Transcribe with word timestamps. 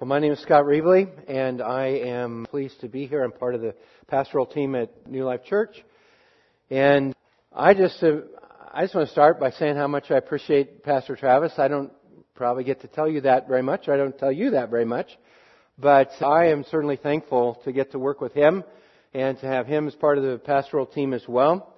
Well, 0.00 0.06
my 0.06 0.20
name 0.20 0.30
is 0.30 0.38
Scott 0.38 0.64
Reevely, 0.64 1.08
and 1.26 1.60
I 1.60 1.86
am 1.86 2.46
pleased 2.48 2.82
to 2.82 2.88
be 2.88 3.08
here. 3.08 3.24
I'm 3.24 3.32
part 3.32 3.56
of 3.56 3.60
the 3.60 3.74
pastoral 4.06 4.46
team 4.46 4.76
at 4.76 5.10
New 5.10 5.24
Life 5.24 5.44
Church, 5.44 5.84
and 6.70 7.16
I 7.52 7.74
just 7.74 8.00
uh, 8.00 8.18
I 8.72 8.84
just 8.84 8.94
want 8.94 9.08
to 9.08 9.12
start 9.12 9.40
by 9.40 9.50
saying 9.50 9.74
how 9.74 9.88
much 9.88 10.12
I 10.12 10.14
appreciate 10.14 10.84
Pastor 10.84 11.16
Travis. 11.16 11.52
I 11.58 11.66
don't 11.66 11.90
probably 12.36 12.62
get 12.62 12.82
to 12.82 12.86
tell 12.86 13.08
you 13.08 13.22
that 13.22 13.48
very 13.48 13.62
much. 13.62 13.88
I 13.88 13.96
don't 13.96 14.16
tell 14.16 14.30
you 14.30 14.50
that 14.50 14.70
very 14.70 14.84
much, 14.84 15.08
but 15.76 16.10
I 16.22 16.50
am 16.50 16.62
certainly 16.70 16.94
thankful 16.94 17.60
to 17.64 17.72
get 17.72 17.90
to 17.90 17.98
work 17.98 18.20
with 18.20 18.34
him 18.34 18.62
and 19.14 19.36
to 19.40 19.46
have 19.46 19.66
him 19.66 19.88
as 19.88 19.96
part 19.96 20.16
of 20.16 20.22
the 20.22 20.38
pastoral 20.38 20.86
team 20.86 21.12
as 21.12 21.26
well. 21.26 21.74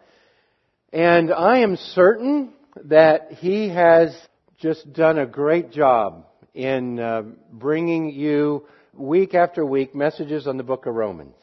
And 0.93 1.33
I 1.33 1.61
am 1.61 1.77
certain 1.77 2.53
that 2.85 3.33
he 3.39 3.71
has 3.71 4.15
just 4.59 4.93
done 4.93 5.19
a 5.19 5.25
great 5.25 5.71
job 5.73 6.27
in 6.55 6.99
uh, 6.99 7.23
bringing 7.53 8.11
you 8.11 8.67
week 8.95 9.35
after 9.35 9.65
week 9.65 9.95
messages 9.95 10.47
on 10.47 10.57
the 10.57 10.63
book 10.63 10.87
of 10.87 10.95
Romans. 10.95 11.37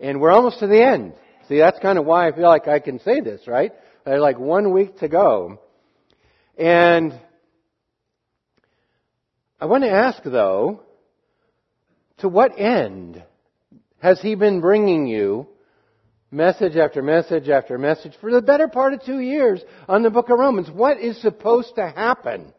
And 0.00 0.20
we're 0.20 0.30
almost 0.30 0.60
to 0.60 0.66
the 0.66 0.82
end. 0.82 1.14
See, 1.48 1.58
that's 1.58 1.78
kind 1.80 1.98
of 1.98 2.06
why 2.06 2.28
I 2.28 2.32
feel 2.32 2.48
like 2.48 2.68
I 2.68 2.78
can 2.78 3.00
say 3.00 3.20
this, 3.20 3.46
right? 3.46 3.72
There's 4.04 4.20
like 4.20 4.38
one 4.38 4.72
week 4.72 4.98
to 4.98 5.08
go. 5.08 5.60
And 6.56 7.18
I 9.60 9.66
want 9.66 9.84
to 9.84 9.90
ask 9.90 10.22
though, 10.22 10.82
to 12.18 12.28
what 12.28 12.58
end 12.58 13.22
has 14.00 14.20
he 14.20 14.34
been 14.34 14.60
bringing 14.60 15.06
you 15.06 15.48
message 16.30 16.76
after 16.76 17.02
message 17.02 17.48
after 17.48 17.76
message 17.76 18.12
for 18.20 18.30
the 18.30 18.42
better 18.42 18.68
part 18.68 18.92
of 18.92 19.02
two 19.04 19.20
years 19.20 19.62
on 19.88 20.02
the 20.02 20.10
book 20.10 20.30
of 20.30 20.38
Romans? 20.38 20.70
What 20.70 21.00
is 21.00 21.20
supposed 21.20 21.74
to 21.76 21.88
happen? 21.88 22.52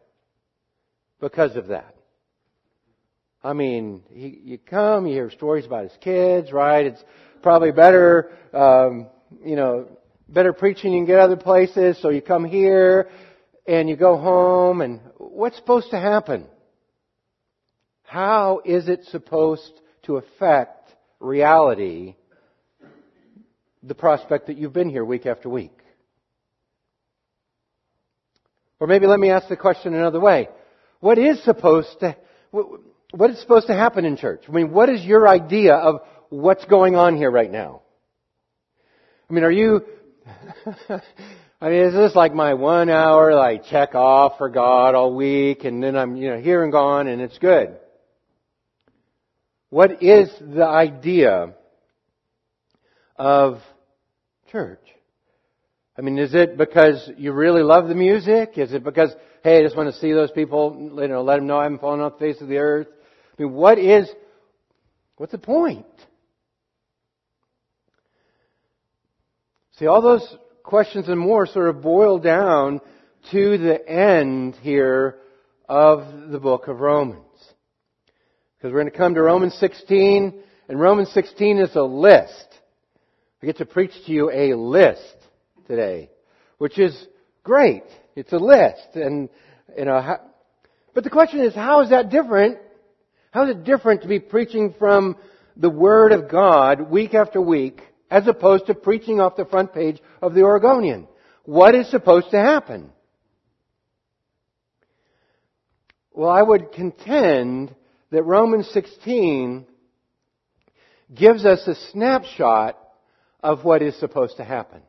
Because 1.22 1.54
of 1.54 1.68
that. 1.68 1.94
I 3.44 3.54
mean, 3.54 4.02
he, 4.12 4.40
you 4.44 4.58
come, 4.58 5.06
you 5.06 5.14
hear 5.14 5.30
stories 5.30 5.64
about 5.64 5.84
his 5.84 5.96
kids, 6.00 6.52
right? 6.52 6.84
It's 6.84 7.02
probably 7.42 7.70
better, 7.70 8.32
um, 8.52 9.06
you 9.44 9.56
know, 9.56 9.88
better 10.28 10.52
preaching 10.52 10.92
you 10.92 10.98
can 10.98 11.06
get 11.06 11.20
other 11.20 11.36
places. 11.36 11.96
So 12.02 12.10
you 12.10 12.22
come 12.22 12.44
here 12.44 13.08
and 13.66 13.88
you 13.88 13.96
go 13.96 14.16
home, 14.16 14.80
and 14.80 15.00
what's 15.16 15.56
supposed 15.56 15.90
to 15.90 15.98
happen? 15.98 16.46
How 18.02 18.60
is 18.64 18.88
it 18.88 19.04
supposed 19.06 19.80
to 20.02 20.16
affect 20.16 20.90
reality? 21.20 22.16
The 23.84 23.94
prospect 23.94 24.48
that 24.48 24.58
you've 24.58 24.72
been 24.72 24.90
here 24.90 25.04
week 25.04 25.26
after 25.26 25.48
week. 25.48 25.78
Or 28.80 28.88
maybe 28.88 29.06
let 29.06 29.20
me 29.20 29.30
ask 29.30 29.48
the 29.48 29.56
question 29.56 29.94
another 29.94 30.18
way 30.18 30.48
what 31.02 31.18
is 31.18 31.42
supposed 31.42 31.98
to, 31.98 32.16
what 32.52 33.30
is 33.30 33.40
supposed 33.40 33.66
to 33.66 33.74
happen 33.74 34.04
in 34.04 34.16
church? 34.16 34.44
I 34.48 34.52
mean, 34.52 34.70
what 34.70 34.88
is 34.88 35.04
your 35.04 35.26
idea 35.26 35.74
of 35.74 36.02
what's 36.28 36.64
going 36.66 36.94
on 36.94 37.16
here 37.16 37.28
right 37.28 37.50
now? 37.50 37.82
I 39.28 39.32
mean, 39.32 39.42
are 39.42 39.50
you, 39.50 39.84
I 41.60 41.68
mean, 41.68 41.86
is 41.86 41.92
this 41.92 42.14
like 42.14 42.32
my 42.34 42.54
one 42.54 42.88
hour, 42.88 43.34
like 43.34 43.64
check 43.64 43.96
off 43.96 44.38
for 44.38 44.48
God 44.48 44.94
all 44.94 45.12
week 45.12 45.64
and 45.64 45.82
then 45.82 45.96
I'm, 45.96 46.14
you 46.14 46.30
know, 46.30 46.40
here 46.40 46.62
and 46.62 46.70
gone 46.70 47.08
and 47.08 47.20
it's 47.20 47.36
good? 47.38 47.76
What 49.70 50.04
is 50.04 50.30
the 50.40 50.66
idea 50.66 51.54
of 53.16 53.58
church? 54.52 54.86
I 55.98 56.02
mean, 56.02 56.16
is 56.16 56.32
it 56.32 56.56
because 56.56 57.10
you 57.18 57.32
really 57.32 57.64
love 57.64 57.88
the 57.88 57.96
music? 57.96 58.52
Is 58.56 58.72
it 58.72 58.84
because, 58.84 59.10
hey, 59.42 59.58
I 59.58 59.62
just 59.62 59.76
want 59.76 59.92
to 59.92 60.00
see 60.00 60.12
those 60.12 60.30
people, 60.30 60.76
you 61.00 61.08
know, 61.08 61.22
let 61.22 61.36
them 61.36 61.46
know 61.46 61.58
I 61.58 61.64
haven't 61.64 61.80
fallen 61.80 62.00
off 62.00 62.18
the 62.18 62.32
face 62.32 62.40
of 62.40 62.48
the 62.48 62.58
earth? 62.58 62.86
I 63.38 63.42
mean, 63.42 63.52
what 63.52 63.78
is, 63.78 64.08
what's 65.16 65.32
the 65.32 65.38
point? 65.38 65.86
See, 69.78 69.86
all 69.86 70.02
those 70.02 70.36
questions 70.62 71.08
and 71.08 71.18
more 71.18 71.46
sort 71.46 71.68
of 71.68 71.82
boil 71.82 72.18
down 72.18 72.80
to 73.32 73.58
the 73.58 73.88
end 73.88 74.56
here 74.62 75.18
of 75.68 76.30
the 76.30 76.38
book 76.38 76.68
of 76.68 76.80
Romans. 76.80 77.18
Because 78.56 78.72
we're 78.72 78.80
going 78.80 78.92
to 78.92 78.96
come 78.96 79.14
to 79.14 79.22
Romans 79.22 79.54
16, 79.54 80.40
and 80.68 80.80
Romans 80.80 81.10
16 81.12 81.58
is 81.58 81.74
a 81.74 81.82
list. 81.82 82.46
I 83.42 83.46
get 83.46 83.56
to 83.56 83.66
preach 83.66 83.90
to 84.06 84.12
you 84.12 84.30
a 84.30 84.54
list 84.54 85.16
today, 85.66 86.10
which 86.58 86.78
is 86.78 87.06
great. 87.42 87.82
It's 88.14 88.32
a 88.32 88.38
list, 88.38 88.94
and 88.94 89.28
you 89.76 89.84
know. 89.84 90.00
How, 90.00 90.20
but 90.94 91.04
the 91.04 91.10
question 91.10 91.40
is, 91.40 91.54
how 91.54 91.80
is 91.82 91.90
that 91.90 92.10
different? 92.10 92.58
How 93.30 93.44
is 93.44 93.56
it 93.56 93.64
different 93.64 94.02
to 94.02 94.08
be 94.08 94.20
preaching 94.20 94.74
from 94.78 95.16
the 95.56 95.70
Word 95.70 96.12
of 96.12 96.30
God 96.30 96.90
week 96.90 97.14
after 97.14 97.40
week, 97.40 97.80
as 98.10 98.26
opposed 98.26 98.66
to 98.66 98.74
preaching 98.74 99.20
off 99.20 99.36
the 99.36 99.46
front 99.46 99.72
page 99.72 100.00
of 100.20 100.34
the 100.34 100.42
Oregonian? 100.42 101.08
What 101.44 101.74
is 101.74 101.90
supposed 101.90 102.30
to 102.30 102.38
happen? 102.38 102.90
Well, 106.12 106.28
I 106.28 106.42
would 106.42 106.72
contend 106.72 107.74
that 108.10 108.22
Romans 108.24 108.68
16 108.72 109.66
gives 111.14 111.46
us 111.46 111.66
a 111.66 111.74
snapshot 111.90 112.78
of 113.42 113.64
what 113.64 113.80
is 113.80 113.98
supposed 113.98 114.36
to 114.36 114.44
happen 114.44 114.82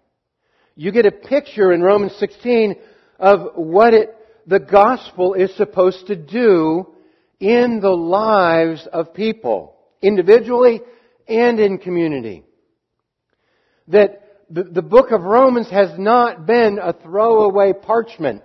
you 0.75 0.91
get 0.91 1.05
a 1.05 1.11
picture 1.11 1.71
in 1.71 1.81
Romans 1.81 2.15
16 2.17 2.75
of 3.19 3.55
what 3.55 3.93
it, 3.93 4.15
the 4.47 4.59
gospel 4.59 5.33
is 5.33 5.55
supposed 5.55 6.07
to 6.07 6.15
do 6.15 6.87
in 7.39 7.79
the 7.81 7.89
lives 7.89 8.87
of 8.91 9.13
people, 9.13 9.75
individually 10.01 10.81
and 11.27 11.59
in 11.59 11.77
community. 11.77 12.43
That 13.89 14.23
the, 14.49 14.63
the 14.63 14.81
book 14.81 15.11
of 15.11 15.23
Romans 15.23 15.69
has 15.69 15.97
not 15.97 16.45
been 16.45 16.79
a 16.81 16.93
throwaway 16.93 17.73
parchment, 17.73 18.43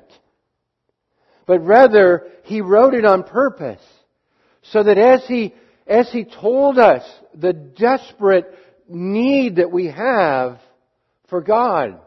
but 1.46 1.64
rather 1.64 2.26
he 2.44 2.60
wrote 2.60 2.94
it 2.94 3.04
on 3.04 3.22
purpose 3.22 3.82
so 4.62 4.82
that 4.82 4.98
as 4.98 5.24
he, 5.26 5.54
as 5.86 6.10
he 6.10 6.24
told 6.24 6.78
us 6.78 7.02
the 7.34 7.52
desperate 7.52 8.46
need 8.88 9.56
that 9.56 9.70
we 9.70 9.86
have 9.86 10.58
for 11.28 11.40
God, 11.40 12.00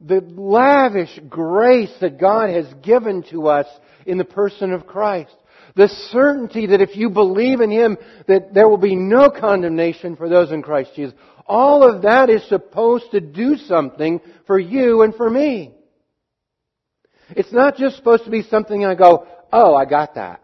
the 0.00 0.20
lavish 0.20 1.18
grace 1.28 1.92
that 2.00 2.20
God 2.20 2.50
has 2.50 2.66
given 2.82 3.22
to 3.30 3.48
us 3.48 3.66
in 4.04 4.18
the 4.18 4.24
person 4.24 4.72
of 4.72 4.86
Christ. 4.86 5.34
The 5.74 5.88
certainty 6.10 6.66
that 6.68 6.80
if 6.80 6.96
you 6.96 7.10
believe 7.10 7.60
in 7.60 7.70
Him, 7.70 7.98
that 8.28 8.54
there 8.54 8.68
will 8.68 8.78
be 8.78 8.96
no 8.96 9.30
condemnation 9.30 10.16
for 10.16 10.28
those 10.28 10.50
in 10.50 10.62
Christ 10.62 10.90
Jesus. 10.96 11.14
All 11.46 11.82
of 11.82 12.02
that 12.02 12.30
is 12.30 12.46
supposed 12.48 13.10
to 13.12 13.20
do 13.20 13.56
something 13.56 14.20
for 14.46 14.58
you 14.58 15.02
and 15.02 15.14
for 15.14 15.28
me. 15.28 15.74
It's 17.30 17.52
not 17.52 17.76
just 17.76 17.96
supposed 17.96 18.24
to 18.24 18.30
be 18.30 18.42
something 18.42 18.84
I 18.84 18.94
go, 18.94 19.26
oh, 19.52 19.74
I 19.74 19.84
got 19.84 20.14
that. 20.14 20.42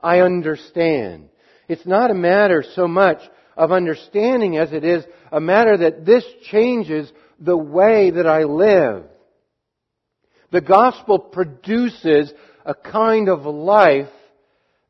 I 0.00 0.20
understand. 0.20 1.30
It's 1.68 1.86
not 1.86 2.10
a 2.10 2.14
matter 2.14 2.64
so 2.74 2.86
much 2.86 3.20
of 3.56 3.72
understanding 3.72 4.56
as 4.56 4.72
it 4.72 4.84
is 4.84 5.04
a 5.32 5.40
matter 5.40 5.76
that 5.78 6.06
this 6.06 6.24
changes 6.50 7.10
the 7.38 7.56
way 7.56 8.10
that 8.10 8.26
I 8.26 8.44
live. 8.44 9.04
The 10.50 10.60
gospel 10.60 11.18
produces 11.18 12.32
a 12.64 12.74
kind 12.74 13.28
of 13.28 13.44
life 13.44 14.08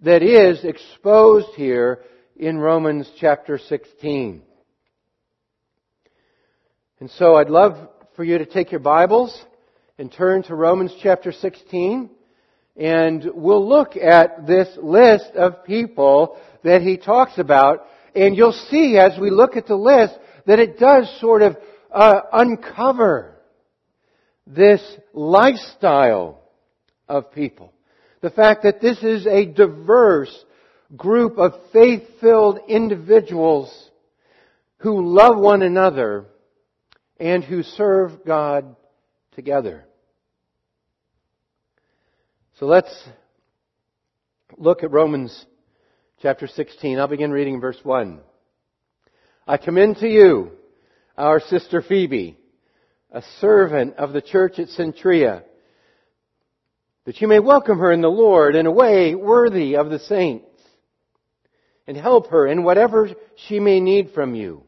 that 0.01 0.23
is 0.23 0.65
exposed 0.65 1.49
here 1.57 2.01
in 2.37 2.59
Romans 2.59 3.11
chapter 3.19 3.59
16. 3.59 4.43
And 7.01 7.11
so 7.11 7.35
I'd 7.35 7.51
love 7.51 7.77
for 8.15 8.25
you 8.25 8.39
to 8.39 8.47
take 8.47 8.71
your 8.71 8.81
Bibles 8.81 9.45
and 9.99 10.13
turn 10.13 10.43
to 10.45 10.55
Romans 10.55 10.95
chapter 11.03 11.33
16 11.33 12.11
and 12.77 13.29
we'll 13.35 13.69
look 13.69 13.97
at 13.97 14.47
this 14.47 14.69
list 14.81 15.33
of 15.35 15.65
people 15.65 16.39
that 16.63 16.81
he 16.81 16.97
talks 16.97 17.37
about 17.37 17.85
and 18.15 18.37
you'll 18.37 18.53
see 18.53 18.97
as 18.97 19.19
we 19.19 19.31
look 19.31 19.57
at 19.57 19.67
the 19.67 19.77
list 19.77 20.17
that 20.47 20.61
it 20.61 20.79
does 20.79 21.13
sort 21.21 21.43
of 21.43 21.57
uh, 21.93 22.21
uncover 22.33 23.37
this 24.47 24.83
lifestyle 25.13 26.41
of 27.09 27.33
people. 27.33 27.73
The 28.21 28.31
fact 28.31 28.65
that 28.65 28.81
this 28.81 29.03
is 29.03 29.27
a 29.27 29.47
diverse 29.47 30.45
group 30.97 31.39
of 31.39 31.53
faith-filled 31.73 32.61
individuals 32.69 33.91
who 34.79 35.15
love 35.15 35.39
one 35.39 35.63
another 35.63 36.27
and 37.21 37.45
who 37.45 37.63
serve 37.63 38.25
God 38.25 38.77
together. 39.35 39.85
So 42.59 42.67
let's 42.67 42.93
look 44.57 44.83
at 44.83 44.91
Romans 44.91 45.47
chapter 46.21 46.47
16. 46.47 46.99
I'll 46.99 47.07
begin 47.07 47.31
reading 47.31 47.61
verse 47.61 47.79
1. 47.83 48.21
I 49.47 49.57
commend 49.57 49.99
to 49.99 50.09
you 50.09 50.53
our 51.19 51.41
sister 51.41 51.83
Phoebe, 51.83 52.39
a 53.11 53.23
servant 53.41 53.97
of 53.97 54.13
the 54.13 54.23
church 54.23 54.59
at 54.59 54.69
Cenchrea. 54.69 55.43
that 57.05 57.21
you 57.21 57.27
may 57.27 57.39
welcome 57.39 57.79
her 57.79 57.91
in 57.91 58.03
the 58.03 58.09
Lord 58.09 58.55
in 58.55 58.67
a 58.67 58.71
way 58.71 59.15
worthy 59.15 59.77
of 59.77 59.89
the 59.89 59.99
saints, 59.99 60.47
and 61.87 61.97
help 61.97 62.29
her 62.29 62.47
in 62.47 62.63
whatever 62.63 63.09
she 63.49 63.59
may 63.59 63.81
need 63.81 64.11
from 64.11 64.35
you. 64.35 64.63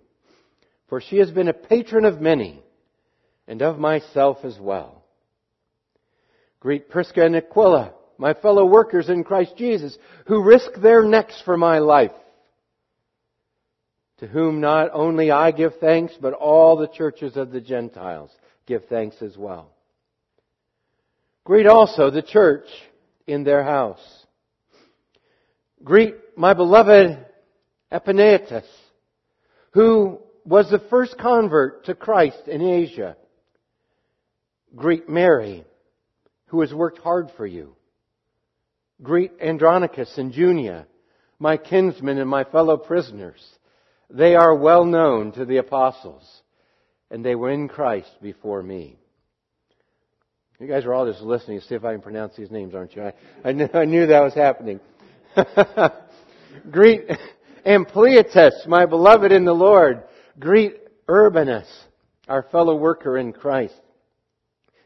For 0.89 1.03
she 1.03 1.19
has 1.19 1.31
been 1.31 1.49
a 1.49 1.53
patron 1.53 2.07
of 2.07 2.21
many, 2.21 2.63
and 3.47 3.61
of 3.63 3.79
myself 3.79 4.39
as 4.43 4.59
well. 4.59 5.05
Greet 6.61 6.89
Prisca 6.89 7.25
and 7.25 7.37
Aquila, 7.37 7.93
my 8.17 8.35
fellow 8.35 8.65
workers 8.65 9.09
in 9.09 9.23
Christ 9.23 9.53
Jesus, 9.57 9.97
who 10.27 10.43
risk 10.43 10.71
their 10.81 11.05
necks 11.05 11.41
for 11.45 11.57
my 11.57 11.79
life 11.79 12.13
to 14.21 14.27
whom 14.27 14.61
not 14.61 14.91
only 14.93 15.31
I 15.31 15.51
give 15.51 15.77
thanks, 15.81 16.13
but 16.21 16.35
all 16.35 16.77
the 16.77 16.89
churches 16.89 17.37
of 17.37 17.51
the 17.51 17.61
Gentiles 17.61 18.31
give 18.67 18.85
thanks 18.85 19.17
as 19.23 19.37
well. 19.37 19.71
Greet 21.45 21.67
also 21.67 22.11
the 22.11 22.23
church 22.23 22.67
in 23.27 23.45
their 23.45 23.65
house. 23.65 23.99
Greet 25.83 26.15
my 26.37 26.53
beloved 26.53 27.19
Epaenetus, 27.91 28.67
who 29.71 30.21
was 30.45 30.71
the 30.71 30.83
first 30.91 31.17
convert 31.19 31.87
to 31.87 31.95
Christ 31.95 32.47
in 32.47 32.61
Asia. 32.61 33.17
Greet 34.77 35.09
Mary, 35.09 35.65
who 36.47 36.61
has 36.61 36.75
worked 36.75 36.99
hard 36.99 37.31
for 37.39 37.47
you. 37.47 37.75
Greet 39.03 39.33
Andronicus 39.41 40.19
and 40.19 40.31
Junia, 40.31 40.87
my 41.39 41.57
kinsmen 41.57 42.19
and 42.19 42.29
my 42.29 42.45
fellow 42.45 42.77
prisoners. 42.77 43.43
They 44.11 44.35
are 44.35 44.55
well 44.55 44.85
known 44.85 45.33
to 45.33 45.45
the 45.45 45.59
apostles, 45.59 46.25
and 47.11 47.25
they 47.25 47.35
were 47.35 47.51
in 47.51 47.69
Christ 47.69 48.11
before 48.21 48.63
me. 48.63 48.99
You 50.59 50.67
guys 50.67 50.85
are 50.85 50.93
all 50.93 51.11
just 51.11 51.23
listening 51.23 51.61
to 51.61 51.67
see 51.67 51.75
if 51.75 51.85
I 51.85 51.93
can 51.93 52.03
pronounce 52.03 52.37
these 52.37 52.51
names, 52.51 52.75
aren't 52.75 52.95
you? 52.95 53.03
I, 53.03 53.13
I, 53.45 53.53
knew, 53.53 53.69
I 53.73 53.87
knew 53.87 54.07
that 54.07 54.23
was 54.23 54.35
happening. 54.35 54.79
Greet 56.71 57.07
Ampliatus, 57.65 58.67
my 58.67 58.85
beloved 58.85 59.33
in 59.33 59.47
the 59.47 59.55
Lord. 59.55 60.03
Greet 60.39 60.77
Urbanus, 61.09 61.67
our 62.29 62.43
fellow 62.43 62.75
worker 62.75 63.17
in 63.17 63.33
Christ. 63.33 63.81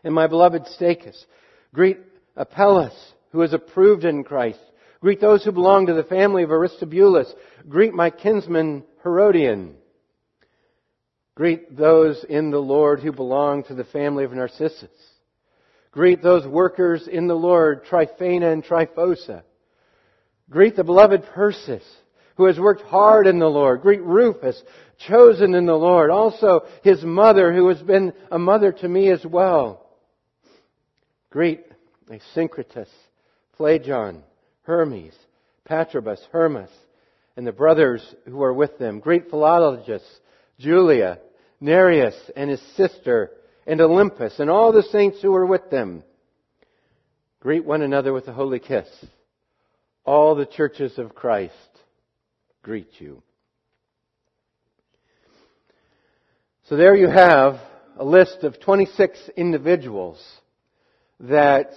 And 0.04 0.14
my 0.14 0.28
beloved 0.28 0.66
Stachys. 0.78 1.24
Greet 1.72 1.98
Apelles, 2.36 3.12
who 3.32 3.42
is 3.42 3.52
approved 3.52 4.04
in 4.04 4.22
Christ. 4.22 4.60
Greet 5.00 5.20
those 5.20 5.44
who 5.44 5.50
belong 5.50 5.86
to 5.86 5.94
the 5.94 6.04
family 6.04 6.44
of 6.44 6.52
Aristobulus. 6.52 7.32
Greet 7.68 7.94
my 7.94 8.10
kinsman 8.10 8.84
Herodion. 9.04 9.74
Greet 11.36 11.76
those 11.76 12.24
in 12.28 12.50
the 12.50 12.58
Lord 12.58 13.00
who 13.00 13.12
belong 13.12 13.64
to 13.64 13.74
the 13.74 13.84
family 13.84 14.24
of 14.24 14.32
Narcissus. 14.32 14.90
Greet 15.92 16.22
those 16.22 16.46
workers 16.46 17.06
in 17.06 17.28
the 17.28 17.34
Lord, 17.34 17.84
Tryphena 17.84 18.50
and 18.50 18.64
Tryphosa. 18.64 19.42
Greet 20.50 20.74
the 20.74 20.84
beloved 20.84 21.22
Persis, 21.34 21.84
who 22.36 22.46
has 22.46 22.58
worked 22.58 22.82
hard 22.82 23.26
in 23.26 23.38
the 23.38 23.46
Lord. 23.48 23.82
Greet 23.82 24.02
Rufus, 24.02 24.60
chosen 25.06 25.54
in 25.54 25.66
the 25.66 25.74
Lord. 25.74 26.10
Also 26.10 26.62
his 26.82 27.02
mother, 27.04 27.52
who 27.52 27.68
has 27.68 27.82
been 27.82 28.12
a 28.30 28.38
mother 28.38 28.72
to 28.72 28.88
me 28.88 29.10
as 29.10 29.24
well. 29.24 29.86
Greet 31.30 31.64
Asyncritus, 32.08 32.88
Phlegon, 33.58 34.22
Hermes, 34.62 35.14
Patrobas, 35.68 36.20
Hermas, 36.32 36.70
and 37.36 37.46
the 37.46 37.52
brothers 37.52 38.02
who 38.26 38.42
are 38.42 38.52
with 38.52 38.78
them. 38.78 39.00
great 39.00 39.30
Philologus, 39.30 40.02
Julia, 40.58 41.18
Nereus 41.60 42.14
and 42.36 42.50
his 42.50 42.62
sister, 42.76 43.30
and 43.66 43.80
Olympas, 43.80 44.38
and 44.38 44.50
all 44.50 44.72
the 44.72 44.82
saints 44.82 45.22
who 45.22 45.34
are 45.34 45.46
with 45.46 45.70
them. 45.70 46.04
Greet 47.40 47.64
one 47.64 47.82
another 47.82 48.12
with 48.12 48.28
a 48.28 48.32
holy 48.32 48.58
kiss. 48.58 48.88
All 50.04 50.34
the 50.34 50.46
churches 50.46 50.98
of 50.98 51.14
Christ 51.14 51.54
greet 52.62 52.88
you. 52.98 53.22
So 56.68 56.76
there 56.76 56.94
you 56.94 57.08
have 57.08 57.60
a 57.98 58.04
list 58.04 58.38
of 58.42 58.60
26 58.60 59.18
individuals 59.36 60.22
that 61.20 61.72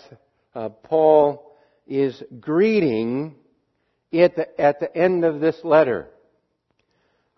uh, 0.56 0.70
Paul 0.70 1.56
is 1.86 2.22
greeting 2.40 3.36
at 4.14 4.36
the, 4.36 4.62
at 4.62 4.80
the 4.80 4.96
end 4.96 5.26
of 5.26 5.40
this 5.40 5.58
letter. 5.64 6.08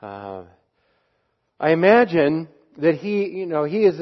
Uh, 0.01 0.43
I 1.59 1.71
imagine 1.71 2.47
that 2.77 2.95
he, 2.95 3.27
you 3.27 3.45
know, 3.45 3.63
he 3.63 3.83
is 3.83 3.99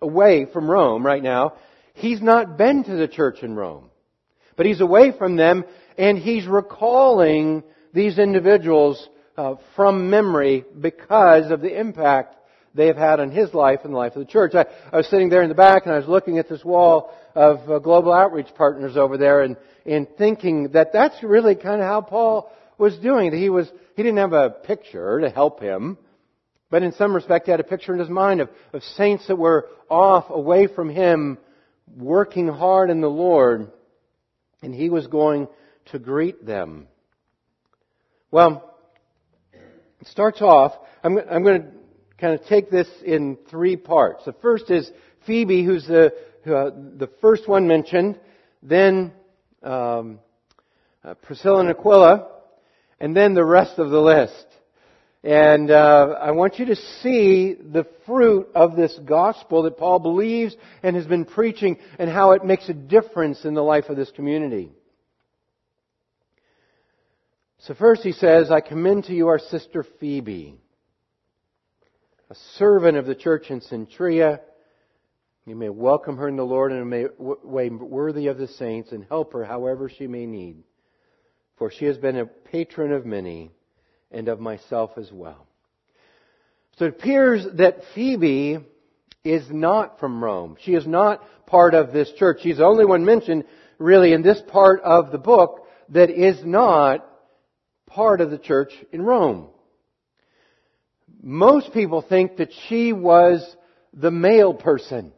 away 0.00 0.46
from 0.52 0.70
Rome 0.70 1.04
right 1.04 1.22
now. 1.22 1.54
He's 1.94 2.22
not 2.22 2.56
been 2.56 2.84
to 2.84 2.96
the 2.96 3.08
church 3.08 3.42
in 3.42 3.56
Rome. 3.56 3.90
But 4.56 4.66
he's 4.66 4.80
away 4.80 5.12
from 5.16 5.36
them 5.36 5.64
and 5.98 6.18
he's 6.18 6.46
recalling 6.46 7.62
these 7.92 8.18
individuals 8.18 9.08
uh, 9.36 9.56
from 9.74 10.10
memory 10.10 10.64
because 10.78 11.50
of 11.50 11.60
the 11.60 11.78
impact 11.78 12.36
they 12.74 12.86
have 12.86 12.96
had 12.96 13.20
on 13.20 13.30
his 13.30 13.52
life 13.52 13.80
and 13.84 13.92
the 13.92 13.98
life 13.98 14.14
of 14.14 14.20
the 14.20 14.30
church. 14.30 14.54
I, 14.54 14.66
I 14.92 14.96
was 14.96 15.08
sitting 15.08 15.28
there 15.28 15.42
in 15.42 15.48
the 15.48 15.54
back 15.54 15.84
and 15.84 15.94
I 15.94 15.98
was 15.98 16.08
looking 16.08 16.38
at 16.38 16.48
this 16.48 16.64
wall 16.64 17.12
of 17.34 17.70
uh, 17.70 17.78
global 17.78 18.12
outreach 18.12 18.48
partners 18.54 18.96
over 18.96 19.16
there 19.16 19.42
and, 19.42 19.56
and 19.86 20.06
thinking 20.18 20.70
that 20.72 20.92
that's 20.92 21.22
really 21.22 21.54
kind 21.54 21.80
of 21.80 21.86
how 21.86 22.00
Paul 22.00 22.52
was 22.78 22.96
doing. 22.98 23.32
He 23.32 23.50
was, 23.50 23.70
he 23.96 24.02
didn't 24.02 24.18
have 24.18 24.32
a 24.32 24.50
picture 24.50 25.20
to 25.20 25.30
help 25.30 25.60
him, 25.60 25.98
but 26.70 26.82
in 26.82 26.92
some 26.92 27.14
respect 27.14 27.46
he 27.46 27.50
had 27.50 27.60
a 27.60 27.64
picture 27.64 27.92
in 27.92 27.98
his 27.98 28.08
mind 28.08 28.40
of, 28.40 28.48
of 28.72 28.82
saints 28.82 29.26
that 29.26 29.36
were 29.36 29.68
off 29.88 30.30
away 30.30 30.66
from 30.66 30.88
him, 30.88 31.38
working 31.96 32.46
hard 32.46 32.90
in 32.90 33.00
the 33.00 33.10
Lord, 33.10 33.70
and 34.62 34.74
he 34.74 34.90
was 34.90 35.06
going 35.08 35.48
to 35.86 35.98
greet 35.98 36.46
them. 36.46 36.86
Well, 38.30 38.78
it 40.00 40.06
starts 40.06 40.40
off, 40.40 40.72
I'm, 41.02 41.18
I'm 41.18 41.42
going 41.42 41.62
to 41.62 41.68
kind 42.20 42.38
of 42.38 42.46
take 42.46 42.70
this 42.70 42.88
in 43.04 43.38
three 43.48 43.76
parts. 43.76 44.24
The 44.24 44.34
first 44.34 44.70
is 44.70 44.90
Phoebe, 45.26 45.64
who's 45.64 45.86
the, 45.86 46.12
uh, 46.46 46.70
the 46.98 47.10
first 47.20 47.48
one 47.48 47.66
mentioned, 47.66 48.20
then 48.62 49.12
um, 49.62 50.20
uh, 51.02 51.14
Priscilla 51.14 51.60
and 51.60 51.70
Aquila, 51.70 52.28
and 53.00 53.16
then 53.16 53.34
the 53.34 53.44
rest 53.44 53.78
of 53.78 53.90
the 53.90 54.00
list. 54.00 54.46
And 55.22 55.70
uh, 55.70 56.16
I 56.20 56.30
want 56.30 56.58
you 56.58 56.66
to 56.66 56.76
see 56.76 57.54
the 57.54 57.86
fruit 58.06 58.48
of 58.54 58.76
this 58.76 58.98
gospel 59.04 59.64
that 59.64 59.76
Paul 59.76 59.98
believes 59.98 60.56
and 60.82 60.96
has 60.96 61.06
been 61.06 61.26
preaching 61.26 61.78
and 61.98 62.08
how 62.08 62.32
it 62.32 62.44
makes 62.44 62.68
a 62.68 62.74
difference 62.74 63.44
in 63.44 63.54
the 63.54 63.62
life 63.62 63.86
of 63.88 63.96
this 63.96 64.10
community. 64.10 64.70
So 67.58 67.74
first 67.74 68.02
he 68.02 68.12
says, 68.12 68.50
I 68.50 68.60
commend 68.60 69.04
to 69.04 69.12
you 69.12 69.28
our 69.28 69.38
sister 69.38 69.84
Phoebe 70.00 70.58
a 72.30 72.34
servant 72.56 72.96
of 72.96 73.06
the 73.06 73.14
church 73.14 73.50
in 73.50 73.60
Cenchrea. 73.60 74.40
You 75.46 75.56
may 75.56 75.68
welcome 75.68 76.16
her 76.18 76.28
in 76.28 76.36
the 76.36 76.44
Lord 76.44 76.70
in 76.70 76.78
a 76.78 77.08
way 77.18 77.68
worthy 77.68 78.28
of 78.28 78.38
the 78.38 78.46
saints 78.46 78.92
and 78.92 79.04
help 79.04 79.32
her 79.32 79.44
however 79.44 79.88
she 79.90 80.06
may 80.06 80.26
need. 80.26 80.62
For 81.58 81.72
she 81.72 81.86
has 81.86 81.98
been 81.98 82.16
a 82.16 82.26
patron 82.26 82.92
of 82.92 83.04
many 83.04 83.50
and 84.12 84.28
of 84.28 84.38
myself 84.38 84.92
as 84.96 85.10
well. 85.12 85.48
So 86.78 86.84
it 86.84 86.94
appears 86.94 87.44
that 87.54 87.80
Phoebe 87.94 88.60
is 89.24 89.44
not 89.50 89.98
from 89.98 90.22
Rome. 90.22 90.56
She 90.60 90.74
is 90.74 90.86
not 90.86 91.22
part 91.46 91.74
of 91.74 91.92
this 91.92 92.12
church. 92.12 92.38
She's 92.42 92.58
the 92.58 92.64
only 92.64 92.84
one 92.84 93.04
mentioned 93.04 93.44
really 93.78 94.12
in 94.12 94.22
this 94.22 94.40
part 94.48 94.80
of 94.82 95.10
the 95.10 95.18
book 95.18 95.66
that 95.88 96.10
is 96.10 96.44
not 96.44 97.04
part 97.86 98.20
of 98.20 98.30
the 98.30 98.38
church 98.38 98.72
in 98.92 99.02
Rome 99.02 99.48
most 101.22 101.72
people 101.72 102.02
think 102.02 102.36
that 102.36 102.50
she 102.68 102.92
was 102.92 103.56
the 103.92 104.10
mail 104.10 104.54
person 104.54 105.12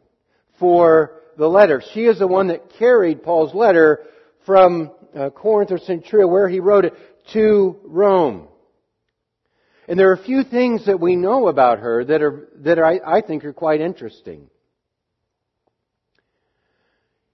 for 0.59 1.21
the 1.37 1.47
letter. 1.47 1.81
She 1.93 2.05
is 2.05 2.19
the 2.19 2.27
one 2.27 2.47
that 2.47 2.73
carried 2.77 3.23
Paul's 3.23 3.53
letter 3.53 4.01
from 4.45 4.91
uh, 5.15 5.29
Corinth 5.29 5.71
or 5.71 5.77
Cenchrea, 5.77 6.29
where 6.29 6.49
he 6.49 6.59
wrote 6.59 6.85
it, 6.85 6.93
to 7.33 7.77
Rome. 7.85 8.47
And 9.87 9.99
there 9.99 10.09
are 10.09 10.15
a 10.15 10.23
few 10.23 10.43
things 10.43 10.85
that 10.85 10.99
we 10.99 11.15
know 11.15 11.47
about 11.47 11.79
her 11.79 12.03
that 12.05 12.21
are, 12.21 12.49
that 12.57 12.79
are, 12.79 12.85
I, 12.85 13.17
I 13.17 13.21
think 13.21 13.43
are 13.45 13.53
quite 13.53 13.81
interesting. 13.81 14.49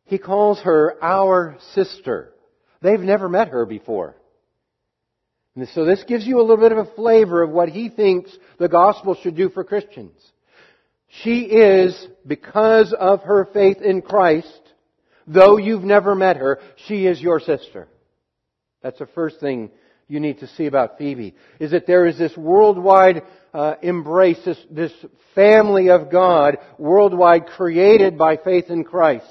He 0.06 0.18
calls 0.18 0.60
her 0.62 0.96
our 1.04 1.58
sister. 1.74 2.34
They've 2.82 3.00
never 3.00 3.30
met 3.30 3.50
her 3.50 3.66
before. 3.66 4.16
And 5.56 5.68
so 5.70 5.84
this 5.84 6.03
gives 6.08 6.25
you 6.25 6.39
a 6.39 6.44
little 6.44 6.58
bit 6.58 6.72
of 6.72 6.77
a 6.77 6.96
flavor 6.96 7.44
of 7.44 7.50
what 7.50 7.70
he 7.70 7.89
thinks 7.89 8.32
the 8.58 8.70
gospel 8.70 9.15
should 9.15 9.36
do 9.36 9.50
for 9.50 9.63
Christians. 9.63 10.13
She 11.24 11.41
is, 11.41 12.08
because 12.25 12.94
of 12.98 13.24
her 13.24 13.50
faith 13.51 13.82
in 13.82 14.01
Christ, 14.01 14.62
though 15.25 15.58
you've 15.58 15.84
never 15.84 16.13
met 16.15 16.38
her, 16.38 16.60
she 16.88 17.08
is 17.08 17.20
your 17.20 17.39
sister. 17.39 17.88
That's 18.82 19.00
the 19.00 19.08
first 19.08 19.39
thing 19.39 19.72
you 20.08 20.20
need 20.20 20.39
to 20.39 20.48
see 20.48 20.65
about 20.65 20.98
Phoebe, 20.98 21.36
is 21.60 21.72
that 21.72 21.88
there 21.88 22.06
is 22.06 22.18
this 22.18 22.36
worldwide 22.38 23.24
uh, 23.53 23.75
embrace, 23.82 24.39
this, 24.46 24.58
this 24.70 24.94
family 25.36 25.89
of 25.89 26.12
God, 26.12 26.58
worldwide 26.77 27.48
created 27.48 28.18
by 28.18 28.38
faith 28.38 28.70
in 28.70 28.84
Christ. 28.84 29.25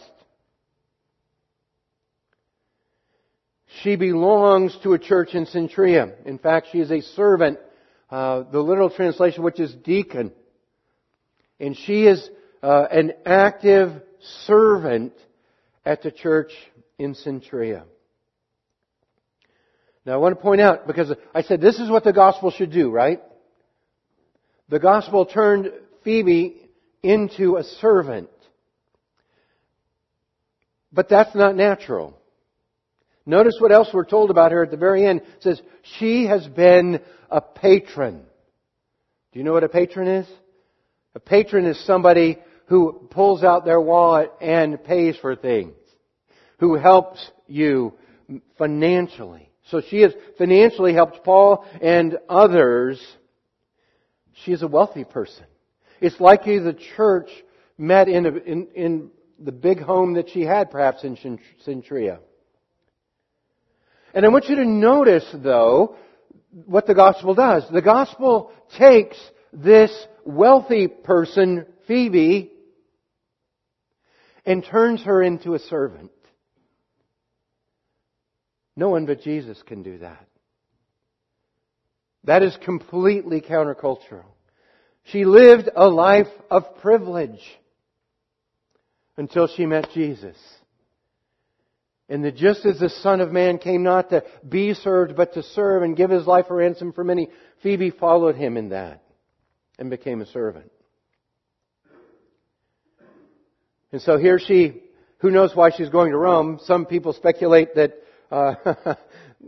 She 3.83 3.97
belongs 3.97 4.77
to 4.83 4.95
a 4.95 4.99
church 4.99 5.35
in 5.35 5.47
Cenchrea. 5.47 6.25
In 6.27 6.39
fact, 6.39 6.69
she 6.73 6.79
is 6.79 6.91
a 6.91 7.01
servant, 7.01 7.59
uh, 8.11 8.45
the 8.51 8.61
literal 8.61 8.91
translation, 8.91 9.43
which 9.43 9.61
is 9.61 9.75
deacon. 9.75 10.33
And 11.61 11.77
she 11.77 12.07
is 12.07 12.29
uh, 12.63 12.87
an 12.91 13.13
active 13.27 14.03
servant 14.47 15.13
at 15.85 16.03
the 16.03 16.11
church 16.11 16.53
in 16.99 17.15
Cenchrea. 17.15 17.85
Now 20.05 20.15
I 20.15 20.17
want 20.17 20.35
to 20.35 20.41
point 20.41 20.61
out, 20.61 20.87
because 20.87 21.13
I 21.35 21.43
said 21.43 21.61
this 21.61 21.79
is 21.79 21.91
what 21.91 22.05
the 22.05 22.13
gospel 22.13 22.51
should 22.51 22.73
do, 22.73 22.91
right? 22.91 23.21
The 24.71 24.79
gospel 24.79 25.27
turned 25.27 25.71
Phoebe 26.05 26.69
into 27.03 27.57
a 27.57 27.65
servant. 27.65 28.31
But 30.93 31.09
that's 31.09 31.35
not 31.35 31.55
natural. 31.55 32.19
Notice 33.29 33.57
what 33.59 33.73
else 33.73 33.91
we're 33.93 34.07
told 34.07 34.31
about 34.31 34.53
her 34.53 34.63
at 34.63 34.71
the 34.71 34.79
very 34.79 35.05
end. 35.05 35.21
It 35.21 35.43
says, 35.43 35.61
she 35.99 36.25
has 36.25 36.47
been 36.49 37.03
a 37.31 37.43
patron. 37.43 38.23
Do 39.33 39.39
you 39.39 39.45
know 39.45 39.53
what 39.53 39.65
a 39.65 39.69
patron 39.69 40.09
is? 40.09 40.27
A 41.15 41.21
patron 41.21 41.67
is 41.67 41.79
somebody 41.85 42.39
who 42.69 43.07
pulls 43.11 43.45
out 43.45 43.67
their 43.67 43.83
wallet 43.83 44.33
and 44.41 44.83
pays 44.83 45.15
for 45.19 45.37
things. 45.37 45.75
Who 46.61 46.77
helps 46.77 47.31
you 47.47 47.93
financially. 48.57 49.51
So 49.71 49.83
she 49.87 50.01
has 50.01 50.15
financially 50.39 50.95
helped 50.95 51.23
Paul 51.23 51.67
and 51.83 52.17
others. 52.31 52.99
She 54.43 54.53
is 54.53 54.63
a 54.63 54.69
wealthy 54.69 55.05
person. 55.05 55.45
It's 56.01 56.19
likely 56.19 56.61
the 56.61 56.79
church 56.97 57.29
met 57.77 58.09
in, 58.09 58.25
a, 58.25 58.31
in, 58.31 58.69
in 58.75 59.11
the 59.39 59.53
big 59.53 59.81
home 59.81 60.15
that 60.15 60.31
she 60.31 60.41
had, 60.41 60.71
perhaps 60.71 61.05
in 61.05 61.39
Cenchrea. 61.67 62.21
And 64.15 64.25
I 64.25 64.29
want 64.29 64.49
you 64.49 64.57
to 64.57 64.65
notice, 64.65 65.27
though, 65.33 65.97
what 66.51 66.87
the 66.87 66.95
gospel 66.95 67.35
does. 67.35 67.65
The 67.71 67.83
gospel 67.83 68.53
takes 68.79 69.17
this 69.53 69.93
wealthy 70.25 70.89
person, 70.89 71.67
Phoebe, 71.87 72.53
and 74.45 74.65
turns 74.65 75.03
her 75.03 75.23
into 75.23 75.55
a 75.55 75.59
servant. 75.59 76.11
No 78.77 78.91
one 78.91 79.07
but 79.07 79.23
Jesus 79.23 79.61
can 79.67 79.83
do 79.83 79.99
that. 79.99 80.25
That 82.25 82.43
is 82.43 82.57
completely 82.65 83.41
countercultural. 83.41 84.25
She 85.05 85.25
lived 85.25 85.71
a 85.75 85.89
life 85.89 86.29
of 86.51 86.77
privilege 86.81 87.41
until 89.17 89.49
she 89.49 89.67
met 89.67 89.89
Jesus. 89.95 90.37
And 92.09 92.25
that 92.25 92.37
just 92.37 92.65
as 92.65 92.79
the 92.79 92.89
Son 92.89 93.21
of 93.21 93.33
Man 93.33 93.59
came 93.59 93.83
not 93.83 94.11
to 94.11 94.25
be 94.49 94.73
served, 94.73 95.15
but 95.15 95.35
to 95.35 95.43
serve 95.43 95.83
and 95.83 95.97
give 95.97 96.11
his 96.11 96.27
life 96.27 96.47
a 96.49 96.55
ransom 96.55 96.93
for 96.93 97.05
many, 97.05 97.29
Phoebe 97.63 97.91
followed 97.91 98.35
him 98.35 98.57
in 98.57 98.71
that 98.71 99.03
and 99.79 99.91
became 99.91 100.23
a 100.23 100.27
servant. 100.27 100.71
And 103.93 104.01
so 104.01 104.17
here 104.19 104.39
she, 104.39 104.83
who 105.19 105.31
knows 105.31 105.55
why 105.55 105.71
she's 105.71 105.89
going 105.91 106.13
to 106.13 106.19
Rome? 106.19 106.61
Some 106.65 106.87
people 106.87 107.13
speculate 107.13 107.75
that 107.75 107.93
uh, 108.31 108.55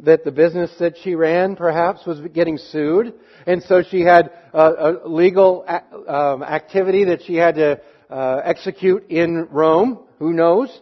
that 0.02 0.25
the 0.25 0.31
business 0.31 0.71
that 0.79 0.97
she 1.02 1.14
ran 1.14 1.57
perhaps 1.57 2.07
was 2.07 2.21
getting 2.33 2.57
sued, 2.57 3.12
and 3.47 3.62
so 3.62 3.83
she 3.83 4.00
had 4.00 4.33
a, 4.52 4.61
a 5.05 5.09
legal 5.09 5.64
um, 6.09 6.43
activity 6.43 7.05
that 7.07 7.23
she 7.23 7.35
had 7.35 7.57
to 7.57 7.81
uh, 8.09 8.40
execute 8.45 9.11
in 9.11 9.49
Rome. 9.50 10.00
Who 10.19 10.33
knows? 10.33 10.81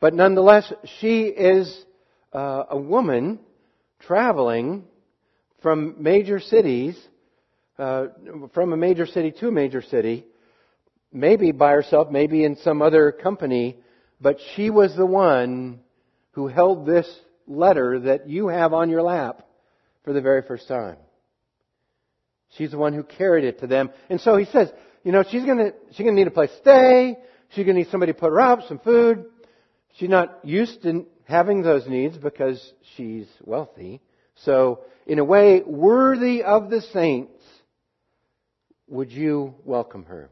But 0.00 0.14
nonetheless, 0.14 0.72
she 1.00 1.22
is 1.22 1.84
uh, 2.32 2.64
a 2.70 2.78
woman 2.78 3.40
traveling 4.00 4.84
from 5.60 5.96
major 5.98 6.38
cities, 6.38 6.96
uh, 7.78 8.06
from 8.54 8.72
a 8.72 8.76
major 8.76 9.06
city 9.06 9.32
to 9.40 9.48
a 9.48 9.52
major 9.52 9.82
city, 9.82 10.24
maybe 11.12 11.52
by 11.52 11.72
herself, 11.72 12.10
maybe 12.10 12.44
in 12.44 12.56
some 12.56 12.80
other 12.80 13.10
company, 13.10 13.76
but 14.20 14.38
she 14.54 14.70
was 14.70 14.94
the 14.96 15.06
one 15.06 15.80
who 16.32 16.46
held 16.46 16.86
this 16.86 17.08
letter 17.46 17.98
that 18.00 18.28
you 18.28 18.48
have 18.48 18.72
on 18.72 18.90
your 18.90 19.02
lap 19.02 19.42
for 20.04 20.12
the 20.12 20.20
very 20.20 20.42
first 20.42 20.68
time. 20.68 20.96
She's 22.56 22.70
the 22.70 22.78
one 22.78 22.92
who 22.92 23.02
carried 23.02 23.44
it 23.44 23.60
to 23.60 23.66
them. 23.66 23.90
And 24.08 24.20
so 24.20 24.36
he 24.36 24.44
says, 24.46 24.70
you 25.04 25.12
know, 25.12 25.24
she's 25.28 25.44
gonna, 25.44 25.72
she's 25.90 26.04
gonna 26.04 26.12
need 26.12 26.26
a 26.26 26.32
place 26.32 26.50
to 26.50 26.56
stay. 26.58 27.16
She's 27.50 27.64
gonna 27.64 27.78
need 27.78 27.88
somebody 27.90 28.12
to 28.12 28.18
put 28.18 28.30
her 28.30 28.40
up, 28.40 28.60
some 28.68 28.78
food. 28.78 29.26
She's 29.98 30.08
not 30.08 30.38
used 30.44 30.82
to 30.82 31.06
having 31.24 31.62
those 31.62 31.86
needs 31.88 32.16
because 32.16 32.72
she's 32.96 33.26
wealthy. 33.44 34.00
So, 34.44 34.80
in 35.06 35.18
a 35.18 35.24
way, 35.24 35.60
worthy 35.66 36.44
of 36.44 36.70
the 36.70 36.80
saints, 36.80 37.42
would 38.86 39.10
you 39.10 39.54
welcome 39.64 40.04
her? 40.04 40.30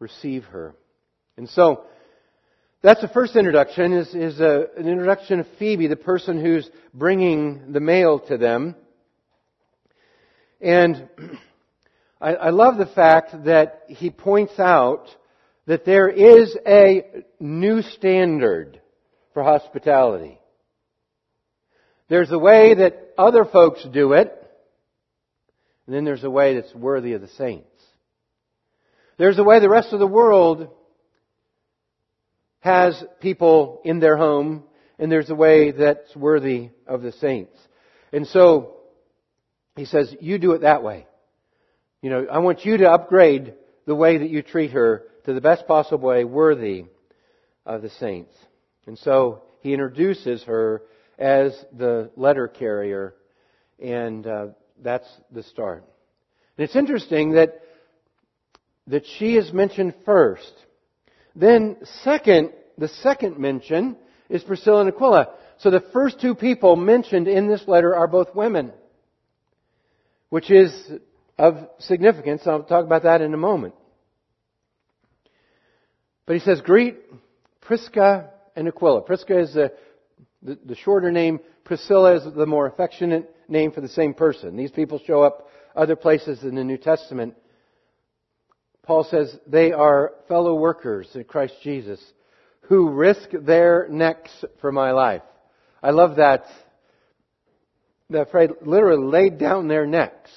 Receive 0.00 0.42
her. 0.46 0.74
And 1.36 1.48
so, 1.48 1.84
that's 2.82 3.00
the 3.00 3.08
first 3.08 3.36
introduction, 3.36 3.92
is, 3.92 4.12
is 4.12 4.40
a, 4.40 4.66
an 4.76 4.88
introduction 4.88 5.38
of 5.38 5.46
Phoebe, 5.60 5.86
the 5.86 5.94
person 5.94 6.42
who's 6.42 6.68
bringing 6.92 7.72
the 7.72 7.80
mail 7.80 8.18
to 8.26 8.36
them. 8.36 8.74
And 10.60 11.08
I, 12.20 12.34
I 12.34 12.50
love 12.50 12.76
the 12.76 12.86
fact 12.86 13.44
that 13.44 13.84
he 13.86 14.10
points 14.10 14.58
out 14.58 15.06
that 15.66 15.84
there 15.84 16.08
is 16.08 16.56
a 16.66 17.24
new 17.40 17.82
standard 17.82 18.80
for 19.32 19.42
hospitality. 19.42 20.38
There's 22.08 22.30
a 22.30 22.38
way 22.38 22.74
that 22.74 23.14
other 23.16 23.44
folks 23.44 23.84
do 23.92 24.12
it, 24.12 24.32
and 25.86 25.94
then 25.94 26.04
there's 26.04 26.24
a 26.24 26.30
way 26.30 26.54
that's 26.54 26.74
worthy 26.74 27.14
of 27.14 27.22
the 27.22 27.28
saints. 27.28 27.68
There's 29.16 29.38
a 29.38 29.44
way 29.44 29.60
the 29.60 29.70
rest 29.70 29.92
of 29.92 30.00
the 30.00 30.06
world 30.06 30.68
has 32.60 33.02
people 33.20 33.80
in 33.84 34.00
their 34.00 34.16
home, 34.16 34.64
and 34.98 35.10
there's 35.10 35.30
a 35.30 35.34
way 35.34 35.70
that's 35.70 36.14
worthy 36.16 36.70
of 36.86 37.02
the 37.02 37.12
saints. 37.12 37.56
And 38.12 38.26
so, 38.26 38.76
he 39.76 39.84
says, 39.84 40.14
you 40.20 40.38
do 40.38 40.52
it 40.52 40.60
that 40.60 40.82
way. 40.82 41.06
You 42.00 42.10
know, 42.10 42.26
I 42.30 42.38
want 42.38 42.64
you 42.64 42.76
to 42.78 42.90
upgrade 42.90 43.54
the 43.86 43.94
way 43.94 44.18
that 44.18 44.30
you 44.30 44.42
treat 44.42 44.72
her 44.72 45.04
to 45.24 45.32
the 45.32 45.40
best 45.40 45.66
possible 45.66 46.08
way 46.08 46.24
worthy 46.24 46.84
of 47.66 47.82
the 47.82 47.90
saints. 47.90 48.34
And 48.86 48.98
so 48.98 49.42
he 49.60 49.72
introduces 49.72 50.42
her 50.44 50.82
as 51.18 51.52
the 51.72 52.10
letter 52.16 52.48
carrier, 52.48 53.14
and 53.78 54.26
uh, 54.26 54.46
that's 54.82 55.08
the 55.30 55.42
start. 55.42 55.84
And 56.56 56.64
it's 56.64 56.76
interesting 56.76 57.32
that 57.32 57.60
that 58.86 59.04
she 59.18 59.36
is 59.36 59.52
mentioned 59.52 59.94
first. 60.04 60.52
Then, 61.34 61.78
second, 62.02 62.52
the 62.76 62.88
second 62.88 63.38
mention 63.38 63.96
is 64.28 64.42
Priscilla 64.42 64.80
and 64.80 64.90
Aquila. 64.90 65.28
So 65.58 65.70
the 65.70 65.84
first 65.92 66.20
two 66.20 66.34
people 66.34 66.76
mentioned 66.76 67.28
in 67.28 67.48
this 67.48 67.66
letter 67.66 67.94
are 67.94 68.06
both 68.06 68.34
women, 68.34 68.72
which 70.28 70.50
is 70.50 70.72
of 71.38 71.68
significance. 71.78 72.42
I'll 72.46 72.62
talk 72.62 72.84
about 72.84 73.04
that 73.04 73.22
in 73.22 73.32
a 73.32 73.38
moment. 73.38 73.74
But 76.26 76.36
he 76.36 76.40
says, 76.40 76.60
greet 76.60 76.96
Prisca 77.60 78.30
and 78.56 78.68
Aquila. 78.68 79.02
Prisca 79.02 79.38
is 79.38 79.54
the, 79.54 79.72
the, 80.42 80.58
the, 80.64 80.74
shorter 80.76 81.10
name. 81.10 81.40
Priscilla 81.64 82.16
is 82.16 82.34
the 82.34 82.46
more 82.46 82.66
affectionate 82.66 83.34
name 83.48 83.72
for 83.72 83.80
the 83.80 83.88
same 83.88 84.14
person. 84.14 84.56
These 84.56 84.70
people 84.70 85.00
show 85.06 85.22
up 85.22 85.48
other 85.76 85.96
places 85.96 86.42
in 86.42 86.54
the 86.54 86.64
New 86.64 86.78
Testament. 86.78 87.34
Paul 88.82 89.04
says 89.04 89.36
they 89.46 89.72
are 89.72 90.12
fellow 90.28 90.54
workers 90.54 91.08
in 91.14 91.24
Christ 91.24 91.54
Jesus 91.62 92.00
who 92.68 92.90
risk 92.90 93.30
their 93.32 93.86
necks 93.90 94.44
for 94.60 94.72
my 94.72 94.92
life. 94.92 95.22
I 95.82 95.90
love 95.90 96.16
that. 96.16 96.44
That 98.10 98.30
phrase 98.30 98.50
literally 98.62 99.04
laid 99.04 99.38
down 99.38 99.68
their 99.68 99.86
necks 99.86 100.30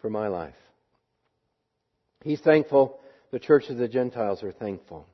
for 0.00 0.08
my 0.08 0.28
life. 0.28 0.54
He's 2.22 2.40
thankful 2.40 3.00
the 3.30 3.38
church 3.38 3.68
of 3.68 3.76
the 3.76 3.88
Gentiles 3.88 4.42
are 4.42 4.52
thankful. 4.52 5.06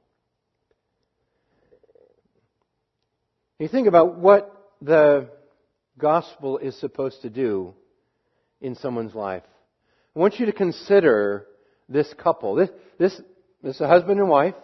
You 3.59 3.69
think 3.69 3.89
about 3.89 4.19
what 4.19 4.75
the 4.83 5.31
gospel 5.99 6.59
is 6.59 6.79
supposed 6.79 7.23
to 7.23 7.31
do 7.31 7.75
in 8.61 8.75
someone's 8.75 9.15
life. 9.15 9.45
I 10.15 10.19
want 10.19 10.39
you 10.39 10.47
to 10.47 10.53
consider 10.53 11.47
this 11.89 12.13
couple. 12.15 12.55
This, 12.55 12.71
this, 12.99 13.21
this 13.63 13.77
is 13.77 13.81
a 13.81 13.89
husband 13.89 14.21
and 14.21 14.29
wife. 14.29 14.55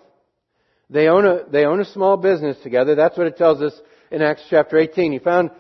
They 0.91 1.09
own 1.09 1.27
a, 1.27 1.45
they 1.51 1.65
own 1.65 1.81
a 1.81 1.87
small 1.87 2.19
business 2.19 2.59
together. 2.63 2.95
That's 2.95 3.17
what 3.17 3.27
it 3.27 3.39
tells 3.39 3.63
us 3.63 3.75
in 4.11 4.21
Acts 4.21 4.45
chapter 4.51 4.79
18. 4.79 5.13
He 5.13 5.19
found 5.19 5.51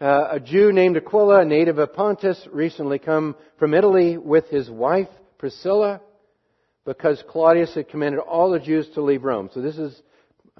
uh, 0.00 0.28
a 0.32 0.40
Jew 0.40 0.72
named 0.72 0.96
Aquila, 0.96 1.42
a 1.42 1.44
native 1.44 1.78
of 1.78 1.92
Pontus, 1.92 2.48
recently 2.50 2.98
come 2.98 3.36
from 3.58 3.74
Italy 3.74 4.18
with 4.18 4.48
his 4.48 4.68
wife 4.68 5.08
Priscilla 5.38 6.00
because 6.84 7.22
Claudius 7.28 7.74
had 7.74 7.88
commanded 7.88 8.20
all 8.20 8.50
the 8.50 8.58
Jews 8.58 8.88
to 8.94 9.02
leave 9.02 9.24
Rome. 9.24 9.50
So 9.52 9.60
this 9.60 9.78
is, 9.78 10.00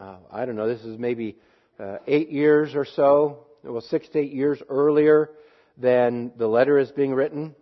uh, 0.01 0.17
I 0.31 0.45
don't 0.45 0.57
know, 0.57 0.69
this 0.69 0.85
is 0.85 0.99
maybe 0.99 1.37
uh, 1.81 1.99
eight 2.07 2.31
years 2.31 2.75
or 2.75 2.85
so, 2.85 3.47
well, 3.65 3.81
six 3.81 4.09
to 4.11 4.19
eight 4.19 4.33
years 4.33 4.61
earlier 4.69 5.31
than 5.79 6.33
the 6.37 6.47
letter 6.47 6.79
is 6.79 6.91
being 6.93 7.15
written. 7.15 7.55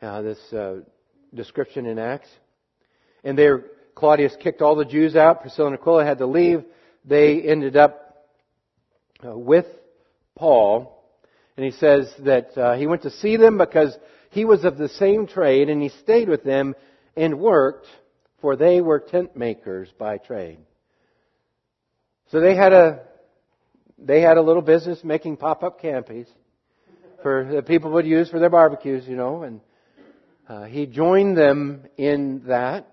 Uh, 0.00 0.22
this 0.22 0.52
uh, 0.52 0.80
description 1.34 1.86
in 1.86 1.98
Acts. 1.98 2.28
And 3.22 3.38
there, 3.38 3.64
Claudius 3.94 4.36
kicked 4.38 4.60
all 4.60 4.76
the 4.76 4.84
Jews 4.84 5.16
out. 5.16 5.40
Priscilla 5.40 5.68
and 5.68 5.78
Aquila 5.78 6.04
had 6.04 6.18
to 6.18 6.26
leave. 6.26 6.64
They 7.04 7.40
ended 7.40 7.76
up 7.76 8.26
uh, 9.24 9.36
with 9.36 9.66
Paul. 10.36 11.02
And 11.56 11.64
he 11.64 11.72
says 11.72 12.12
that 12.20 12.56
uh, 12.58 12.74
he 12.74 12.86
went 12.86 13.02
to 13.02 13.10
see 13.10 13.36
them 13.36 13.56
because 13.56 13.96
he 14.30 14.44
was 14.44 14.64
of 14.64 14.76
the 14.76 14.88
same 14.88 15.26
trade 15.26 15.68
and 15.68 15.80
he 15.80 15.88
stayed 15.88 16.28
with 16.28 16.42
them 16.44 16.74
and 17.16 17.38
worked, 17.38 17.86
for 18.40 18.56
they 18.56 18.80
were 18.80 19.00
tent 19.00 19.36
makers 19.36 19.88
by 19.98 20.18
trade. 20.18 20.58
So 22.30 22.40
they 22.40 22.54
had 22.56 22.72
a 22.72 23.02
they 23.98 24.20
had 24.20 24.36
a 24.36 24.42
little 24.42 24.62
business 24.62 25.02
making 25.04 25.36
pop-up 25.36 25.80
campies 25.80 26.26
for 27.24 27.48
the 27.50 27.62
people 27.62 27.90
would 27.92 28.06
use 28.06 28.28
for 28.28 28.38
their 28.38 28.50
barbecues, 28.50 29.08
you 29.08 29.16
know, 29.16 29.44
and 29.44 29.60
uh, 30.46 30.64
he 30.64 30.84
joined 30.84 31.36
them 31.38 31.86
in 31.96 32.42
that. 32.46 32.86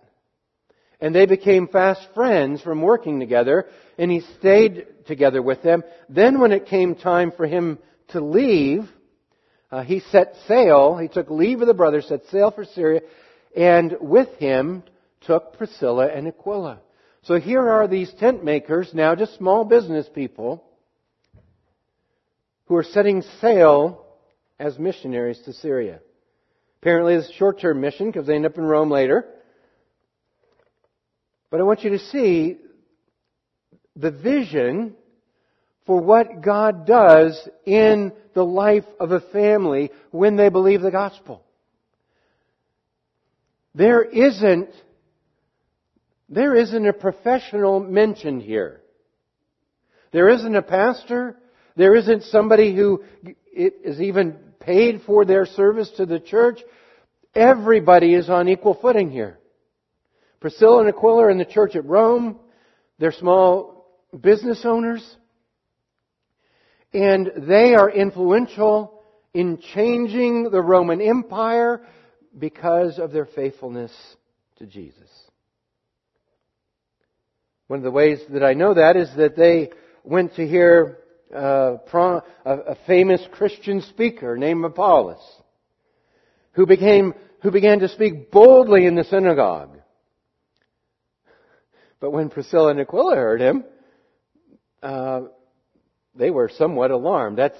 And 1.01 1.13
they 1.13 1.25
became 1.25 1.67
fast 1.67 2.07
friends 2.13 2.61
from 2.61 2.81
working 2.81 3.19
together, 3.19 3.65
and 3.97 4.09
he 4.09 4.21
stayed 4.39 4.85
together 5.05 5.41
with 5.41 5.61
them. 5.63 5.83
Then 6.07 6.39
when 6.39 6.53
it 6.53 6.67
came 6.67 6.95
time 6.95 7.33
for 7.35 7.45
him 7.45 7.77
to 8.09 8.21
leave, 8.21 8.87
uh, 9.69 9.83
he 9.83 9.99
set 9.99 10.35
sail, 10.47 10.97
he 10.97 11.09
took 11.09 11.29
leave 11.29 11.59
of 11.59 11.67
the 11.67 11.73
brothers, 11.73 12.07
set 12.07 12.25
sail 12.27 12.51
for 12.51 12.63
Syria, 12.63 13.01
and 13.55 13.97
with 13.99 14.29
him 14.37 14.83
took 15.21 15.57
Priscilla 15.57 16.07
and 16.07 16.27
Aquila. 16.27 16.79
So 17.23 17.39
here 17.39 17.69
are 17.69 17.87
these 17.87 18.11
tent 18.19 18.43
makers, 18.43 18.91
now 18.93 19.15
just 19.15 19.35
small 19.35 19.63
business 19.63 20.09
people, 20.13 20.63
who 22.65 22.75
are 22.75 22.83
setting 22.83 23.21
sail 23.39 24.05
as 24.59 24.79
missionaries 24.79 25.39
to 25.45 25.53
Syria. 25.53 25.99
Apparently, 26.81 27.13
it's 27.13 27.29
a 27.29 27.33
short 27.33 27.59
term 27.59 27.81
mission 27.81 28.07
because 28.07 28.25
they 28.25 28.35
end 28.35 28.45
up 28.45 28.57
in 28.57 28.63
Rome 28.63 28.89
later. 28.89 29.25
But 31.51 31.59
I 31.59 31.63
want 31.63 31.83
you 31.83 31.91
to 31.91 31.99
see 31.99 32.57
the 33.95 34.09
vision 34.09 34.95
for 35.85 35.99
what 35.99 36.41
God 36.41 36.87
does 36.87 37.47
in 37.65 38.13
the 38.33 38.45
life 38.45 38.85
of 38.99 39.11
a 39.11 39.19
family 39.19 39.91
when 40.11 40.37
they 40.37 40.49
believe 40.49 40.81
the 40.81 40.91
gospel. 40.91 41.43
There 43.73 44.03
isn't, 44.03 44.69
there 46.29 46.55
isn't 46.55 46.87
a 46.87 46.93
professional 46.93 47.79
mentioned 47.79 48.41
here. 48.41 48.81
There 50.11 50.29
isn't 50.29 50.55
a 50.55 50.61
pastor. 50.61 51.37
There 51.75 51.95
isn't 51.95 52.23
somebody 52.23 52.75
who 52.75 53.03
is 53.53 54.01
even 54.01 54.37
paid 54.59 55.01
for 55.05 55.23
their 55.23 55.45
service 55.45 55.89
to 55.97 56.05
the 56.05 56.19
church. 56.19 56.59
Everybody 57.33 58.13
is 58.13 58.29
on 58.29 58.49
equal 58.49 58.73
footing 58.73 59.09
here. 59.09 59.39
Priscilla 60.41 60.81
and 60.81 60.89
Aquila 60.89 61.29
in 61.29 61.37
the 61.37 61.45
church 61.45 61.75
at 61.75 61.85
Rome. 61.85 62.39
They're 62.99 63.13
small 63.13 63.87
business 64.19 64.65
owners. 64.65 65.17
And 66.93 67.31
they 67.47 67.73
are 67.73 67.89
influential 67.89 69.01
in 69.33 69.59
changing 69.73 70.49
the 70.51 70.61
Roman 70.61 70.99
Empire 70.99 71.81
because 72.37 72.99
of 72.99 73.11
their 73.11 73.25
faithfulness 73.25 73.91
to 74.57 74.65
Jesus. 74.65 75.09
One 77.67 77.79
of 77.79 77.83
the 77.83 77.91
ways 77.91 78.19
that 78.29 78.43
I 78.43 78.53
know 78.53 78.73
that 78.73 78.97
is 78.97 79.09
that 79.15 79.35
they 79.35 79.69
went 80.03 80.35
to 80.35 80.47
hear 80.47 80.97
uh, 81.33 81.77
a 82.45 82.75
famous 82.85 83.21
Christian 83.31 83.81
speaker 83.81 84.37
named 84.37 84.65
Apollos, 84.65 85.21
who 86.53 86.65
became 86.65 87.13
who 87.41 87.51
began 87.51 87.79
to 87.79 87.87
speak 87.87 88.29
boldly 88.29 88.85
in 88.85 88.95
the 88.95 89.03
synagogue. 89.05 89.77
But 91.99 92.11
when 92.11 92.29
Priscilla 92.29 92.71
and 92.71 92.79
Aquila 92.79 93.15
heard 93.15 93.41
him, 93.41 93.63
uh, 94.83 95.21
they 96.15 96.29
were 96.29 96.49
somewhat 96.49 96.91
alarmed. 96.91 97.37
That's 97.37 97.57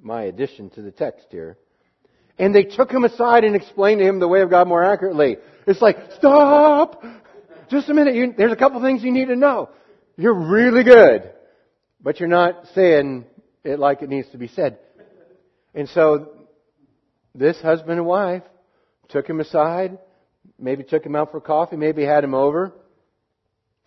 my 0.00 0.24
addition 0.24 0.70
to 0.70 0.82
the 0.82 0.92
text 0.92 1.26
here. 1.30 1.58
And 2.42 2.52
they 2.52 2.64
took 2.64 2.90
him 2.90 3.04
aside 3.04 3.44
and 3.44 3.54
explained 3.54 4.00
to 4.00 4.04
him 4.04 4.18
the 4.18 4.26
way 4.26 4.40
of 4.40 4.50
God 4.50 4.66
more 4.66 4.82
accurately. 4.82 5.36
It's 5.64 5.80
like, 5.80 5.96
stop! 6.16 7.00
Just 7.70 7.88
a 7.88 7.94
minute. 7.94 8.16
You, 8.16 8.34
there's 8.36 8.50
a 8.50 8.56
couple 8.56 8.82
things 8.82 9.04
you 9.04 9.12
need 9.12 9.28
to 9.28 9.36
know. 9.36 9.70
You're 10.16 10.34
really 10.34 10.82
good. 10.82 11.30
But 12.00 12.18
you're 12.18 12.28
not 12.28 12.66
saying 12.74 13.26
it 13.62 13.78
like 13.78 14.02
it 14.02 14.08
needs 14.08 14.28
to 14.30 14.38
be 14.38 14.48
said. 14.48 14.80
And 15.72 15.88
so, 15.90 16.32
this 17.32 17.60
husband 17.60 17.98
and 18.00 18.06
wife 18.06 18.42
took 19.08 19.30
him 19.30 19.38
aside, 19.38 19.98
maybe 20.58 20.82
took 20.82 21.06
him 21.06 21.14
out 21.14 21.30
for 21.30 21.40
coffee, 21.40 21.76
maybe 21.76 22.04
had 22.04 22.24
him 22.24 22.34
over, 22.34 22.72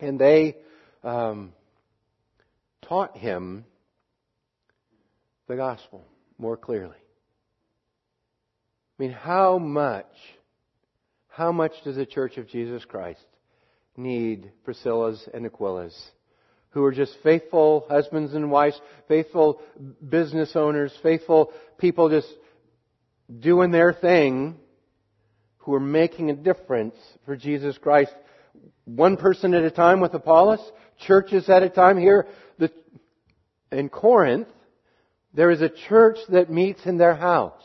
and 0.00 0.18
they 0.18 0.56
um, 1.04 1.52
taught 2.80 3.18
him 3.18 3.66
the 5.46 5.56
gospel 5.56 6.06
more 6.38 6.56
clearly. 6.56 6.96
I 8.98 9.02
mean, 9.02 9.12
how 9.12 9.58
much, 9.58 10.06
how 11.28 11.52
much 11.52 11.72
does 11.84 11.96
the 11.96 12.06
Church 12.06 12.38
of 12.38 12.48
Jesus 12.48 12.84
Christ 12.84 13.24
need 13.96 14.52
Priscilla's 14.64 15.28
and 15.32 15.44
Aquila's 15.44 16.10
who 16.76 16.84
are 16.84 16.92
just 16.92 17.16
faithful 17.22 17.86
husbands 17.88 18.34
and 18.34 18.50
wives, 18.50 18.78
faithful 19.08 19.62
business 20.06 20.54
owners, 20.54 20.92
faithful 21.02 21.50
people 21.78 22.10
just 22.10 22.28
doing 23.40 23.70
their 23.70 23.94
thing, 23.94 24.56
who 25.56 25.72
are 25.72 25.80
making 25.80 26.28
a 26.28 26.34
difference 26.34 26.94
for 27.24 27.34
Jesus 27.34 27.78
Christ. 27.78 28.14
One 28.84 29.16
person 29.16 29.54
at 29.54 29.64
a 29.64 29.70
time 29.70 30.00
with 30.00 30.12
Apollos, 30.12 30.60
churches 31.06 31.48
at 31.48 31.62
a 31.62 31.70
time. 31.70 31.96
Here, 31.98 32.26
the, 32.58 32.70
in 33.72 33.88
Corinth, 33.88 34.48
there 35.32 35.50
is 35.50 35.62
a 35.62 35.70
church 35.88 36.18
that 36.28 36.50
meets 36.50 36.84
in 36.84 36.98
their 36.98 37.14
house. 37.14 37.64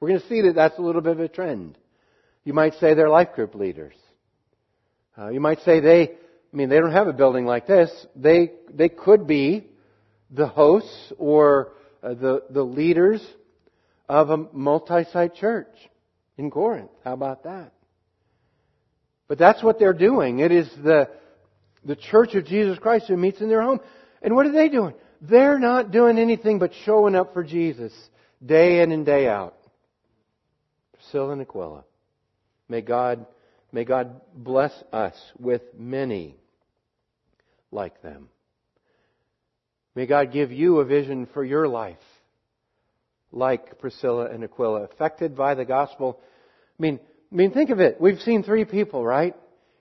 We're 0.00 0.08
going 0.08 0.20
to 0.20 0.28
see 0.28 0.42
that 0.42 0.54
that's 0.54 0.78
a 0.78 0.82
little 0.82 1.00
bit 1.00 1.12
of 1.12 1.20
a 1.20 1.28
trend. 1.28 1.76
You 2.44 2.52
might 2.52 2.74
say 2.74 2.94
they're 2.94 3.08
life 3.08 3.34
group 3.34 3.54
leaders. 3.54 3.94
Uh, 5.16 5.28
you 5.28 5.40
might 5.40 5.60
say 5.60 5.80
they 5.80 6.12
I 6.52 6.56
mean, 6.56 6.68
they 6.68 6.78
don't 6.78 6.92
have 6.92 7.08
a 7.08 7.12
building 7.12 7.44
like 7.44 7.66
this. 7.66 7.90
They, 8.16 8.52
they 8.72 8.88
could 8.88 9.26
be 9.26 9.66
the 10.30 10.46
hosts 10.46 11.12
or 11.18 11.72
uh, 12.02 12.14
the, 12.14 12.44
the 12.50 12.62
leaders 12.62 13.24
of 14.08 14.30
a 14.30 14.36
multi-site 14.52 15.34
church 15.34 15.68
in 16.38 16.50
Corinth. 16.50 16.90
How 17.04 17.12
about 17.12 17.44
that? 17.44 17.72
But 19.26 19.36
that's 19.36 19.62
what 19.62 19.78
they're 19.78 19.92
doing. 19.92 20.38
It 20.38 20.52
is 20.52 20.70
the, 20.82 21.10
the 21.84 21.96
church 21.96 22.34
of 22.34 22.46
Jesus 22.46 22.78
Christ 22.78 23.06
who 23.08 23.16
meets 23.16 23.42
in 23.42 23.50
their 23.50 23.60
home. 23.60 23.80
And 24.22 24.34
what 24.34 24.46
are 24.46 24.52
they 24.52 24.70
doing? 24.70 24.94
They're 25.20 25.58
not 25.58 25.90
doing 25.90 26.18
anything 26.18 26.58
but 26.58 26.70
showing 26.86 27.14
up 27.14 27.34
for 27.34 27.44
Jesus 27.44 27.92
day 28.44 28.80
in 28.80 28.90
and 28.90 29.04
day 29.04 29.28
out. 29.28 29.54
Priscilla 31.08 31.32
and 31.32 31.40
Aquila. 31.40 31.84
May 32.68 32.82
God 32.82 33.24
May 33.72 33.84
God 33.84 34.20
bless 34.34 34.72
us 34.92 35.14
with 35.38 35.62
many 35.76 36.36
like 37.70 38.02
them. 38.02 38.28
May 39.94 40.06
God 40.06 40.32
give 40.32 40.52
you 40.52 40.78
a 40.78 40.84
vision 40.84 41.28
for 41.34 41.44
your 41.44 41.68
life 41.68 41.96
like 43.30 43.78
Priscilla 43.78 44.26
and 44.30 44.42
Aquila, 44.42 44.84
affected 44.84 45.36
by 45.36 45.54
the 45.54 45.66
gospel. 45.66 46.18
I 46.78 46.82
mean, 46.82 47.00
I 47.30 47.34
mean, 47.34 47.52
think 47.52 47.68
of 47.68 47.80
it. 47.80 48.00
We've 48.00 48.20
seen 48.20 48.42
three 48.42 48.64
people, 48.64 49.04
right? 49.04 49.34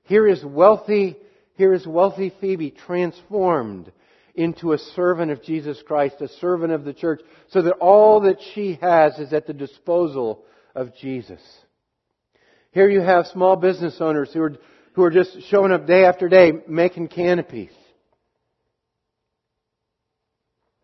Here 0.03 0.27
is 0.27 0.43
wealthy, 0.43 1.15
here 1.55 1.73
is 1.73 1.87
wealthy 1.87 2.33
Phoebe 2.41 2.71
transformed 2.71 3.91
into 4.35 4.73
a 4.73 4.77
servant 4.77 5.31
of 5.31 5.43
Jesus 5.43 5.81
Christ, 5.87 6.15
a 6.19 6.27
servant 6.27 6.73
of 6.73 6.83
the 6.83 6.93
church, 6.93 7.21
so 7.49 7.61
that 7.61 7.73
all 7.75 8.21
that 8.21 8.37
she 8.53 8.77
has 8.81 9.17
is 9.17 9.31
at 9.31 9.47
the 9.47 9.53
disposal 9.53 10.43
of 10.77 10.95
Jesus. 10.95 11.41
Here 12.71 12.87
you 12.87 13.01
have 13.01 13.25
small 13.27 13.55
business 13.55 13.97
owners 13.99 14.29
who 14.31 14.41
are, 14.43 14.55
who 14.93 15.03
are 15.03 15.09
just 15.09 15.35
showing 15.49 15.71
up 15.71 15.87
day 15.87 16.05
after 16.05 16.29
day 16.29 16.53
making 16.67 17.07
canopies. 17.07 17.71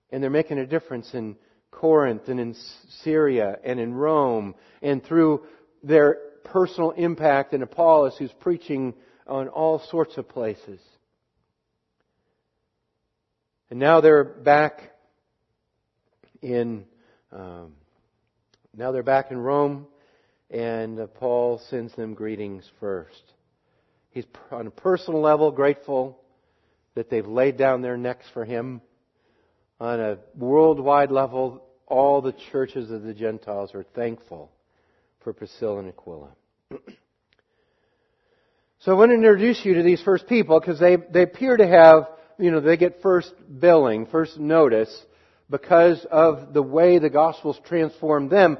And 0.10 0.22
they're 0.22 0.32
making 0.32 0.58
a 0.58 0.66
difference 0.66 1.14
in 1.14 1.36
Corinth 1.70 2.28
and 2.28 2.40
in 2.40 2.56
Syria 3.04 3.58
and 3.64 3.80
in 3.80 3.94
Rome 3.94 4.56
and 4.82 5.04
through 5.04 5.44
their 5.84 6.18
personal 6.44 6.92
impact 6.92 7.54
in 7.54 7.62
Apollos 7.62 8.16
who's 8.18 8.34
preaching 8.40 8.96
on 9.28 9.48
all 9.48 9.80
sorts 9.92 10.18
of 10.18 10.28
places. 10.28 10.80
And 13.70 13.80
now 13.80 14.02
they're 14.02 14.24
back 14.24 14.92
in 16.42 16.86
um, 17.32 17.74
now 18.76 18.92
they're 18.92 19.04
back 19.04 19.30
in 19.32 19.38
Rome 19.38 19.88
and 20.50 21.00
uh, 21.00 21.08
Paul 21.08 21.62
sends 21.70 21.96
them 21.96 22.14
greetings 22.14 22.70
first. 22.80 23.24
He's 24.10 24.26
on 24.52 24.68
a 24.68 24.72
personal 24.72 25.22
level 25.22 25.52
grateful 25.52 26.20
that 26.96 27.10
they've 27.10 27.26
laid 27.26 27.58
down 27.58 27.82
their 27.82 27.98
necks 27.98 28.26
for 28.34 28.46
him. 28.46 28.82
On 29.80 30.00
a 30.00 30.18
worldwide 30.36 31.12
level, 31.12 31.64
all 31.88 32.22
the 32.22 32.36
churches 32.52 32.90
of 32.92 33.04
the 33.04 33.14
Gentiles 33.14 33.74
are 33.74 33.84
thankful 33.96 34.52
for 35.24 35.34
Priscilla 35.34 35.80
and 35.80 35.90
Aquila. 35.90 36.30
so 38.80 38.92
I 38.92 38.94
want 38.94 39.10
to 39.10 39.16
introduce 39.16 39.66
you 39.66 39.76
to 39.76 39.84
these 39.84 40.02
first 40.04 40.28
people 40.28 40.60
because 40.60 40.80
they, 40.80 40.98
they 41.12 41.24
appear 41.24 41.58
to 41.58 41.68
have, 41.68 42.10
you 42.38 42.52
know, 42.52 42.60
they 42.60 42.78
get 42.78 43.02
first 43.02 43.34
billing, 43.60 44.06
first 44.08 44.40
notice 44.40 45.06
because 45.50 46.06
of 46.10 46.54
the 46.54 46.62
way 46.62 47.00
the 47.00 47.10
gospel's 47.10 47.60
transformed 47.66 48.30
them. 48.30 48.58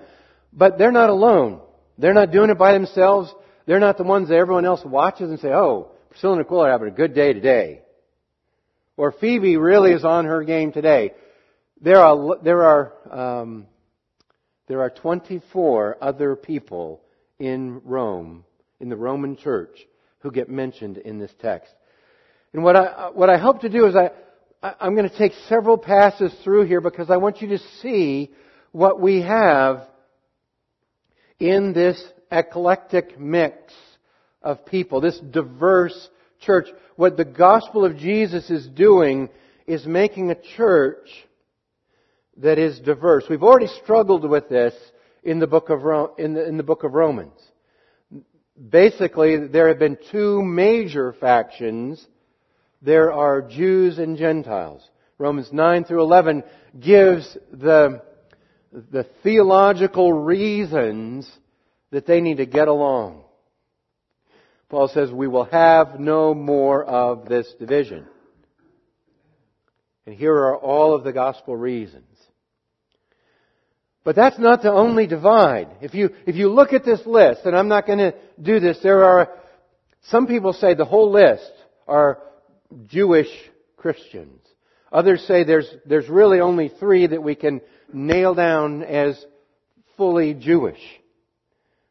But 0.52 0.78
they're 0.78 0.92
not 0.92 1.10
alone. 1.10 1.62
They're 1.98 2.14
not 2.14 2.32
doing 2.32 2.50
it 2.50 2.58
by 2.58 2.74
themselves. 2.74 3.34
They're 3.66 3.80
not 3.80 3.98
the 3.98 4.04
ones 4.04 4.30
that 4.30 4.36
everyone 4.36 4.66
else 4.66 4.84
watches 4.84 5.30
and 5.30 5.40
say, 5.40 5.50
oh, 5.50 5.92
Priscilla 6.10 6.34
and 6.34 6.42
Aquila 6.42 6.68
are 6.68 6.72
having 6.72 6.90
a 6.90 6.92
good 6.92 7.16
day 7.16 7.34
today. 7.34 7.82
Or 8.98 9.12
Phoebe 9.12 9.58
really 9.58 9.92
is 9.92 10.06
on 10.06 10.26
her 10.26 10.44
game 10.44 10.72
today. 10.72 11.14
There 11.82 12.00
are, 12.00 12.38
there 12.44 12.64
are, 12.64 12.94
um, 13.42 13.66
there 14.68 14.82
are 14.82 14.90
24 14.90 15.98
other 16.02 16.36
people 16.36 17.02
in 17.40 17.82
Rome, 17.84 18.46
in 18.80 18.90
the 18.90 18.96
Roman 18.96 19.36
church, 19.36 19.78
who 20.20 20.32
get 20.32 20.50
mentioned 20.50 20.98
in 20.98 21.18
this 21.20 21.32
text. 21.42 21.74
And 22.54 22.64
what 22.64 22.76
I, 22.76 23.10
what 23.14 23.30
I 23.30 23.38
hope 23.38 23.62
to 23.62 23.70
do 23.70 23.88
is 23.88 23.96
I, 23.96 24.12
I'm 24.64 24.96
going 24.96 25.10
to 25.10 25.18
take 25.18 25.34
several 25.50 25.78
passes 25.78 26.34
through 26.42 26.68
here 26.68 26.80
because 26.80 27.10
I 27.10 27.18
want 27.18 27.42
you 27.42 27.50
to 27.50 27.60
see 27.82 28.32
what 28.72 29.02
we 29.02 29.22
have 29.22 29.82
in 31.38 31.74
this 31.74 32.02
eclectic 32.32 33.20
mix 33.20 33.74
of 34.42 34.66
people, 34.66 35.02
this 35.02 35.20
diverse 35.20 36.10
church. 36.40 36.70
What 36.96 37.18
the 37.18 37.26
gospel 37.26 37.84
of 37.84 37.98
Jesus 37.98 38.50
is 38.50 38.66
doing 38.68 39.28
is 39.68 39.86
making 39.86 40.32
a 40.32 40.42
church 40.56 41.10
that 42.38 42.58
is 42.58 42.80
diverse. 42.80 43.26
We've 43.30 43.44
already 43.44 43.68
struggled 43.84 44.28
with 44.30 44.48
this 44.48 44.74
in 45.24 45.40
the 45.40 45.48
book 45.48 45.70
of, 45.70 45.84
Ro- 45.84 46.16
in 46.18 46.36
the, 46.36 46.48
in 46.48 46.56
the 46.56 46.64
book 46.64 46.86
of 46.86 46.94
Romans. 46.94 47.38
Basically, 48.70 49.48
there 49.48 49.68
have 49.68 49.80
been 49.80 49.98
two 50.10 50.42
major 50.42 51.12
factions. 51.20 52.06
There 52.84 53.14
are 53.14 53.42
Jews 53.42 53.98
and 53.98 54.18
Gentiles. 54.18 54.88
Romans 55.18 55.50
9 55.54 55.86
through 55.86 56.02
11 56.02 56.44
gives 56.78 57.38
the, 57.52 58.02
the 58.74 59.08
theological 59.24 60.12
reasons 60.12 61.30
that 61.92 62.06
they 62.06 62.20
need 62.20 62.38
to 62.38 62.46
get 62.46 62.68
along. 62.68 63.24
Paul 64.68 64.90
says, 64.90 65.12
we 65.12 65.28
will 65.30 65.46
have 65.46 66.00
no 66.00 66.34
more 66.34 66.84
of 66.84 67.30
this 67.30 67.48
division. 67.58 68.06
And 70.06 70.14
here 70.16 70.34
are 70.34 70.58
all 70.58 70.94
of 70.94 71.06
the 71.06 71.14
gospel 71.14 71.56
reasons. 71.56 72.04
But 74.04 74.18
that's 74.18 74.40
not 74.40 74.62
the 74.62 74.74
only 74.74 75.08
divide. 75.08 75.70
If 75.82 75.94
you, 75.94 76.10
if 76.28 76.36
you 76.36 76.50
look 76.50 76.74
at 76.74 76.84
this 76.84 77.06
list, 77.06 77.42
and 77.46 77.56
I'm 77.56 77.70
not 77.70 77.88
going 77.88 78.00
to 78.00 78.14
do 78.42 78.60
this, 78.60 78.80
there 78.84 79.06
are, 79.06 79.30
some 80.10 80.28
people 80.28 80.52
say 80.52 80.74
the 80.74 80.84
whole 80.84 81.14
list 81.14 81.50
are 81.88 82.20
Jewish 82.88 83.30
Christians. 83.78 84.42
Others 84.92 85.26
say 85.28 85.44
there's, 85.44 85.70
there's 85.86 86.08
really 86.08 86.40
only 86.40 86.70
three 86.70 87.08
that 87.08 87.24
we 87.24 87.36
can 87.36 87.62
nail 87.92 88.34
down 88.34 88.84
as 88.84 89.24
fully 89.98 90.34
Jewish. 90.34 90.80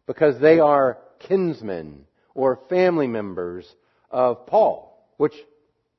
Because 0.06 0.40
they 0.40 0.58
are 0.58 0.98
kinsmen 1.20 2.04
or 2.34 2.60
family 2.68 3.06
members 3.06 3.66
of 4.10 4.46
Paul. 4.46 5.04
Which, 5.16 5.34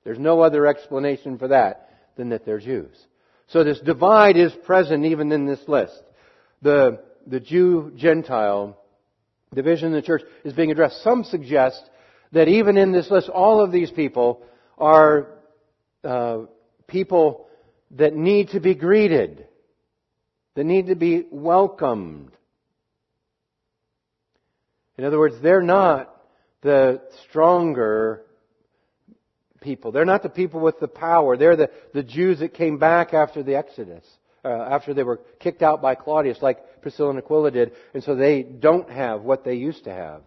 there's 0.04 0.20
no 0.20 0.42
other 0.42 0.68
explanation 0.68 1.38
for 1.38 1.50
that 1.50 1.90
than 2.16 2.30
that 2.30 2.46
they're 2.46 2.60
Jews. 2.60 2.96
So 3.48 3.64
this 3.64 3.80
divide 3.80 4.38
is 4.38 4.54
present 4.66 5.06
even 5.06 5.32
in 5.32 5.46
this 5.46 5.62
list. 5.68 6.02
The, 6.62 7.04
the 7.28 7.40
Jew-Gentile 7.40 8.78
division 9.54 9.88
in 9.88 9.94
the 9.94 10.02
church 10.02 10.24
is 10.44 10.54
being 10.54 10.72
addressed. 10.72 11.04
Some 11.04 11.24
suggest 11.24 11.82
that 12.32 12.48
even 12.48 12.78
in 12.78 12.92
this 12.92 13.12
list, 13.12 13.30
all 13.30 13.62
of 13.62 13.72
these 13.72 13.92
people 13.92 14.44
are 14.78 15.28
uh, 16.04 16.40
people 16.88 17.48
that 17.92 18.16
need 18.16 18.50
to 18.50 18.60
be 18.60 18.76
greeted, 18.76 19.48
that 20.56 20.64
need 20.64 20.88
to 20.88 20.96
be 20.96 21.26
welcomed. 21.32 22.32
In 24.98 25.06
other 25.06 25.20
words, 25.20 25.36
they're 25.42 25.62
not 25.62 26.16
the 26.62 27.02
stronger 27.28 28.24
people. 29.62 29.92
They're 29.92 30.06
not 30.06 30.24
the 30.24 30.30
people 30.30 30.60
with 30.60 30.80
the 30.80 30.88
power. 30.88 31.38
They're 31.38 31.56
the, 31.56 31.72
the 31.94 32.04
Jews 32.04 32.40
that 32.40 32.54
came 32.54 32.78
back 32.78 33.14
after 33.14 33.42
the 33.42 33.56
Exodus, 33.56 34.06
uh, 34.44 34.50
after 34.50 34.94
they 34.94 35.04
were 35.04 35.22
kicked 35.40 35.64
out 35.64 35.82
by 35.82 35.96
Claudius, 35.96 36.42
like 36.42 36.82
Priscilla 36.82 37.12
and 37.12 37.20
Aquila 37.20 37.52
did. 37.52 37.72
And 37.94 38.04
so 38.04 38.16
they 38.16 38.44
don't 38.44 38.90
have 38.90 39.22
what 39.22 39.44
they 39.44 39.56
used 39.56 39.86
to 39.86 39.94
have. 39.94 40.22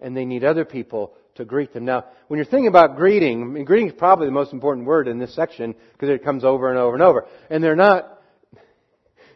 And 0.00 0.16
they 0.16 0.24
need 0.24 0.44
other 0.44 0.64
people 0.64 1.14
to 1.38 1.44
greet 1.44 1.72
them. 1.72 1.84
Now, 1.84 2.04
when 2.28 2.38
you're 2.38 2.44
thinking 2.44 2.68
about 2.68 2.96
greeting, 2.96 3.42
I 3.42 3.46
mean, 3.46 3.64
greeting 3.64 3.88
is 3.88 3.94
probably 3.94 4.26
the 4.26 4.32
most 4.32 4.52
important 4.52 4.86
word 4.86 5.08
in 5.08 5.18
this 5.18 5.34
section 5.34 5.74
because 5.92 6.10
it 6.10 6.22
comes 6.22 6.44
over 6.44 6.68
and 6.68 6.78
over 6.78 6.94
and 6.94 7.02
over. 7.02 7.26
And 7.50 7.64
they're 7.64 7.74
not, 7.74 8.20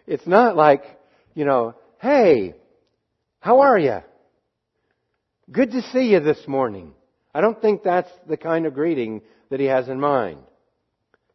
it's 0.06 0.26
not 0.26 0.56
like, 0.56 0.84
you 1.34 1.44
know, 1.44 1.74
hey, 2.00 2.54
how 3.40 3.60
are 3.60 3.78
you? 3.78 3.98
Good 5.50 5.72
to 5.72 5.82
see 5.92 6.10
you 6.10 6.20
this 6.20 6.46
morning. 6.46 6.92
I 7.34 7.40
don't 7.40 7.60
think 7.60 7.82
that's 7.82 8.10
the 8.28 8.36
kind 8.36 8.66
of 8.66 8.74
greeting 8.74 9.22
that 9.50 9.58
he 9.58 9.66
has 9.66 9.88
in 9.88 9.98
mind. 9.98 10.40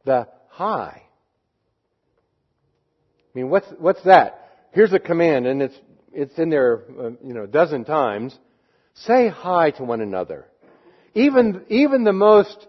The 0.06 0.27
hi. 0.49 1.03
I 3.36 3.39
mean, 3.39 3.49
what's, 3.49 3.67
what's 3.77 4.03
that? 4.03 4.67
Here's 4.71 4.93
a 4.93 4.99
command, 4.99 5.47
and 5.47 5.62
it's, 5.62 5.75
it's 6.13 6.38
in 6.38 6.49
there, 6.49 6.84
uh, 6.99 7.10
you 7.23 7.34
know, 7.34 7.43
a 7.43 7.47
dozen 7.47 7.84
times. 7.84 8.38
Say 8.95 9.27
hi 9.30 9.71
to 9.71 9.84
one 9.84 10.01
another. 10.01 10.47
Even, 11.17 11.65
even 11.69 12.03
the 12.03 12.13
most, 12.13 12.67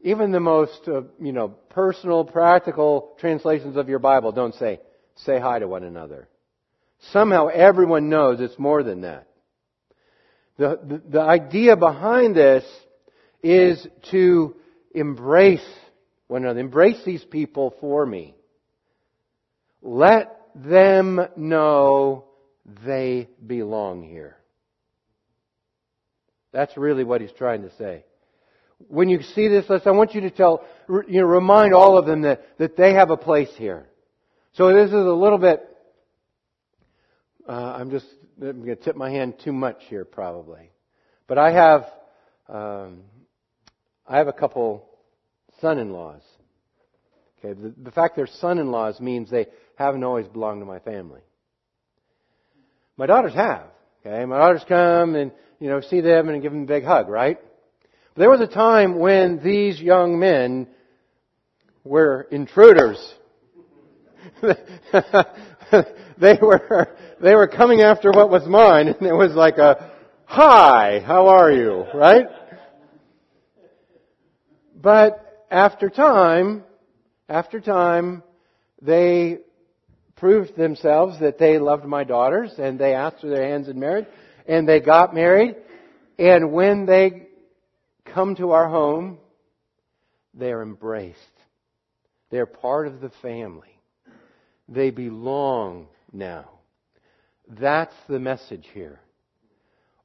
even 0.00 0.32
the 0.32 0.40
most, 0.40 0.88
uh, 0.88 1.02
you 1.20 1.32
know, 1.32 1.48
personal, 1.68 2.24
practical 2.24 3.14
translations 3.18 3.76
of 3.76 3.90
your 3.90 3.98
Bible 3.98 4.32
don't 4.32 4.54
say, 4.54 4.80
say 5.16 5.38
hi 5.38 5.58
to 5.58 5.68
one 5.68 5.84
another. 5.84 6.26
Somehow 7.12 7.48
everyone 7.48 8.08
knows 8.08 8.40
it's 8.40 8.58
more 8.58 8.82
than 8.82 9.02
that. 9.02 9.28
The, 10.56 10.80
the, 10.82 11.02
the 11.10 11.20
idea 11.20 11.76
behind 11.76 12.34
this 12.34 12.64
is 13.42 13.86
to 14.12 14.56
embrace 14.94 15.60
one 16.26 16.44
another, 16.44 16.60
embrace 16.60 17.02
these 17.04 17.24
people 17.24 17.74
for 17.82 18.06
me. 18.06 18.34
Let 19.82 20.40
them 20.54 21.20
know 21.36 22.24
they 22.86 23.28
belong 23.46 24.04
here. 24.04 24.39
That's 26.52 26.76
really 26.76 27.04
what 27.04 27.20
he's 27.20 27.32
trying 27.32 27.62
to 27.62 27.70
say. 27.76 28.04
When 28.88 29.08
you 29.08 29.22
see 29.22 29.48
this 29.48 29.68
list, 29.68 29.86
I 29.86 29.90
want 29.90 30.14
you 30.14 30.22
to 30.22 30.30
tell, 30.30 30.64
you 30.88 31.20
know, 31.20 31.26
remind 31.26 31.74
all 31.74 31.98
of 31.98 32.06
them 32.06 32.22
that, 32.22 32.42
that 32.58 32.76
they 32.76 32.94
have 32.94 33.10
a 33.10 33.16
place 33.16 33.50
here. 33.56 33.86
So 34.54 34.72
this 34.72 34.88
is 34.88 34.94
a 34.94 34.96
little 34.96 35.38
bit, 35.38 35.62
uh, 37.48 37.52
I'm 37.52 37.90
just 37.90 38.06
I'm 38.42 38.64
going 38.64 38.76
to 38.76 38.82
tip 38.82 38.96
my 38.96 39.10
hand 39.10 39.34
too 39.44 39.52
much 39.52 39.76
here, 39.88 40.04
probably. 40.04 40.70
But 41.26 41.38
I 41.38 41.52
have, 41.52 41.86
um, 42.48 43.02
I 44.06 44.16
have 44.18 44.28
a 44.28 44.32
couple 44.32 44.88
son-in-laws. 45.60 46.22
Okay, 47.38 47.60
the, 47.60 47.74
the 47.82 47.90
fact 47.90 48.16
they're 48.16 48.26
son-in-laws 48.26 49.00
means 49.00 49.30
they 49.30 49.46
haven't 49.76 50.04
always 50.04 50.26
belonged 50.26 50.60
to 50.60 50.66
my 50.66 50.78
family. 50.78 51.20
My 52.96 53.06
daughters 53.06 53.34
have. 53.34 53.66
Okay, 54.04 54.24
my 54.24 54.38
daughters 54.38 54.64
come 54.66 55.14
and 55.14 55.30
you 55.58 55.68
know 55.68 55.82
see 55.82 56.00
them 56.00 56.28
and 56.30 56.40
give 56.40 56.52
them 56.52 56.62
a 56.62 56.66
big 56.66 56.84
hug, 56.84 57.08
right? 57.08 57.38
But 58.14 58.20
there 58.20 58.30
was 58.30 58.40
a 58.40 58.46
time 58.46 58.98
when 58.98 59.42
these 59.42 59.78
young 59.78 60.18
men 60.18 60.68
were 61.84 62.26
intruders. 62.30 63.14
they 64.42 66.38
were 66.40 66.96
they 67.20 67.34
were 67.34 67.46
coming 67.46 67.82
after 67.82 68.10
what 68.10 68.30
was 68.30 68.46
mine, 68.46 68.88
and 68.88 69.06
it 69.06 69.14
was 69.14 69.34
like 69.34 69.58
a 69.58 69.90
hi, 70.24 71.02
how 71.04 71.28
are 71.28 71.52
you, 71.52 71.84
right? 71.94 72.26
But 74.80 75.46
after 75.50 75.90
time, 75.90 76.64
after 77.28 77.60
time, 77.60 78.22
they 78.80 79.40
proved 80.20 80.54
themselves 80.56 81.18
that 81.18 81.38
they 81.38 81.58
loved 81.58 81.84
my 81.84 82.04
daughters, 82.04 82.52
and 82.58 82.78
they 82.78 82.94
asked 82.94 83.20
for 83.20 83.28
their 83.28 83.48
hands 83.48 83.68
in 83.68 83.80
marriage, 83.80 84.06
and 84.46 84.68
they 84.68 84.78
got 84.78 85.14
married, 85.14 85.56
and 86.18 86.52
when 86.52 86.86
they 86.86 87.26
come 88.04 88.36
to 88.36 88.52
our 88.52 88.68
home, 88.68 89.18
they 90.34 90.52
are 90.52 90.62
embraced. 90.62 91.18
They're 92.30 92.46
part 92.46 92.86
of 92.86 93.00
the 93.00 93.10
family. 93.22 93.80
They 94.68 94.90
belong 94.90 95.88
now. 96.12 96.50
That's 97.48 97.94
the 98.08 98.20
message 98.20 98.66
here. 98.72 99.00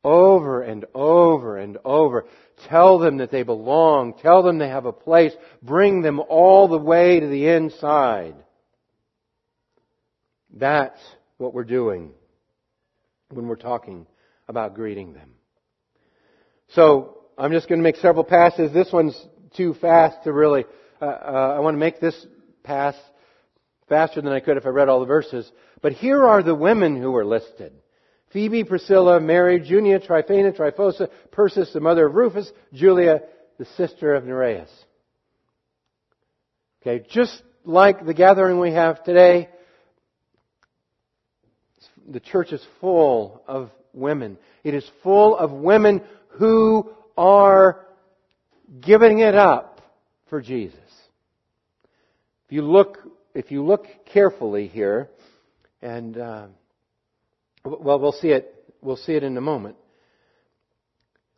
over 0.06 0.62
and 0.62 0.86
over 0.93 1.58
and 1.58 1.78
over. 1.84 2.25
Tell 2.69 2.99
them 2.99 3.17
that 3.17 3.32
they 3.32 3.43
belong. 3.43 4.13
Tell 4.21 4.43
them 4.43 4.60
they 4.60 4.69
have 4.69 4.86
a 4.86 4.93
place. 4.93 5.34
Bring 5.63 6.04
them 6.04 6.19
all 6.19 6.67
the 6.67 6.78
way 6.78 7.19
to 7.19 7.28
the 7.28 7.47
inside. 7.47 8.36
That's 10.56 11.00
what 11.38 11.54
we're 11.54 11.63
doing 11.65 12.12
when 13.32 13.48
we're 13.48 13.56
talking 13.56 14.08
about 14.48 14.74
greeting 14.76 15.13
them. 15.13 15.32
So, 16.70 17.18
I'm 17.38 17.52
just 17.52 17.68
going 17.68 17.80
to 17.80 17.84
make 17.84 17.98
several 17.98 18.24
passes. 18.24 18.72
This 18.74 18.91
one's 18.94 19.20
too 19.58 19.74
fast 19.74 20.24
to 20.24 20.32
really, 20.32 20.65
uh, 21.02 21.06
uh, 21.06 21.56
I 21.58 21.60
want 21.60 21.76
to 21.76 21.80
make 21.80 22.00
this 22.00 22.26
pass 22.63 22.96
faster 23.89 24.22
than 24.22 24.32
I 24.32 24.39
could 24.39 24.58
if 24.58 24.65
I 24.65 24.70
read 24.70 24.88
all 24.88 25.02
the 25.02 25.06
verses. 25.06 25.50
But 25.82 25.94
here 25.94 26.26
are 26.26 26.41
the 26.41 26.56
women 26.56 27.00
who 27.00 27.15
are 27.15 27.26
listed. 27.26 27.74
Phoebe, 28.32 28.63
Priscilla, 28.63 29.20
Mary, 29.20 29.60
Junia, 29.60 30.00
Tryphena, 30.00 30.54
Tryphosa, 30.54 31.10
Persis, 31.32 31.72
the 31.74 31.80
mother 31.80 32.08
of 32.08 32.15
Rufus, 32.15 32.52
Julia, 32.74 33.22
the 33.58 33.65
sister 33.78 34.15
of 34.15 34.26
Nereus. 34.26 34.70
Okay, 36.82 37.06
just 37.10 37.41
like 37.63 38.06
the 38.06 38.13
gathering 38.13 38.60
we 38.60 38.72
have 38.72 39.04
today, 39.04 39.50
the 42.08 42.20
church 42.20 42.52
is 42.52 42.65
full 42.80 43.41
of 43.48 43.72
women. 43.94 44.38
It 44.63 44.74
is 44.74 44.89
full 45.04 45.38
of 45.38 45.52
women 45.52 46.02
who 46.30 46.91
are 47.18 47.86
giving 48.82 49.20
it 49.20 49.36
up 49.36 49.82
for 50.30 50.41
Jesus. 50.41 50.80
If 52.46 52.52
you 52.52 52.62
look, 52.62 53.00
if 53.34 53.52
you 53.52 53.63
look 53.63 53.86
carefully 54.12 54.68
here, 54.68 55.10
and 55.82 56.18
uh, 56.18 56.48
well, 57.63 58.00
we'll 58.00 58.12
see 58.12 58.30
it. 58.30 58.52
We'll 58.82 58.98
see 58.98 59.13
it 59.13 59.24
in 59.24 59.36
a 59.38 59.41
moment. 59.41 59.78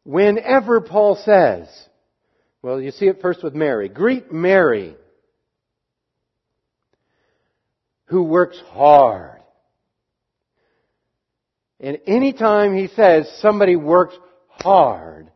Whenever 0.04 0.82
Paul 0.82 1.16
says, 1.24 1.68
well, 2.62 2.82
you 2.82 2.92
see 2.92 3.08
it 3.08 3.22
first 3.22 3.44
with 3.44 3.54
Mary. 3.54 3.88
Greet 3.90 4.32
Mary, 4.32 4.96
who 8.06 8.24
works 8.24 8.62
hard. 8.70 9.37
And 11.80 12.00
anytime 12.08 12.76
he 12.76 12.88
says 12.88 13.30
somebody 13.40 13.76
works 13.76 14.16
hard, 14.50 15.32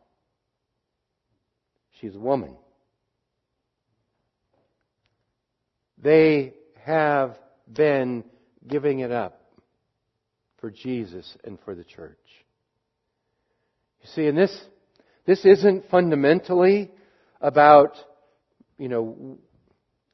she's 1.99 2.15
a 2.15 2.19
woman. 2.19 2.55
They 6.01 6.53
have 6.83 7.37
been 7.71 8.23
giving 8.67 8.99
it 8.99 9.11
up 9.11 9.41
for 10.59 10.71
Jesus 10.71 11.37
and 11.43 11.59
for 11.63 11.75
the 11.75 11.83
church. 11.83 12.17
You 14.01 14.09
see, 14.15 14.27
and 14.27 14.37
this, 14.37 14.55
this 15.27 15.45
isn't 15.45 15.89
fundamentally 15.89 16.89
about, 17.39 17.95
you 18.79 18.89
know, 18.89 19.37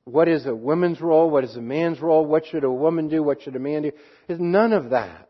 what 0.03 0.27
is 0.27 0.45
a 0.45 0.55
woman's 0.55 0.99
role, 1.01 1.29
what 1.29 1.45
is 1.45 1.55
a 1.55 1.61
man's 1.61 2.01
role, 2.01 2.25
what 2.25 2.45
should 2.45 2.63
a 2.63 2.71
woman 2.71 3.07
do, 3.07 3.23
what 3.23 3.41
should 3.41 3.55
a 3.55 3.59
man 3.59 3.83
do. 3.83 3.91
It's 4.27 4.41
none 4.41 4.73
of 4.73 4.89
that. 4.89 5.26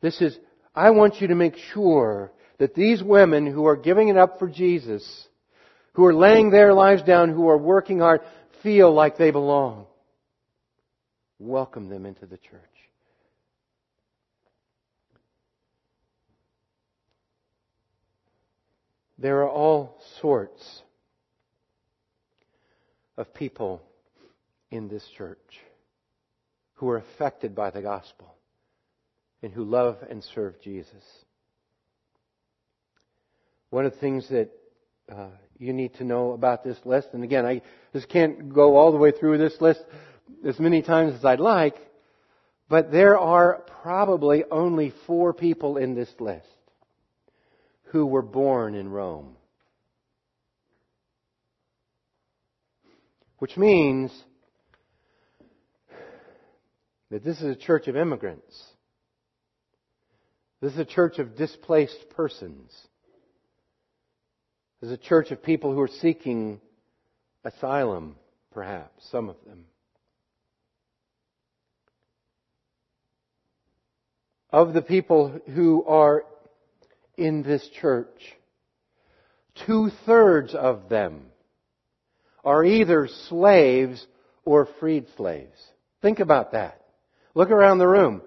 This 0.00 0.20
is, 0.20 0.38
I 0.74 0.90
want 0.90 1.20
you 1.20 1.28
to 1.28 1.34
make 1.34 1.56
sure 1.72 2.32
that 2.58 2.74
these 2.74 3.02
women 3.02 3.46
who 3.46 3.66
are 3.66 3.76
giving 3.76 4.08
it 4.08 4.16
up 4.16 4.38
for 4.38 4.48
Jesus, 4.48 5.28
who 5.92 6.04
are 6.06 6.14
laying 6.14 6.50
their 6.50 6.72
lives 6.72 7.02
down, 7.02 7.30
who 7.30 7.48
are 7.48 7.58
working 7.58 8.00
hard, 8.00 8.20
feel 8.62 8.92
like 8.92 9.16
they 9.16 9.30
belong. 9.30 9.86
Welcome 11.38 11.88
them 11.88 12.06
into 12.06 12.26
the 12.26 12.36
church. 12.36 12.60
There 19.18 19.42
are 19.42 19.50
all 19.50 20.00
sorts 20.22 20.82
of 23.18 23.34
people 23.34 23.82
in 24.70 24.88
this 24.88 25.06
church 25.18 25.60
who 26.74 26.88
are 26.88 26.96
affected 26.96 27.54
by 27.54 27.70
the 27.70 27.82
gospel 27.82 28.34
and 29.42 29.52
who 29.52 29.64
love 29.64 29.98
and 30.08 30.22
serve 30.34 30.60
Jesus. 30.62 31.04
One 33.70 33.86
of 33.86 33.92
the 33.92 33.98
things 33.98 34.28
that 34.30 34.50
uh, 35.10 35.28
you 35.58 35.72
need 35.72 35.94
to 35.94 36.04
know 36.04 36.32
about 36.32 36.64
this 36.64 36.78
list, 36.84 37.08
and 37.12 37.24
again, 37.24 37.46
I 37.46 37.62
just 37.92 38.08
can't 38.08 38.52
go 38.52 38.76
all 38.76 38.92
the 38.92 38.98
way 38.98 39.12
through 39.12 39.38
this 39.38 39.60
list 39.60 39.80
as 40.44 40.58
many 40.58 40.82
times 40.82 41.14
as 41.14 41.24
I'd 41.24 41.40
like, 41.40 41.76
but 42.68 42.92
there 42.92 43.18
are 43.18 43.64
probably 43.82 44.44
only 44.50 44.92
four 45.06 45.32
people 45.32 45.76
in 45.76 45.94
this 45.94 46.10
list 46.18 46.46
who 47.84 48.06
were 48.06 48.22
born 48.22 48.74
in 48.74 48.88
Rome. 48.88 49.36
Which 53.38 53.56
means 53.56 54.12
that 57.10 57.24
this 57.24 57.38
is 57.38 57.56
a 57.56 57.56
church 57.56 57.88
of 57.88 57.96
immigrants. 57.96 58.62
This 60.60 60.74
is 60.74 60.78
a 60.78 60.84
church 60.84 61.18
of 61.18 61.36
displaced 61.36 62.10
persons. 62.10 62.70
This 64.80 64.88
is 64.88 64.92
a 64.92 65.08
church 65.08 65.30
of 65.30 65.42
people 65.42 65.72
who 65.72 65.80
are 65.80 65.88
seeking 65.88 66.60
asylum, 67.44 68.16
perhaps, 68.52 69.08
some 69.10 69.30
of 69.30 69.36
them. 69.46 69.64
Of 74.50 74.74
the 74.74 74.82
people 74.82 75.40
who 75.54 75.84
are 75.84 76.24
in 77.16 77.42
this 77.42 77.66
church, 77.80 78.36
two 79.66 79.90
thirds 80.04 80.54
of 80.54 80.88
them 80.88 81.26
are 82.44 82.64
either 82.64 83.08
slaves 83.28 84.06
or 84.44 84.68
freed 84.78 85.06
slaves. 85.16 85.58
Think 86.02 86.20
about 86.20 86.52
that. 86.52 86.82
Look 87.34 87.50
around 87.50 87.78
the 87.78 87.86
room. 87.86 88.22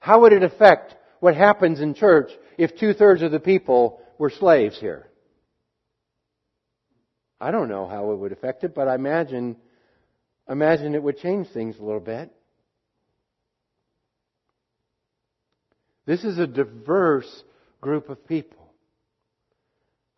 How 0.00 0.20
would 0.20 0.32
it 0.32 0.42
affect 0.42 0.96
what 1.20 1.36
happens 1.36 1.80
in 1.80 1.94
church 1.94 2.30
if 2.56 2.76
two 2.76 2.92
thirds 2.94 3.22
of 3.22 3.32
the 3.32 3.40
people 3.40 4.00
were 4.18 4.30
slaves 4.30 4.78
here? 4.78 5.08
I 7.40 7.50
don't 7.50 7.68
know 7.68 7.86
how 7.86 8.12
it 8.12 8.16
would 8.16 8.32
affect 8.32 8.64
it, 8.64 8.74
but 8.74 8.88
I 8.88 8.94
imagine, 8.94 9.56
imagine 10.48 10.94
it 10.94 11.02
would 11.02 11.18
change 11.18 11.48
things 11.52 11.76
a 11.78 11.82
little 11.82 12.00
bit. 12.00 12.32
This 16.04 16.24
is 16.24 16.38
a 16.38 16.46
diverse 16.46 17.44
group 17.80 18.08
of 18.08 18.26
people. 18.26 18.72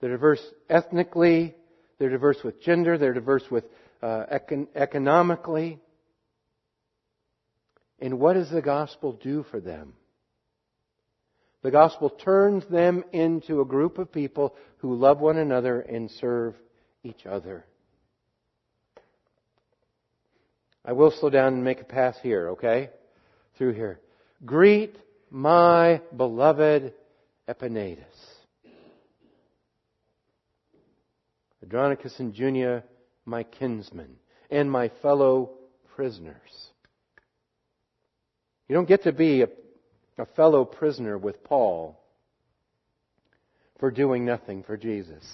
They're 0.01 0.11
diverse 0.11 0.41
ethnically, 0.71 1.55
they're 1.99 2.09
diverse 2.09 2.39
with 2.43 2.63
gender, 2.63 2.97
they're 2.97 3.13
diverse 3.13 3.45
with 3.51 3.65
uh, 4.03 4.25
econ- 4.33 4.69
economically. 4.75 5.79
And 7.99 8.19
what 8.19 8.33
does 8.33 8.51
the 8.51 8.63
gospel 8.63 9.13
do 9.13 9.45
for 9.51 9.61
them? 9.61 9.93
The 11.63 11.71
gospel 11.71 12.09
turns 12.09 12.65
them 12.67 13.05
into 13.13 13.61
a 13.61 13.67
group 13.67 13.99
of 13.99 14.13
people 14.13 14.55
who 14.79 14.95
love 14.95 15.21
one 15.21 15.37
another 15.37 15.81
and 15.81 16.11
serve 16.11 16.55
each 17.05 17.27
other. 17.27 17.67
I 20.85 20.93
will 20.93 21.11
slow 21.11 21.29
down 21.29 21.55
and 21.55 21.65
make 21.65 21.83
a 21.83 21.85
pass 21.85 22.17
here, 22.23 22.51
okay? 22.51 22.91
Through 23.59 23.75
here. 23.75 24.01
Greet 24.45 24.97
my 25.31 26.01
beloved 26.17 26.95
Epaenetus. 27.47 28.05
Andronicus 31.63 32.19
and 32.19 32.35
Junia, 32.35 32.83
my 33.27 33.43
kinsmen, 33.43 34.17
and 34.51 34.71
my 34.71 34.91
fellow 35.03 35.51
prisoners. 35.95 36.71
You 38.67 38.75
don't 38.75 38.89
get 38.89 39.03
to 39.03 39.13
be 39.13 39.43
a, 39.43 39.49
a 40.21 40.27
fellow 40.37 40.65
prisoner 40.65 41.17
with 41.19 41.43
Paul 41.45 42.01
for 43.79 43.91
doing 43.91 44.25
nothing 44.25 44.63
for 44.63 44.77
Jesus. 44.77 45.25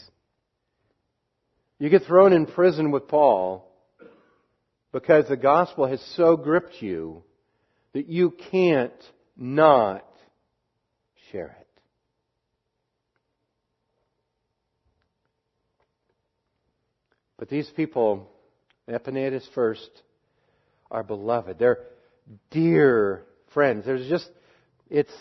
You 1.79 1.91
get 1.91 2.05
thrown 2.05 2.33
in 2.33 2.47
prison 2.47 2.91
with 2.91 3.09
Paul 3.09 3.71
because 4.93 5.29
the 5.29 5.37
gospel 5.37 5.87
has 5.87 6.01
so 6.17 6.37
gripped 6.37 6.81
you 6.81 7.23
that 7.93 8.09
you 8.09 8.35
can't 8.51 8.93
not 9.37 10.07
share 11.31 11.57
it. 11.61 11.67
But 17.39 17.51
these 17.51 17.69
people, 17.77 18.31
Epaenetus 18.89 19.47
first, 19.55 19.91
are 20.91 21.03
beloved. 21.03 21.59
They're 21.59 21.81
dear 22.51 23.25
friends. 23.53 23.85
There's 23.85 24.09
just, 24.09 24.29
it's, 24.89 25.13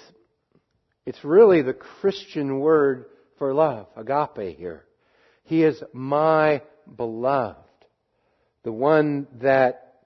it's 1.06 1.24
really 1.24 1.62
the 1.62 1.74
Christian 1.74 2.60
word 2.60 3.06
for 3.38 3.54
love, 3.54 3.88
agape 3.96 4.58
here. 4.58 4.86
He 5.44 5.64
is 5.64 5.82
my 5.94 6.62
beloved, 6.96 7.58
the 8.64 8.72
one 8.72 9.28
that 9.42 10.02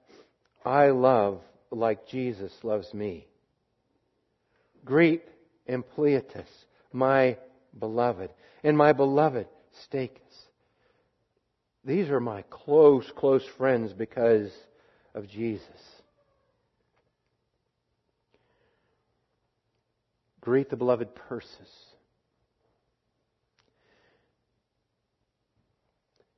I 0.66 0.88
love 0.90 1.42
like 1.72 2.08
Jesus 2.08 2.52
loves 2.64 2.94
me. 2.94 3.28
Greet 4.84 5.24
Ampliatus, 5.68 6.50
my 6.92 7.38
beloved. 7.78 8.32
And 8.64 8.78
my 8.78 8.94
beloved, 8.94 9.48
Stachys. 9.88 10.18
These 11.86 12.10
are 12.10 12.20
my 12.20 12.44
close, 12.50 13.10
close 13.16 13.46
friends 13.58 13.94
because 13.94 14.52
of 15.14 15.30
Jesus. 15.30 15.99
Greet 20.50 20.72
the 20.72 20.76
beloved 20.76 21.10
Persis. 21.14 21.70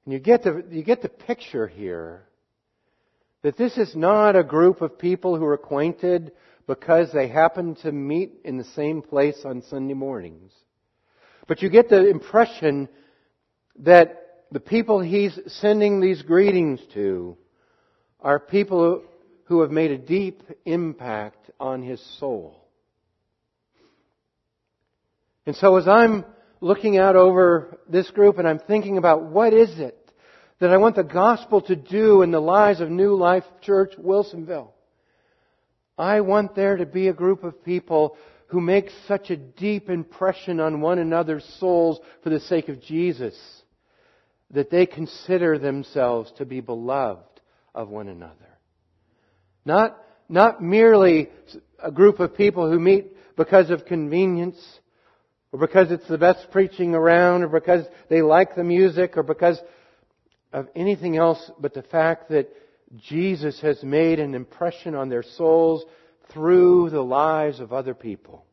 And 0.03 0.11
you 0.11 0.19
get 0.19 0.43
the, 0.43 0.65
you 0.69 0.83
get 0.83 1.01
the 1.01 1.07
picture 1.07 1.65
here 1.65 2.27
that 3.41 3.55
this 3.55 3.77
is 3.77 3.95
not 3.95 4.35
a 4.35 4.43
group 4.43 4.81
of 4.81 4.99
people 4.99 5.37
who 5.37 5.45
are 5.45 5.53
acquainted 5.53 6.33
because 6.67 7.13
they 7.13 7.29
happen 7.29 7.75
to 7.83 7.93
meet 7.93 8.33
in 8.43 8.57
the 8.57 8.65
same 8.65 9.01
place 9.01 9.43
on 9.45 9.61
Sunday 9.69 9.93
mornings. 9.93 10.51
But 11.47 11.61
you 11.61 11.69
get 11.69 11.87
the 11.87 12.09
impression 12.09 12.89
that 13.77 14.43
the 14.51 14.59
people 14.59 14.99
he's 14.99 15.39
sending 15.47 16.01
these 16.01 16.21
greetings 16.21 16.81
to 16.95 17.37
are 18.19 18.41
people 18.41 19.03
who 19.45 19.61
have 19.61 19.71
made 19.71 19.91
a 19.91 19.97
deep 19.97 20.43
impact 20.65 21.49
on 21.61 21.81
his 21.81 22.01
soul. 22.19 22.60
And 25.45 25.55
so 25.55 25.77
as 25.77 25.87
I'm 25.87 26.25
looking 26.59 26.97
out 26.97 27.15
over 27.15 27.79
this 27.89 28.09
group 28.11 28.37
and 28.37 28.47
I'm 28.47 28.59
thinking 28.59 28.97
about 28.97 29.23
what 29.23 29.53
is 29.53 29.79
it 29.79 29.97
that 30.59 30.69
I 30.69 30.77
want 30.77 30.95
the 30.95 31.03
gospel 31.03 31.61
to 31.61 31.75
do 31.75 32.21
in 32.21 32.31
the 32.31 32.39
lives 32.39 32.81
of 32.81 32.89
New 32.89 33.15
Life 33.15 33.43
Church 33.61 33.93
Wilsonville, 33.97 34.69
I 35.97 36.21
want 36.21 36.55
there 36.55 36.77
to 36.77 36.85
be 36.85 37.07
a 37.07 37.13
group 37.13 37.43
of 37.43 37.63
people 37.65 38.15
who 38.47 38.61
make 38.61 38.89
such 39.07 39.29
a 39.29 39.37
deep 39.37 39.89
impression 39.89 40.59
on 40.59 40.81
one 40.81 40.99
another's 40.99 41.45
souls 41.59 41.99
for 42.21 42.29
the 42.29 42.39
sake 42.39 42.69
of 42.69 42.81
Jesus 42.81 43.35
that 44.51 44.69
they 44.69 44.85
consider 44.85 45.57
themselves 45.57 46.31
to 46.37 46.45
be 46.45 46.59
beloved 46.59 47.41
of 47.73 47.89
one 47.89 48.09
another. 48.09 48.35
Not, 49.65 49.97
not 50.27 50.61
merely 50.61 51.29
a 51.81 51.91
group 51.91 52.19
of 52.19 52.35
people 52.35 52.69
who 52.69 52.79
meet 52.79 53.15
because 53.37 53.69
of 53.69 53.85
convenience, 53.85 54.59
or 55.51 55.59
because 55.59 55.91
it's 55.91 56.07
the 56.07 56.17
best 56.17 56.49
preaching 56.51 56.95
around, 56.95 57.43
or 57.43 57.47
because 57.47 57.85
they 58.09 58.21
like 58.21 58.55
the 58.55 58.63
music, 58.63 59.17
or 59.17 59.23
because 59.23 59.59
of 60.53 60.67
anything 60.75 61.17
else 61.17 61.51
but 61.59 61.73
the 61.73 61.83
fact 61.83 62.29
that 62.29 62.49
Jesus 62.97 63.59
has 63.61 63.81
made 63.83 64.19
an 64.19 64.35
impression 64.35 64.95
on 64.95 65.09
their 65.09 65.23
souls 65.23 65.83
through 66.31 66.89
the 66.89 67.01
lives 67.01 67.59
of 67.59 67.73
other 67.73 67.93
people. 67.93 68.45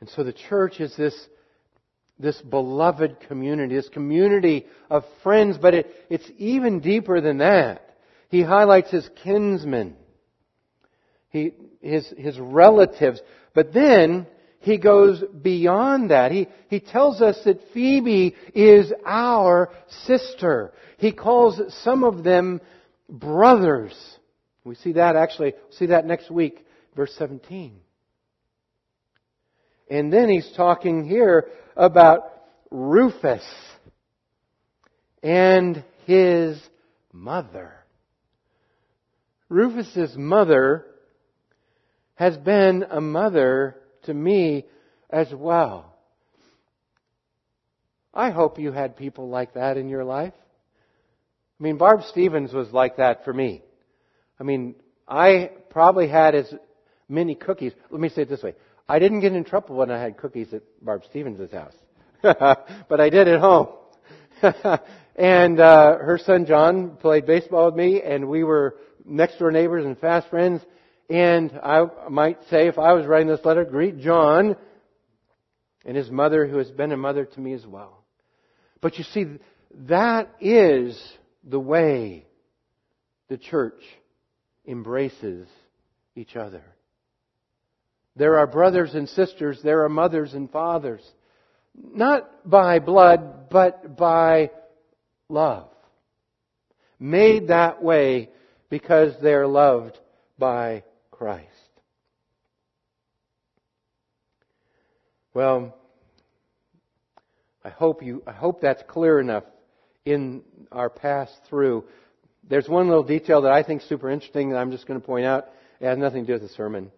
And 0.00 0.08
so 0.10 0.22
the 0.22 0.32
church 0.32 0.80
is 0.80 0.94
this, 0.96 1.14
this 2.18 2.40
beloved 2.40 3.18
community, 3.26 3.74
this 3.74 3.88
community 3.88 4.66
of 4.90 5.04
friends, 5.22 5.58
but 5.60 5.74
it, 5.74 5.86
it's 6.08 6.30
even 6.38 6.80
deeper 6.80 7.20
than 7.20 7.38
that. 7.38 7.96
He 8.28 8.42
highlights 8.42 8.90
his 8.90 9.08
kinsmen, 9.24 9.96
he, 11.30 11.52
his, 11.80 12.12
his 12.16 12.38
relatives, 12.38 13.20
but 13.54 13.72
then 13.72 14.26
he 14.60 14.78
goes 14.78 15.22
beyond 15.42 16.10
that. 16.10 16.32
He, 16.32 16.48
he 16.68 16.80
tells 16.80 17.20
us 17.22 17.38
that 17.44 17.60
Phoebe 17.72 18.34
is 18.54 18.92
our 19.04 19.70
sister. 20.06 20.72
He 20.98 21.12
calls 21.12 21.60
some 21.82 22.04
of 22.04 22.24
them 22.24 22.60
brothers. 23.08 23.94
We 24.64 24.74
see 24.74 24.92
that 24.92 25.16
actually, 25.16 25.54
see 25.70 25.86
that 25.86 26.06
next 26.06 26.30
week, 26.30 26.66
verse 26.96 27.14
17. 27.16 27.78
And 29.90 30.12
then 30.12 30.28
he's 30.28 30.50
talking 30.56 31.08
here 31.08 31.48
about 31.76 32.30
Rufus 32.70 33.44
and 35.22 35.84
his 36.04 36.60
mother. 37.12 37.74
Rufus's 39.48 40.14
mother 40.16 40.84
has 42.18 42.36
been 42.36 42.84
a 42.90 43.00
mother 43.00 43.76
to 44.02 44.12
me 44.12 44.64
as 45.08 45.32
well. 45.32 45.94
I 48.12 48.30
hope 48.30 48.58
you 48.58 48.72
had 48.72 48.96
people 48.96 49.28
like 49.28 49.54
that 49.54 49.76
in 49.76 49.88
your 49.88 50.02
life. 50.04 50.32
I 51.60 51.62
mean, 51.62 51.76
Barb 51.76 52.02
Stevens 52.10 52.52
was 52.52 52.72
like 52.72 52.96
that 52.96 53.24
for 53.24 53.32
me. 53.32 53.62
I 54.40 54.42
mean, 54.42 54.74
I 55.06 55.52
probably 55.70 56.08
had 56.08 56.34
as 56.34 56.52
many 57.08 57.36
cookies. 57.36 57.72
Let 57.88 58.00
me 58.00 58.08
say 58.08 58.22
it 58.22 58.28
this 58.28 58.42
way. 58.42 58.56
I 58.88 58.98
didn't 58.98 59.20
get 59.20 59.32
in 59.32 59.44
trouble 59.44 59.76
when 59.76 59.92
I 59.92 60.02
had 60.02 60.16
cookies 60.16 60.52
at 60.52 60.62
Barb 60.82 61.04
Stevens' 61.08 61.52
house. 61.52 61.74
but 62.22 63.00
I 63.00 63.10
did 63.10 63.28
at 63.28 63.38
home. 63.38 63.68
and 65.14 65.60
uh, 65.60 65.98
her 65.98 66.18
son 66.18 66.46
John 66.46 66.96
played 66.96 67.26
baseball 67.26 67.66
with 67.66 67.76
me, 67.76 68.02
and 68.02 68.28
we 68.28 68.42
were 68.42 68.74
next 69.04 69.38
door 69.38 69.52
neighbors 69.52 69.84
and 69.84 69.96
fast 69.96 70.28
friends. 70.30 70.62
And 71.08 71.58
I 71.62 71.86
might 72.10 72.38
say, 72.50 72.68
if 72.68 72.78
I 72.78 72.92
was 72.92 73.06
writing 73.06 73.28
this 73.28 73.44
letter, 73.44 73.64
greet 73.64 73.98
John 73.98 74.56
and 75.84 75.96
his 75.96 76.10
mother, 76.10 76.46
who 76.46 76.58
has 76.58 76.70
been 76.70 76.92
a 76.92 76.96
mother 76.96 77.24
to 77.24 77.40
me 77.40 77.54
as 77.54 77.66
well. 77.66 78.04
But 78.80 78.98
you 78.98 79.04
see, 79.04 79.26
that 79.86 80.30
is 80.40 81.00
the 81.44 81.60
way 81.60 82.26
the 83.28 83.38
church 83.38 83.80
embraces 84.66 85.48
each 86.14 86.36
other. 86.36 86.62
There 88.16 88.38
are 88.38 88.46
brothers 88.46 88.94
and 88.94 89.08
sisters, 89.08 89.60
there 89.62 89.84
are 89.84 89.88
mothers 89.88 90.34
and 90.34 90.50
fathers. 90.50 91.02
Not 91.74 92.28
by 92.48 92.80
blood, 92.80 93.48
but 93.50 93.96
by 93.96 94.50
love. 95.28 95.68
Made 96.98 97.48
that 97.48 97.82
way 97.82 98.30
because 98.68 99.14
they're 99.22 99.46
loved 99.46 99.96
by 100.36 100.82
Christ. 101.18 101.48
Well, 105.34 105.74
I 107.64 107.70
hope 107.70 108.04
you, 108.04 108.22
I 108.24 108.30
hope 108.30 108.60
that's 108.60 108.84
clear 108.86 109.18
enough 109.18 109.42
in 110.04 110.42
our 110.70 110.88
pass 110.88 111.28
through. 111.48 111.86
There's 112.48 112.68
one 112.68 112.86
little 112.86 113.02
detail 113.02 113.42
that 113.42 113.50
I 113.50 113.64
think 113.64 113.82
is 113.82 113.88
super 113.88 114.08
interesting 114.08 114.50
that 114.50 114.58
I'm 114.58 114.70
just 114.70 114.86
going 114.86 115.00
to 115.00 115.04
point 115.04 115.26
out. 115.26 115.48
It 115.80 115.86
has 115.86 115.98
nothing 115.98 116.24
to 116.24 116.26
do 116.28 116.32
with 116.34 116.42
the 116.42 116.54
sermon. 116.54 116.92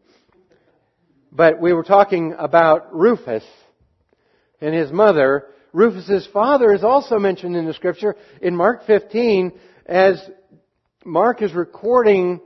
But 1.33 1.59
we 1.59 1.73
were 1.73 1.83
talking 1.83 2.35
about 2.39 2.95
Rufus 2.95 3.45
and 4.61 4.75
his 4.75 4.93
mother. 4.93 5.47
Rufus's 5.73 6.29
father 6.31 6.75
is 6.75 6.85
also 6.85 7.19
mentioned 7.19 7.57
in 7.57 7.65
the 7.65 7.73
scripture 7.73 8.17
in 8.43 8.55
Mark 8.55 8.87
15 8.87 9.59
as 9.87 10.23
Mark 11.07 11.41
is 11.41 11.55
recording 11.55 12.41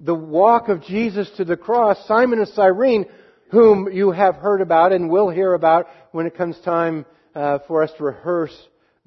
the 0.00 0.14
walk 0.14 0.68
of 0.68 0.82
Jesus 0.82 1.30
to 1.36 1.44
the 1.44 1.56
cross. 1.56 1.98
Simon 2.06 2.40
of 2.40 2.48
Cyrene, 2.48 3.04
whom 3.50 3.92
you 3.92 4.10
have 4.10 4.36
heard 4.36 4.60
about 4.60 4.92
and 4.92 5.10
will 5.10 5.28
hear 5.28 5.54
about 5.54 5.86
when 6.12 6.26
it 6.26 6.36
comes 6.36 6.58
time 6.64 7.04
uh, 7.34 7.58
for 7.68 7.82
us 7.82 7.90
to 7.98 8.04
rehearse 8.04 8.56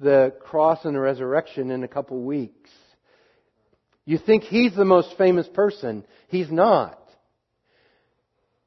the 0.00 0.34
cross 0.40 0.84
and 0.84 0.94
the 0.94 1.00
resurrection 1.00 1.70
in 1.70 1.82
a 1.82 1.88
couple 1.88 2.20
weeks. 2.22 2.70
You 4.04 4.18
think 4.18 4.44
he's 4.44 4.74
the 4.74 4.84
most 4.84 5.16
famous 5.16 5.48
person. 5.48 6.04
He's 6.28 6.50
not. 6.50 6.98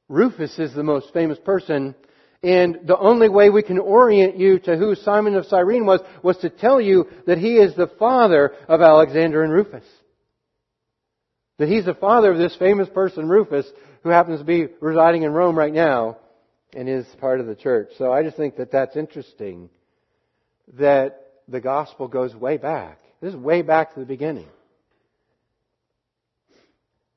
Rufus 0.09 0.57
is 0.57 0.73
the 0.73 0.83
most 0.83 1.13
famous 1.13 1.37
person, 1.39 1.93
and 2.41 2.79
the 2.85 2.97
only 2.97 3.29
way 3.29 3.49
we 3.49 3.61
can 3.61 3.77
orient 3.77 4.37
you 4.37 4.57
to 4.59 4.77
who 4.77 4.95
Simon 4.95 5.35
of 5.35 5.45
Cyrene 5.45 5.85
was, 5.85 5.99
was 6.23 6.37
to 6.37 6.49
tell 6.49 6.79
you 6.79 7.07
that 7.25 7.37
he 7.37 7.57
is 7.57 7.75
the 7.75 7.91
father 7.99 8.53
of 8.67 8.81
Alexander 8.81 9.43
and 9.43 9.51
Rufus. 9.51 9.83
That 11.57 11.69
he's 11.69 11.85
the 11.85 11.95
father 11.95 12.31
of 12.31 12.37
this 12.37 12.55
famous 12.55 12.87
person, 12.89 13.27
Rufus, 13.27 13.67
who 14.03 14.09
happens 14.09 14.39
to 14.39 14.45
be 14.45 14.67
residing 14.79 15.23
in 15.23 15.31
Rome 15.31 15.57
right 15.57 15.73
now 15.73 16.17
and 16.73 16.87
is 16.87 17.05
part 17.19 17.39
of 17.39 17.47
the 17.47 17.55
church. 17.55 17.89
So 17.97 18.11
I 18.11 18.23
just 18.23 18.37
think 18.37 18.57
that 18.57 18.71
that's 18.71 18.95
interesting 18.95 19.69
that 20.77 21.31
the 21.47 21.61
gospel 21.61 22.07
goes 22.07 22.35
way 22.35 22.57
back. 22.57 22.99
This 23.21 23.33
is 23.33 23.39
way 23.39 23.61
back 23.63 23.93
to 23.93 23.99
the 23.99 24.05
beginning. 24.05 24.47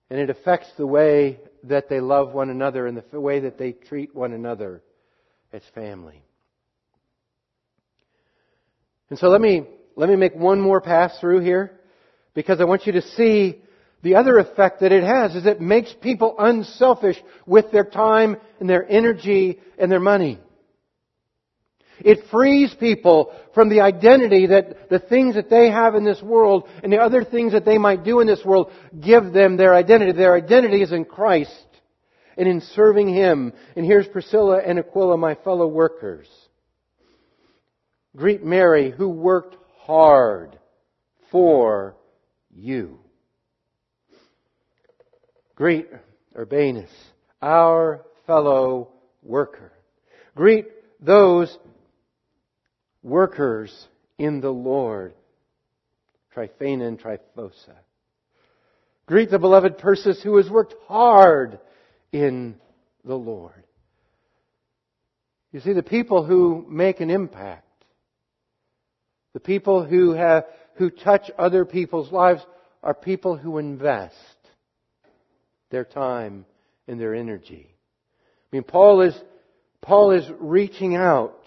And 0.09 0.19
it 0.19 0.31
affects 0.31 0.69
the 0.77 0.87
way 0.87 1.39
that 1.65 1.89
they 1.89 2.01
love 2.01 2.33
one 2.33 2.51
another 2.51 2.87
and 2.87 3.01
the 3.11 3.21
way 3.21 3.41
that 3.41 3.59
they 3.59 3.73
treat 3.73 4.15
one 4.15 4.33
another 4.33 4.83
as 5.53 5.63
family. 5.75 6.23
And 9.11 9.19
so 9.19 9.29
let 9.29 9.41
me, 9.41 9.67
let 9.97 10.09
me 10.09 10.17
make 10.17 10.35
one 10.35 10.61
more 10.61 10.81
pass 10.81 11.19
through 11.21 11.41
here 11.41 11.79
because 12.35 12.61
I 12.61 12.65
want 12.65 12.87
you 12.87 12.93
to 12.93 13.03
see 13.03 13.61
the 14.03 14.15
other 14.15 14.39
effect 14.39 14.81
that 14.81 14.93
it 14.93 15.03
has 15.03 15.35
is 15.35 15.47
it 15.47 15.61
makes 15.61 15.95
people 16.01 16.35
unselfish 16.39 17.17
with 17.47 17.71
their 17.71 17.85
time 17.85 18.37
and 18.59 18.69
their 18.69 18.89
energy 18.89 19.61
and 19.79 19.93
their 19.93 20.01
money. 20.01 20.39
It 22.03 22.31
frees 22.31 22.75
people 22.81 23.35
from 23.53 23.69
the 23.69 23.81
identity 23.83 24.47
that 24.47 24.89
the 24.89 25.01
things 25.01 25.35
that 25.35 25.51
they 25.51 25.71
have 25.71 25.95
in 25.95 26.05
this 26.05 26.23
world 26.23 26.67
and 26.83 26.91
the 26.91 26.97
other 26.97 27.25
things 27.25 27.53
that 27.53 27.67
they 27.67 27.77
might 27.77 28.05
do 28.05 28.21
in 28.21 28.27
this 28.27 28.43
world 28.43 28.73
give 28.99 29.35
them 29.35 29.59
their 29.59 29.75
identity. 29.75 30.13
Their 30.13 30.35
identity 30.35 30.83
is 30.83 30.93
in 30.93 31.05
Christ. 31.05 31.67
and 32.37 32.49
in 32.49 32.63
serving 32.75 33.09
Him. 33.09 33.53
And 33.77 33.85
here's 33.85 34.09
Priscilla 34.09 34.63
and 34.65 34.79
Aquila, 34.79 35.19
my 35.19 35.35
fellow 35.35 35.67
workers. 35.67 36.27
Greet 38.17 38.43
Mary, 38.43 38.91
who 38.91 39.11
worked 39.11 39.57
hard 39.81 40.59
for 41.31 41.97
you. 42.51 43.00
Greet 45.61 45.89
Urbanus, 46.35 46.89
our 47.43 48.07
fellow 48.27 48.89
worker. 49.23 49.71
Greet 50.35 50.65
those 51.01 51.55
workers 53.03 53.71
in 54.17 54.41
the 54.41 54.49
Lord. 54.49 55.13
Tryphena 56.33 56.87
and 56.87 56.99
Tryphosa. 56.99 57.77
Greet 59.05 59.31
the 59.31 59.39
beloved 59.39 59.77
Persis 59.77 60.23
who 60.23 60.39
has 60.39 60.49
worked 60.49 60.75
hard 60.89 61.61
in 62.11 62.55
the 63.05 63.19
Lord. 63.19 63.65
You 65.53 65.61
see, 65.61 65.75
the 65.75 65.83
people 65.83 66.25
who 66.25 66.65
make 66.71 67.01
an 67.01 67.11
impact, 67.11 67.85
the 69.35 69.41
people 69.41 69.85
who 69.85 70.13
have, 70.13 70.45
who 70.77 70.89
touch 70.89 71.31
other 71.39 71.67
people's 71.67 72.11
lives 72.11 72.41
are 72.83 72.95
people 72.95 73.37
who 73.37 73.59
invest 73.59 74.17
their 75.71 75.85
time 75.85 76.45
and 76.87 77.01
their 77.01 77.15
energy. 77.15 77.69
I 78.53 78.57
mean, 78.57 78.65
Paul 78.65 79.03
is, 79.03 79.15
Paul 79.81 80.11
is 80.11 80.25
reaching 80.39 80.97
out, 80.97 81.41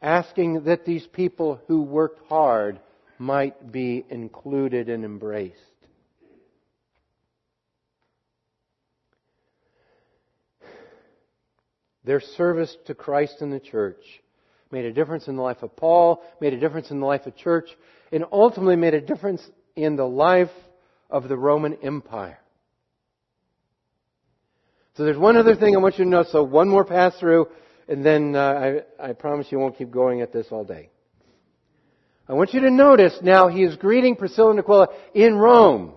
asking 0.00 0.64
that 0.64 0.84
these 0.84 1.06
people 1.06 1.60
who 1.68 1.82
worked 1.82 2.26
hard 2.28 2.80
might 3.18 3.70
be 3.72 4.04
included 4.08 4.88
and 4.88 5.04
embraced. 5.04 5.54
Their 12.04 12.20
service 12.20 12.74
to 12.86 12.94
Christ 12.94 13.36
and 13.40 13.52
the 13.52 13.58
church 13.58 14.00
made 14.70 14.84
a 14.84 14.92
difference 14.92 15.26
in 15.26 15.36
the 15.36 15.42
life 15.42 15.62
of 15.62 15.74
Paul, 15.76 16.22
made 16.40 16.52
a 16.52 16.60
difference 16.60 16.90
in 16.90 17.00
the 17.00 17.06
life 17.06 17.26
of 17.26 17.36
church, 17.36 17.68
and 18.12 18.24
ultimately 18.30 18.76
made 18.76 18.94
a 18.94 19.00
difference 19.00 19.42
in 19.74 19.96
the 19.96 20.06
life 20.06 20.50
of 21.10 21.28
the 21.28 21.36
Roman 21.36 21.74
Empire. 21.82 22.38
So 24.96 25.04
there's 25.04 25.18
one 25.18 25.36
other 25.36 25.54
thing 25.54 25.76
I 25.76 25.78
want 25.78 25.98
you 25.98 26.04
to 26.04 26.10
know. 26.10 26.24
So 26.30 26.42
one 26.42 26.68
more 26.68 26.84
pass 26.84 27.14
through, 27.18 27.48
and 27.86 28.04
then 28.04 28.34
uh, 28.34 28.82
I, 28.98 29.10
I 29.10 29.12
promise 29.12 29.46
you 29.50 29.58
won't 29.58 29.76
keep 29.76 29.90
going 29.90 30.22
at 30.22 30.32
this 30.32 30.46
all 30.50 30.64
day. 30.64 30.88
I 32.26 32.32
want 32.32 32.54
you 32.54 32.60
to 32.60 32.70
notice 32.70 33.16
now 33.22 33.48
he 33.48 33.62
is 33.62 33.76
greeting 33.76 34.16
Priscilla 34.16 34.50
and 34.50 34.58
Aquila 34.58 34.88
in 35.14 35.36
Rome. 35.36 35.92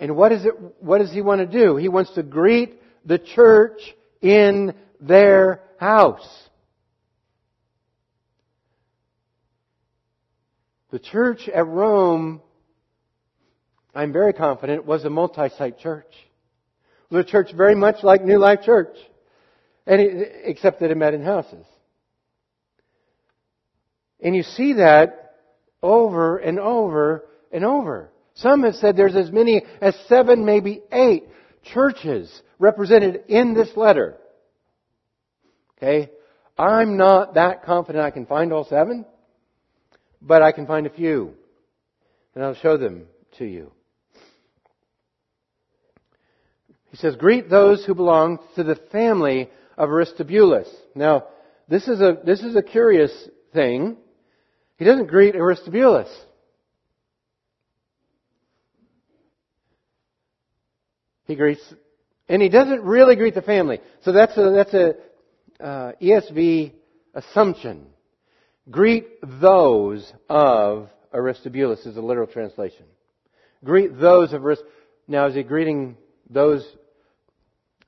And 0.00 0.16
what 0.16 0.32
is 0.32 0.46
it, 0.46 0.54
what 0.80 0.98
does 0.98 1.12
he 1.12 1.20
want 1.20 1.40
to 1.40 1.46
do? 1.46 1.76
He 1.76 1.88
wants 1.88 2.12
to 2.14 2.22
greet 2.22 2.80
the 3.04 3.18
church 3.18 3.78
in 4.22 4.74
their 5.00 5.60
house. 5.76 6.26
The 10.90 10.98
church 10.98 11.48
at 11.48 11.66
Rome, 11.66 12.40
I'm 13.94 14.12
very 14.12 14.32
confident, 14.32 14.86
was 14.86 15.04
a 15.04 15.10
multi-site 15.10 15.78
church. 15.78 16.12
A 17.10 17.22
church 17.22 17.52
very 17.52 17.74
much 17.74 18.02
like 18.02 18.24
New 18.24 18.38
Life 18.38 18.62
Church, 18.62 18.96
and 19.86 20.00
it, 20.00 20.32
except 20.44 20.80
that 20.80 20.90
it 20.90 20.96
met 20.96 21.14
in 21.14 21.22
houses. 21.22 21.64
And 24.20 24.34
you 24.34 24.42
see 24.42 24.74
that 24.74 25.36
over 25.82 26.38
and 26.38 26.58
over 26.58 27.26
and 27.52 27.64
over. 27.64 28.10
Some 28.34 28.64
have 28.64 28.74
said 28.74 28.96
there's 28.96 29.14
as 29.14 29.30
many 29.30 29.62
as 29.80 29.94
seven, 30.08 30.44
maybe 30.44 30.82
eight 30.90 31.24
churches 31.72 32.42
represented 32.58 33.24
in 33.28 33.54
this 33.54 33.76
letter. 33.76 34.16
Okay? 35.76 36.10
I'm 36.58 36.96
not 36.96 37.34
that 37.34 37.64
confident 37.64 38.04
I 38.04 38.10
can 38.10 38.26
find 38.26 38.52
all 38.52 38.64
seven, 38.64 39.04
but 40.22 40.42
I 40.42 40.52
can 40.52 40.66
find 40.66 40.86
a 40.86 40.90
few. 40.90 41.34
And 42.34 42.42
I'll 42.42 42.54
show 42.54 42.76
them 42.76 43.06
to 43.38 43.44
you. 43.44 43.72
He 46.94 46.98
says, 46.98 47.16
greet 47.16 47.50
those 47.50 47.84
who 47.84 47.92
belong 47.92 48.38
to 48.54 48.62
the 48.62 48.76
family 48.92 49.50
of 49.76 49.90
Aristobulus. 49.90 50.68
Now, 50.94 51.24
this 51.68 51.88
is 51.88 52.00
a, 52.00 52.18
this 52.24 52.40
is 52.40 52.54
a 52.54 52.62
curious 52.62 53.10
thing. 53.52 53.96
He 54.76 54.84
doesn't 54.84 55.08
greet 55.08 55.34
Aristobulus. 55.34 56.08
He 61.24 61.34
greets, 61.34 61.60
and 62.28 62.40
he 62.40 62.48
doesn't 62.48 62.82
really 62.82 63.16
greet 63.16 63.34
the 63.34 63.42
family. 63.42 63.80
So 64.02 64.12
that's 64.12 64.36
a, 64.36 64.52
that's 64.52 64.74
a 64.74 64.94
uh, 65.60 65.92
ESV 66.00 66.74
assumption. 67.12 67.86
Greet 68.70 69.08
those 69.20 70.12
of 70.28 70.90
Aristobulus 71.12 71.86
is 71.86 71.96
a 71.96 72.00
literal 72.00 72.28
translation. 72.28 72.86
Greet 73.64 73.98
those 73.98 74.32
of 74.32 74.44
Aristobulus. 74.44 74.72
Now, 75.08 75.26
is 75.26 75.34
he 75.34 75.42
greeting 75.42 75.96
those 76.30 76.64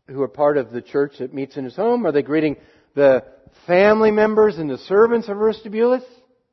who 0.08 0.22
are 0.22 0.28
part 0.28 0.56
of 0.56 0.70
the 0.70 0.82
church 0.82 1.14
that 1.18 1.34
meets 1.34 1.56
in 1.56 1.64
his 1.64 1.76
home? 1.76 2.06
Are 2.06 2.12
they 2.12 2.22
greeting 2.22 2.56
the 2.94 3.24
family 3.66 4.10
members 4.10 4.58
and 4.58 4.70
the 4.70 4.78
servants 4.78 5.28
of 5.28 5.36
Aristobulus? 5.36 6.04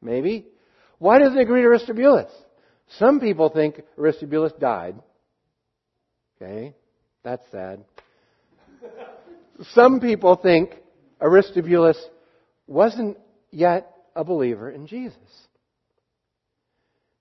Maybe. 0.01 0.47
Why 0.99 1.20
doesn't 1.20 1.38
he 1.38 1.45
greet 1.45 1.66
Aristobulus? 1.66 2.32
Some 2.97 3.20
people 3.20 3.49
think 3.49 3.82
Aristobulus 3.97 4.54
died. 4.60 4.95
Okay, 6.41 6.76
that's 7.24 7.43
sad. 7.51 7.84
Some 9.72 9.99
people 9.99 10.36
think 10.36 10.76
Aristobulus 11.22 11.97
wasn't 12.68 13.18
yet 13.51 13.91
a 14.16 14.24
believer 14.24 14.70
in 14.70 14.88
Jesus. 14.88 15.18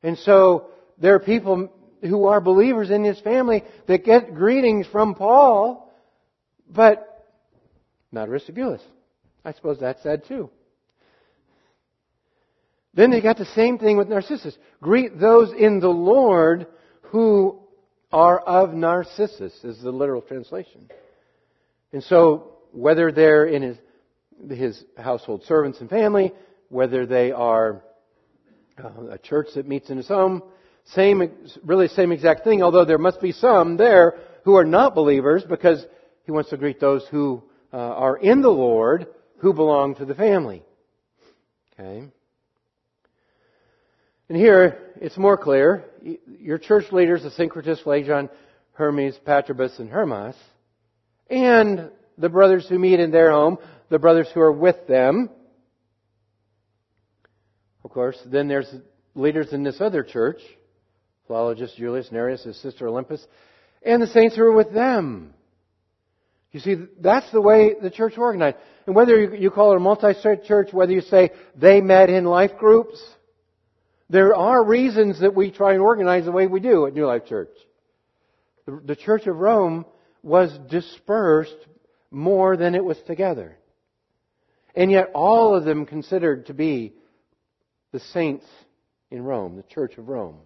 And 0.03 0.19
so 0.19 0.69
there 0.99 1.15
are 1.15 1.21
people 1.21 1.71
who 2.01 2.25
are 2.27 2.41
believers 2.41 2.91
in 2.91 3.05
his 3.05 3.21
family 3.21 3.63
that 3.87 4.05
get 4.05 4.35
greetings 4.35 4.87
from 4.91 5.15
Paul, 5.15 5.92
but 6.75 7.27
not 8.11 8.29
Aristobulus. 8.29 8.83
I 9.45 9.53
suppose 9.53 9.79
that's 9.81 10.03
sad 10.03 10.25
too. 10.27 10.51
Then 12.95 13.11
they 13.11 13.21
got 13.21 13.39
the 13.39 13.47
same 13.47 13.79
thing 13.79 13.97
with 13.97 14.09
Narcissus. 14.09 14.57
Greet 14.81 15.19
those 15.19 15.53
in 15.53 15.81
the 15.81 15.89
Lord 15.89 16.67
who 17.03 17.61
are 18.13 18.39
of 18.41 18.75
Narcissus, 18.75 19.53
is 19.65 19.81
the 19.83 19.91
literal 19.91 20.21
translation. 20.21 20.91
And 21.93 22.03
so, 22.05 22.59
whether 22.73 23.11
they're 23.11 23.47
in 23.47 23.63
his, 23.63 23.77
his 24.51 24.85
household 24.99 25.45
servants 25.45 25.81
and 25.81 25.89
family, 25.89 26.33
whether 26.69 27.07
they 27.07 27.33
are 27.33 27.83
uh, 28.83 29.07
a 29.11 29.19
church 29.19 29.49
that 29.55 29.67
meets 29.67 29.89
in 29.89 29.97
his 29.97 30.09
home, 30.09 30.43
same, 30.85 31.31
really 31.65 31.89
same 31.89 32.13
exact 32.13 32.45
thing, 32.45 32.63
although 32.63 32.85
there 32.85 32.99
must 32.99 33.21
be 33.21 33.33
some 33.33 33.77
there 33.77 34.19
who 34.45 34.57
are 34.57 34.65
not 34.65 34.95
believers 34.95 35.45
because 35.49 35.85
he 36.25 36.33
wants 36.33 36.51
to 36.51 36.57
greet 36.57 36.81
those 36.81 37.07
who 37.11 37.43
uh, 37.73 37.77
are 37.77 38.17
in 38.17 38.43
the 38.43 38.51
Lord 38.51 39.07
who 39.39 39.53
belong 39.53 39.97
to 39.97 40.05
the 40.05 40.15
family. 40.15 40.63
Okay? 41.79 42.09
And 44.29 44.39
here, 44.39 44.93
it's 45.01 45.19
more 45.19 45.37
clear. 45.37 45.85
Your 46.27 46.59
church 46.59 46.93
leaders, 46.93 47.23
the 47.23 47.31
Syncretus, 47.31 47.83
Phlegon, 47.83 48.31
Hermes, 48.73 49.19
Patrobas, 49.27 49.79
and 49.79 49.91
Hermas, 49.91 50.37
and 51.29 51.91
the 52.17 52.29
brothers 52.29 52.67
who 52.69 52.79
meet 52.79 53.01
in 53.01 53.11
their 53.11 53.31
home, 53.31 53.59
the 53.91 53.99
brothers 53.99 54.29
who 54.33 54.41
are 54.41 54.53
with 54.53 54.87
them. 54.87 55.29
Of 57.85 57.91
course, 57.91 58.19
then 58.25 58.49
there's 58.49 58.73
leaders 59.15 59.53
in 59.53 59.65
this 59.65 59.81
other 59.81 60.03
church, 60.03 60.41
Philologus, 61.29 61.75
Julius, 61.77 62.11
Nereus, 62.13 62.45
his 62.45 62.57
sister 62.61 62.87
Olympas, 62.87 63.25
and 63.83 64.01
the 64.01 64.07
saints 64.07 64.37
who 64.37 64.45
are 64.45 64.53
with 64.53 64.73
them. 64.73 65.35
You 66.53 66.61
see, 66.61 66.77
that's 67.01 67.31
the 67.33 67.41
way 67.41 67.75
the 67.81 67.91
church 67.91 68.19
organized. 68.19 68.59
And 68.87 68.95
whether 68.95 69.35
you 69.35 69.51
call 69.51 69.73
it 69.73 69.77
a 69.77 69.81
multi-site 69.81 70.45
church, 70.45 70.73
whether 70.73 70.93
you 70.93 71.01
say 71.01 71.31
they 71.57 71.81
met 71.81 72.11
in 72.11 72.25
life 72.25 72.59
groups, 72.59 73.03
there 74.11 74.35
are 74.35 74.63
reasons 74.63 75.21
that 75.21 75.35
we 75.35 75.51
try 75.51 75.73
and 75.73 75.81
organize 75.81 76.27
the 76.27 76.33
way 76.33 76.47
we 76.47 76.61
do 76.61 76.87
at 76.87 76.93
New 76.93 77.07
Life 77.07 77.25
Church. 77.27 77.53
The, 78.67 78.81
the 78.85 78.97
Church 78.97 79.27
of 79.27 79.37
Rome 79.37 79.87
was 80.23 80.57
dispersed 80.69 81.57
more 82.11 82.59
than 82.59 82.75
it 82.75 82.85
was 82.85 82.99
together. 83.07 83.57
And 84.75 84.91
yet 84.91 85.11
all 85.15 85.55
of 85.55 85.65
them 85.65 85.87
considered 85.87 86.47
to 86.47 86.55
be 86.55 86.93
the 87.93 88.01
saints 88.01 88.45
in 89.11 89.23
Rome, 89.23 89.57
the 89.57 89.63
Church 89.63 89.97
of 89.97 90.09
Rome. 90.09 90.37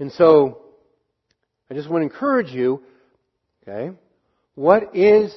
And 0.00 0.10
so, 0.12 0.62
I 1.70 1.74
just 1.74 1.88
want 1.88 2.02
to 2.02 2.12
encourage 2.12 2.50
you, 2.50 2.82
okay, 3.62 3.96
what 4.54 4.96
is 4.96 5.34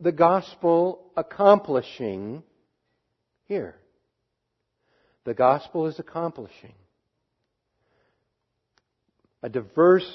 the 0.00 0.12
gospel 0.12 1.12
accomplishing 1.16 2.42
here? 3.46 3.76
the 5.26 5.34
gospel 5.34 5.86
is 5.88 5.98
accomplishing. 5.98 6.72
A 9.42 9.48
diverse 9.48 10.08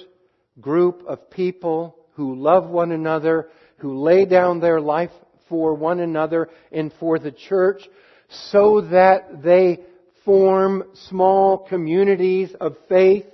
group 0.60 1.04
of 1.08 1.30
people 1.30 1.98
who 2.14 2.36
love 2.36 2.68
one 2.70 2.92
another, 2.92 3.50
who 3.78 4.02
lay 4.02 4.26
down 4.26 4.60
their 4.60 4.82
life 4.82 5.12
for 5.50 5.76
one 5.76 6.00
another 6.00 6.50
and 6.72 6.92
for 7.00 7.20
the 7.20 7.32
church 7.32 7.82
so 8.50 8.82
that 8.82 9.44
they 9.44 9.80
form 10.24 10.84
small 11.10 11.58
communities 11.58 12.54
of 12.60 12.78
faith. 12.88 13.26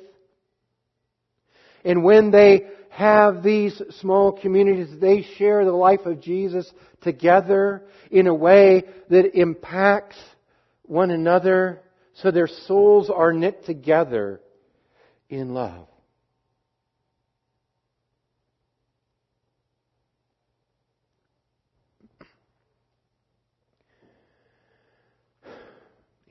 And 1.87 2.03
when 2.03 2.31
they 2.31 2.67
have 2.89 3.41
these 3.41 3.81
small 4.01 4.33
communities, 4.33 4.99
they 4.99 5.25
share 5.37 5.63
the 5.63 5.71
life 5.71 6.01
of 6.05 6.19
Jesus 6.19 6.69
together 6.99 7.85
in 8.11 8.27
a 8.27 8.33
way 8.33 8.83
that 9.09 9.39
impacts 9.39 10.17
one 10.83 11.11
another 11.11 11.81
so 12.15 12.29
their 12.29 12.49
souls 12.67 13.09
are 13.09 13.31
knit 13.31 13.63
together 13.65 14.41
in 15.29 15.53
love. 15.53 15.87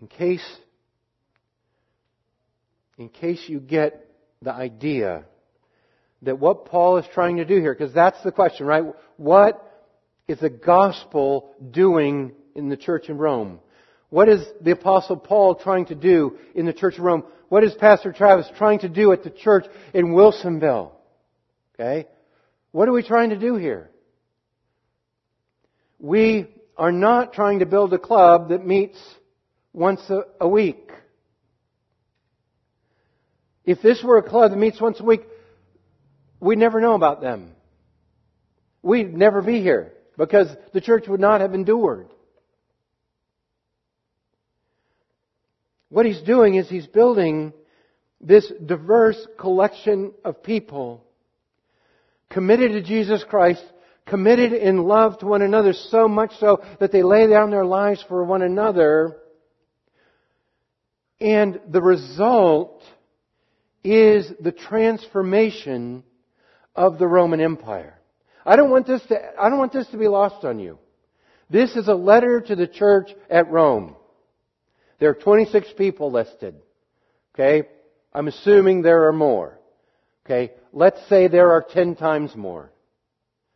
In 0.03 0.07
case, 0.09 0.57
in 2.99 3.09
case 3.09 3.43
you 3.47 3.59
get 3.59 4.07
the 4.43 4.53
idea 4.53 5.25
that 6.23 6.39
what 6.39 6.67
Paul 6.67 6.99
is 6.99 7.07
trying 7.13 7.37
to 7.37 7.45
do 7.45 7.61
here, 7.61 7.75
because 7.75 7.93
that's 7.93 8.23
the 8.23 8.33
question, 8.33 8.67
right? 8.67 8.85
What 9.17 9.63
is 10.29 10.41
the 10.41 10.51
gospel 10.51 11.55
doing 11.71 12.33
in 12.55 12.69
the 12.69 12.77
church 12.77 13.09
in 13.09 13.19
Rome? 13.19 13.61
What 14.09 14.29
is 14.29 14.45
the 14.61 14.71
apostle 14.71 15.17
Paul 15.17 15.57
trying 15.57 15.87
to 15.87 15.95
do 15.95 16.39
in 16.55 16.67
the 16.67 16.73
church 16.73 16.95
of 16.99 17.05
Rome? 17.05 17.25
What 17.49 17.65
is 17.65 17.75
Pastor 17.75 18.13
Travis 18.13 18.49
trying 18.57 18.81
to 18.81 18.89
do 18.89 19.13
at 19.13 19.23
the 19.23 19.31
church 19.31 19.67
in 19.95 20.15
Wilsonville? 20.15 20.93
Okay? 21.75 22.07
What 22.73 22.89
are 22.89 22.93
we 22.93 23.03
trying 23.03 23.31
to 23.31 23.39
do 23.39 23.57
here? 23.57 23.91
We 25.99 26.47
are 26.77 26.93
not 26.93 27.33
trying 27.33 27.61
to 27.61 27.67
build 27.67 27.93
a 27.93 27.99
club 27.99 28.51
that 28.51 28.67
meets 28.67 28.99
once 29.73 30.01
a 30.41 30.49
week. 30.49 30.91
If 33.65 33.83
this 33.83 34.03
were 34.03 34.19
a 34.19 34.23
club 34.23 34.53
that 34.53 34.57
meets 34.57 34.81
once 34.81 35.01
a 35.01 35.05
week, 35.05 35.23
we'd 36.47 36.59
never 36.59 36.81
know 36.81 36.95
about 36.95 37.21
them. 37.21 37.53
We'd 38.83 39.15
never 39.15 39.43
be 39.43 39.61
here 39.61 39.93
because 40.17 40.49
the 40.73 40.81
church 40.81 41.07
would 41.09 41.21
not 41.21 41.41
have 41.41 41.55
endured. 41.55 42.09
What 45.89 46.07
he's 46.07 46.23
doing 46.23 46.55
is 46.55 46.69
he's 46.69 46.87
building 46.87 47.53
this 48.21 48.51
diverse 48.65 49.19
collection 49.39 50.13
of 50.25 50.43
people 50.43 51.05
committed 52.31 52.73
to 52.73 52.83
Jesus 52.83 53.23
Christ, 53.29 53.63
committed 54.07 54.53
in 54.53 54.85
love 54.85 55.19
to 55.19 55.27
one 55.27 55.43
another, 55.43 55.73
so 55.73 56.09
much 56.09 56.33
so 56.41 56.63
that 56.81 56.93
they 56.93 57.03
lay 57.03 57.27
down 57.27 57.51
their 57.51 57.65
lives 57.65 58.05
for 58.09 58.25
one 58.25 58.43
another 58.43 59.17
and 61.21 61.61
the 61.69 61.81
result 61.81 62.83
is 63.83 64.31
the 64.41 64.53
transformation 64.53 66.03
of 66.77 66.99
the 66.99 67.07
Roman 67.07 67.41
Empire. 67.41 67.99
I 68.45 68.55
don't 68.55 68.71
want 68.71 68.87
this 68.87 69.03
to, 69.09 69.17
I 69.41 69.49
don't 69.49 69.59
want 69.59 69.73
this 69.73 69.89
to 69.89 69.97
be 69.97 70.07
lost 70.07 70.45
on 70.45 70.61
you. 70.61 70.79
This 71.51 71.75
is 71.75 71.89
a 71.89 71.95
letter 71.95 72.41
to 72.41 72.55
the 72.55 72.67
church 72.67 73.11
at 73.29 73.51
Rome. 73.51 73.97
There 75.01 75.11
are 75.11 75.15
26 75.15 75.69
people 75.77 76.13
listed. 76.13 76.55
Okay? 77.35 77.69
I'm 78.13 78.29
assuming 78.29 78.83
there 78.83 79.09
are 79.09 79.13
more. 79.13 79.59
Okay? 80.25 80.53
Let's 80.73 81.01
say 81.09 81.29
there 81.29 81.53
are 81.53 81.65
10 81.69 81.97
times 81.97 82.35
more. 82.37 82.71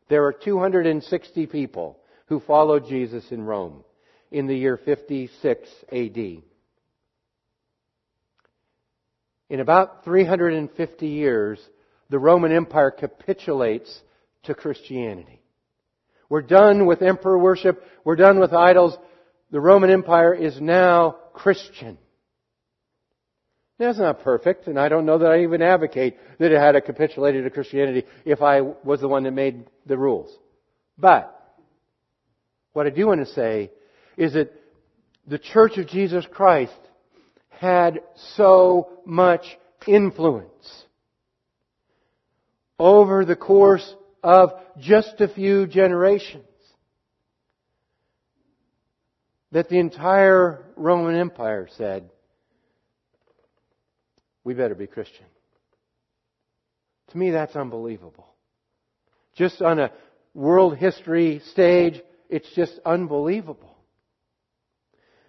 There 0.08 0.24
are 0.24 0.32
260 0.32 1.46
people 1.46 1.98
who 2.26 2.40
followed 2.40 2.86
Jesus 2.88 3.24
in 3.30 3.42
Rome 3.42 3.84
in 4.30 4.46
the 4.46 4.56
year 4.56 4.76
56 4.76 5.68
AD. 5.92 6.42
In 9.48 9.58
about 9.58 10.04
350 10.04 11.06
years, 11.06 11.60
the 12.10 12.18
Roman 12.18 12.52
Empire 12.52 12.90
capitulates 12.90 14.00
to 14.42 14.54
Christianity. 14.54 15.40
We're 16.28 16.42
done 16.42 16.86
with 16.86 17.02
emperor 17.02 17.38
worship. 17.38 17.82
We're 18.04 18.16
done 18.16 18.38
with 18.38 18.52
idols. 18.52 18.96
The 19.50 19.60
Roman 19.60 19.90
Empire 19.90 20.34
is 20.34 20.60
now 20.60 21.16
Christian. 21.32 21.98
That's 23.78 23.98
not 23.98 24.20
perfect, 24.20 24.66
and 24.66 24.78
I 24.78 24.90
don't 24.90 25.06
know 25.06 25.18
that 25.18 25.30
I 25.30 25.42
even 25.42 25.62
advocate 25.62 26.18
that 26.38 26.52
it 26.52 26.60
had 26.60 26.76
a 26.76 26.82
capitulated 26.82 27.44
to 27.44 27.50
Christianity 27.50 28.04
if 28.26 28.42
I 28.42 28.60
was 28.60 29.00
the 29.00 29.08
one 29.08 29.22
that 29.22 29.30
made 29.30 29.64
the 29.86 29.96
rules. 29.96 30.30
But, 30.98 31.34
what 32.74 32.86
I 32.86 32.90
do 32.90 33.06
want 33.06 33.26
to 33.26 33.32
say 33.32 33.70
is 34.18 34.34
that 34.34 34.52
the 35.26 35.38
Church 35.38 35.78
of 35.78 35.88
Jesus 35.88 36.26
Christ 36.30 36.78
had 37.48 38.00
so 38.36 39.00
much 39.06 39.46
influence 39.86 40.84
over 42.80 43.26
the 43.26 43.36
course 43.36 43.94
of 44.22 44.52
just 44.78 45.20
a 45.20 45.28
few 45.28 45.66
generations 45.66 46.44
that 49.52 49.68
the 49.68 49.78
entire 49.78 50.64
Roman 50.76 51.14
Empire 51.14 51.68
said, 51.76 52.08
we 54.44 54.54
better 54.54 54.74
be 54.74 54.86
Christian. 54.86 55.26
To 57.10 57.18
me, 57.18 57.30
that's 57.30 57.54
unbelievable. 57.54 58.26
Just 59.36 59.60
on 59.60 59.78
a 59.78 59.92
world 60.32 60.78
history 60.78 61.42
stage, 61.50 62.00
it's 62.30 62.50
just 62.54 62.78
unbelievable. 62.86 63.76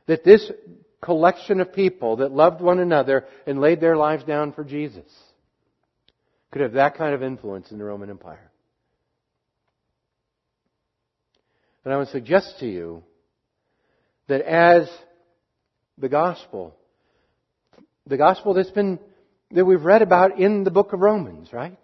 That 0.06 0.24
this 0.24 0.50
collection 1.02 1.60
of 1.60 1.74
people 1.74 2.18
that 2.18 2.32
loved 2.32 2.62
one 2.62 2.80
another 2.80 3.26
and 3.46 3.60
laid 3.60 3.82
their 3.82 3.98
lives 3.98 4.24
down 4.24 4.54
for 4.54 4.64
Jesus 4.64 5.12
could 6.52 6.62
have 6.62 6.74
that 6.74 6.98
kind 6.98 7.14
of 7.14 7.24
influence 7.24 7.72
in 7.72 7.78
the 7.78 7.84
Roman 7.84 8.10
Empire. 8.10 8.52
And 11.84 11.94
I 11.94 11.98
would 11.98 12.10
suggest 12.10 12.60
to 12.60 12.68
you 12.68 13.04
that 14.28 14.42
as 14.42 14.90
the 15.98 16.10
gospel, 16.10 16.76
the 18.06 18.18
gospel 18.18 18.54
that's 18.54 18.70
been, 18.70 19.00
that 19.52 19.66
we've 19.66 19.84
read 19.84 20.02
about 20.02 20.40
in 20.40 20.64
the 20.64 20.72
book 20.72 20.94
of 20.94 21.00
Romans, 21.00 21.52
right? 21.52 21.78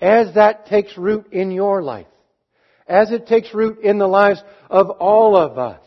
As 0.00 0.34
that 0.34 0.66
takes 0.66 0.98
root 0.98 1.32
in 1.32 1.50
your 1.50 1.82
life, 1.82 2.06
as 2.86 3.10
it 3.10 3.26
takes 3.26 3.54
root 3.54 3.78
in 3.78 3.98
the 3.98 4.06
lives 4.06 4.42
of 4.68 4.90
all 4.90 5.36
of 5.36 5.58
us, 5.58 5.82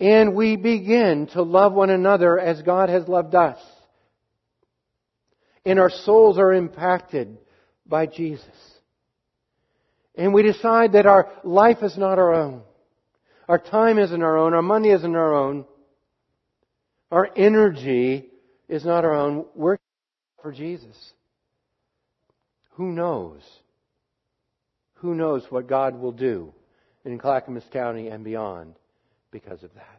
and 0.00 0.34
we 0.34 0.56
begin 0.56 1.26
to 1.32 1.42
love 1.42 1.72
one 1.72 1.90
another 1.90 2.38
as 2.38 2.62
God 2.62 2.88
has 2.88 3.06
loved 3.08 3.34
us. 3.34 3.58
And 5.68 5.78
our 5.78 5.90
souls 5.90 6.38
are 6.38 6.52
impacted 6.52 7.38
by 7.86 8.06
Jesus. 8.06 8.46
And 10.14 10.34
we 10.34 10.42
decide 10.42 10.92
that 10.92 11.06
our 11.06 11.30
life 11.44 11.78
is 11.82 11.96
not 11.96 12.18
our 12.18 12.34
own. 12.34 12.62
Our 13.48 13.58
time 13.58 13.98
isn't 13.98 14.22
our 14.22 14.36
own. 14.36 14.54
Our 14.54 14.62
money 14.62 14.90
isn't 14.90 15.14
our 15.14 15.34
own. 15.34 15.64
Our 17.10 17.28
energy 17.36 18.26
is 18.68 18.84
not 18.84 19.04
our 19.04 19.14
own. 19.14 19.46
We're 19.54 19.78
for 20.42 20.52
Jesus. 20.52 21.12
Who 22.72 22.92
knows? 22.92 23.42
Who 24.96 25.14
knows 25.14 25.44
what 25.50 25.68
God 25.68 25.98
will 25.98 26.12
do 26.12 26.52
in 27.04 27.18
Clackamas 27.18 27.64
County 27.72 28.08
and 28.08 28.24
beyond? 28.24 28.74
because 29.30 29.62
of 29.62 29.74
that. 29.74 29.97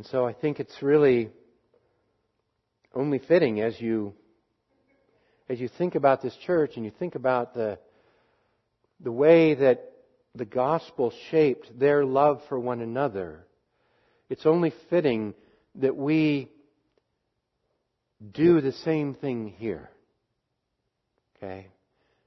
And 0.00 0.06
so 0.06 0.24
I 0.24 0.32
think 0.32 0.60
it's 0.60 0.80
really 0.80 1.28
only 2.94 3.18
fitting 3.18 3.60
as 3.60 3.78
you 3.78 4.14
as 5.46 5.60
you 5.60 5.68
think 5.68 5.94
about 5.94 6.22
this 6.22 6.34
church 6.46 6.76
and 6.76 6.86
you 6.86 6.90
think 6.98 7.16
about 7.16 7.52
the 7.52 7.78
the 9.00 9.12
way 9.12 9.52
that 9.56 9.92
the 10.34 10.46
gospel 10.46 11.12
shaped 11.30 11.78
their 11.78 12.02
love 12.02 12.40
for 12.48 12.58
one 12.58 12.80
another, 12.80 13.44
it's 14.30 14.46
only 14.46 14.72
fitting 14.88 15.34
that 15.74 15.94
we 15.94 16.50
do 18.32 18.62
the 18.62 18.72
same 18.72 19.12
thing 19.12 19.52
here. 19.58 19.90
Okay? 21.36 21.66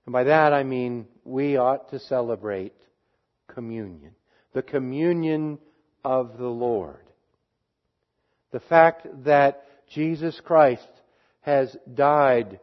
And 0.05 0.13
by 0.13 0.25
that 0.25 0.53
I 0.53 0.61
mean 0.61 1.07
we 1.25 1.57
ought 1.57 1.89
to 1.89 1.97
celebrate 1.97 2.75
communion. 3.47 4.13
The 4.53 4.61
communion 4.61 5.57
of 6.05 6.37
the 6.37 6.45
Lord. 6.45 7.02
The 8.53 8.61
fact 8.61 9.05
that 9.25 9.65
Jesus 9.89 10.39
Christ 10.39 10.87
has 11.41 11.75
died, 11.93 12.61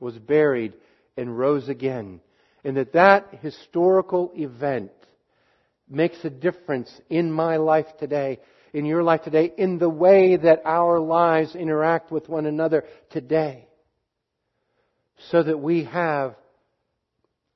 was 0.00 0.18
buried, 0.18 0.74
and 1.16 1.38
rose 1.38 1.70
again. 1.70 2.20
And 2.64 2.76
that 2.76 2.92
that 2.92 3.38
historical 3.40 4.32
event 4.34 4.92
makes 5.88 6.22
a 6.22 6.30
difference 6.30 6.92
in 7.08 7.32
my 7.32 7.56
life 7.56 7.86
today 7.98 8.40
in 8.72 8.84
your 8.84 9.02
life 9.02 9.22
today, 9.22 9.52
in 9.56 9.78
the 9.78 9.88
way 9.88 10.36
that 10.36 10.62
our 10.64 11.00
lives 11.00 11.54
interact 11.54 12.10
with 12.10 12.28
one 12.28 12.46
another 12.46 12.84
today. 13.10 13.66
So 15.30 15.42
that 15.42 15.58
we 15.58 15.84
have 15.84 16.36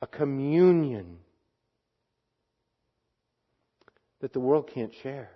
a 0.00 0.06
communion 0.06 1.18
that 4.20 4.32
the 4.32 4.40
world 4.40 4.70
can't 4.72 4.92
share, 5.02 5.30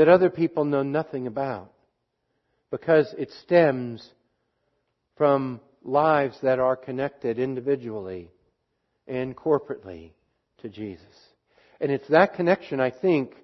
that 0.00 0.08
other 0.08 0.30
people 0.30 0.64
know 0.64 0.82
nothing 0.82 1.26
about, 1.26 1.70
because 2.70 3.14
it 3.18 3.30
stems 3.42 4.02
from 5.18 5.60
lives 5.84 6.38
that 6.42 6.58
are 6.58 6.74
connected 6.74 7.38
individually 7.38 8.30
and 9.06 9.36
corporately 9.36 10.12
to 10.62 10.70
Jesus. 10.70 11.04
And 11.82 11.92
it's 11.92 12.08
that 12.08 12.32
connection, 12.32 12.80
I 12.80 12.90
think, 12.90 13.34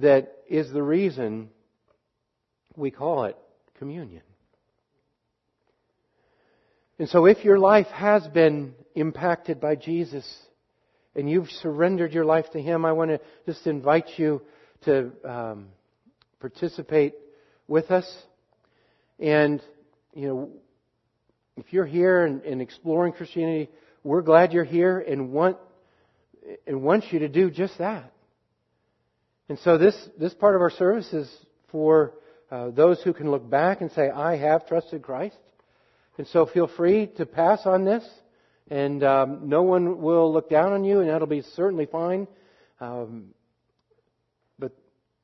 that 0.00 0.32
is 0.50 0.68
the 0.72 0.82
reason 0.82 1.50
we 2.74 2.90
call 2.90 3.26
it 3.26 3.36
communion. 3.78 4.22
And 6.98 7.08
so 7.08 7.26
if 7.26 7.44
your 7.44 7.60
life 7.60 7.86
has 7.92 8.26
been 8.26 8.74
impacted 8.96 9.60
by 9.60 9.76
Jesus 9.76 10.26
and 11.14 11.30
you've 11.30 11.50
surrendered 11.62 12.12
your 12.12 12.24
life 12.24 12.46
to 12.54 12.60
Him, 12.60 12.84
I 12.84 12.90
want 12.90 13.12
to 13.12 13.20
just 13.46 13.64
invite 13.68 14.08
you 14.16 14.42
to 14.86 15.12
um, 15.24 15.68
participate 16.40 17.14
with 17.68 17.90
us. 17.90 18.10
And, 19.18 19.62
you 20.14 20.28
know, 20.28 20.50
if 21.56 21.72
you're 21.72 21.86
here 21.86 22.24
and, 22.24 22.42
and 22.42 22.60
exploring 22.60 23.12
Christianity, 23.12 23.70
we're 24.02 24.22
glad 24.22 24.52
you're 24.52 24.64
here 24.64 24.98
and 24.98 25.32
want 25.32 25.56
and 26.66 26.82
want 26.82 27.12
you 27.12 27.20
to 27.20 27.28
do 27.28 27.50
just 27.50 27.78
that. 27.78 28.12
And 29.48 29.58
so 29.60 29.78
this 29.78 29.96
this 30.18 30.34
part 30.34 30.54
of 30.54 30.60
our 30.60 30.70
service 30.70 31.12
is 31.12 31.30
for 31.70 32.14
uh, 32.50 32.70
those 32.70 33.02
who 33.02 33.12
can 33.12 33.30
look 33.30 33.48
back 33.48 33.80
and 33.80 33.90
say, 33.92 34.10
"I 34.10 34.36
have 34.36 34.66
trusted 34.66 35.02
Christ." 35.02 35.36
And 36.16 36.26
so 36.28 36.46
feel 36.46 36.68
free 36.68 37.08
to 37.16 37.26
pass 37.26 37.66
on 37.66 37.84
this, 37.84 38.04
and 38.70 39.02
um, 39.02 39.48
no 39.48 39.62
one 39.62 40.00
will 40.00 40.32
look 40.32 40.48
down 40.48 40.72
on 40.72 40.84
you, 40.84 41.00
and 41.00 41.08
that'll 41.08 41.26
be 41.26 41.42
certainly 41.42 41.86
fine. 41.86 42.28
Um, 42.80 43.34
but 44.58 44.72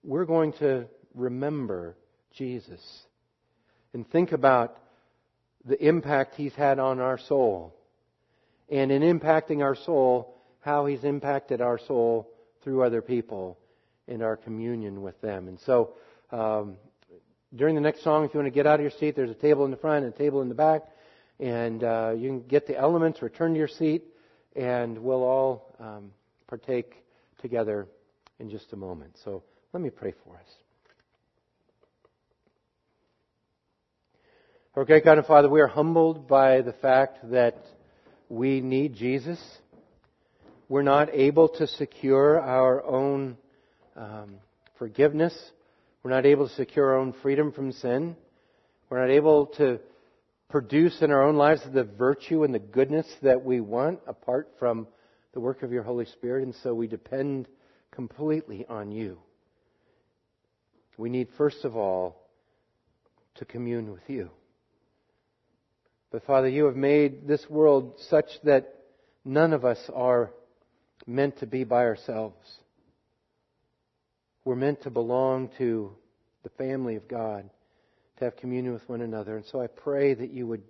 we're 0.02 0.24
going 0.24 0.52
to 0.54 0.86
remember 1.14 1.96
Jesus 2.36 2.80
and 3.92 4.08
think 4.11 4.32
about 4.32 4.76
the 5.64 5.82
impact 5.86 6.36
he's 6.36 6.54
had 6.54 6.78
on 6.78 7.00
our 7.00 7.18
soul. 7.18 7.74
And 8.68 8.92
in 8.92 9.02
impacting 9.02 9.62
our 9.62 9.74
soul, 9.74 10.36
how 10.61 10.86
he's 10.86 11.04
impacted 11.04 11.61
our 11.61 11.78
soul 11.78 12.30
through 12.62 12.82
other 12.82 13.02
people 13.02 13.58
in 14.06 14.22
our 14.22 14.36
communion 14.36 15.02
with 15.02 15.20
them. 15.20 15.48
And 15.48 15.58
so, 15.61 15.94
um, 16.30 16.76
during 17.54 17.74
the 17.74 17.80
next 17.80 18.04
song, 18.04 18.24
if 18.24 18.32
you 18.32 18.38
want 18.38 18.46
to 18.46 18.54
get 18.54 18.66
out 18.66 18.76
of 18.76 18.82
your 18.82 18.92
seat, 18.92 19.16
there's 19.16 19.30
a 19.30 19.34
table 19.34 19.64
in 19.64 19.72
the 19.72 19.76
front 19.76 20.04
and 20.04 20.14
a 20.14 20.16
table 20.16 20.40
in 20.40 20.48
the 20.48 20.54
back. 20.54 20.82
And 21.40 21.82
uh, 21.82 22.12
you 22.16 22.28
can 22.28 22.42
get 22.42 22.66
the 22.66 22.78
elements, 22.78 23.22
return 23.22 23.54
to 23.54 23.58
your 23.58 23.68
seat, 23.68 24.04
and 24.54 24.98
we'll 24.98 25.22
all 25.22 25.74
um, 25.80 26.12
partake 26.46 26.94
together 27.40 27.88
in 28.38 28.50
just 28.50 28.72
a 28.72 28.76
moment. 28.76 29.16
So 29.24 29.42
let 29.72 29.82
me 29.82 29.90
pray 29.90 30.14
for 30.24 30.36
us. 30.36 30.69
Our 34.76 34.84
great 34.84 35.04
God 35.04 35.18
and 35.18 35.26
Father, 35.26 35.48
we 35.48 35.60
are 35.60 35.66
humbled 35.66 36.28
by 36.28 36.60
the 36.60 36.72
fact 36.72 37.28
that 37.32 37.56
we 38.28 38.60
need 38.60 38.94
Jesus. 38.94 39.40
We're 40.68 40.82
not 40.82 41.12
able 41.12 41.48
to 41.48 41.66
secure 41.66 42.40
our 42.40 42.84
own 42.84 43.36
um, 43.96 44.36
forgiveness. 44.78 45.36
We're 46.04 46.12
not 46.12 46.24
able 46.24 46.46
to 46.46 46.54
secure 46.54 46.90
our 46.90 46.98
own 46.98 47.14
freedom 47.20 47.50
from 47.50 47.72
sin. 47.72 48.14
We're 48.88 49.00
not 49.00 49.10
able 49.12 49.46
to 49.58 49.80
produce 50.48 51.02
in 51.02 51.10
our 51.10 51.24
own 51.24 51.34
lives 51.34 51.62
the 51.74 51.82
virtue 51.82 52.44
and 52.44 52.54
the 52.54 52.60
goodness 52.60 53.08
that 53.22 53.44
we 53.44 53.60
want 53.60 53.98
apart 54.06 54.50
from 54.60 54.86
the 55.32 55.40
work 55.40 55.64
of 55.64 55.72
your 55.72 55.82
Holy 55.82 56.06
Spirit, 56.06 56.44
and 56.44 56.54
so 56.62 56.74
we 56.74 56.86
depend 56.86 57.48
completely 57.90 58.66
on 58.68 58.92
you. 58.92 59.18
We 60.96 61.10
need, 61.10 61.26
first 61.36 61.64
of 61.64 61.76
all, 61.76 62.22
to 63.34 63.44
commune 63.44 63.90
with 63.90 64.08
you. 64.08 64.30
But 66.11 66.24
Father, 66.24 66.48
you 66.48 66.64
have 66.64 66.76
made 66.76 67.26
this 67.28 67.44
world 67.48 67.94
such 68.08 68.26
that 68.44 68.74
none 69.24 69.52
of 69.52 69.64
us 69.64 69.78
are 69.94 70.32
meant 71.06 71.38
to 71.38 71.46
be 71.46 71.64
by 71.64 71.84
ourselves. 71.84 72.46
We're 74.44 74.56
meant 74.56 74.82
to 74.82 74.90
belong 74.90 75.50
to 75.58 75.92
the 76.42 76.48
family 76.50 76.96
of 76.96 77.06
God, 77.06 77.48
to 78.18 78.24
have 78.24 78.36
communion 78.36 78.72
with 78.72 78.88
one 78.88 79.02
another. 79.02 79.36
And 79.36 79.44
so 79.46 79.61
I 79.61 79.66
pray 79.66 80.14
that 80.14 80.30
you 80.30 80.46
would 80.46 80.62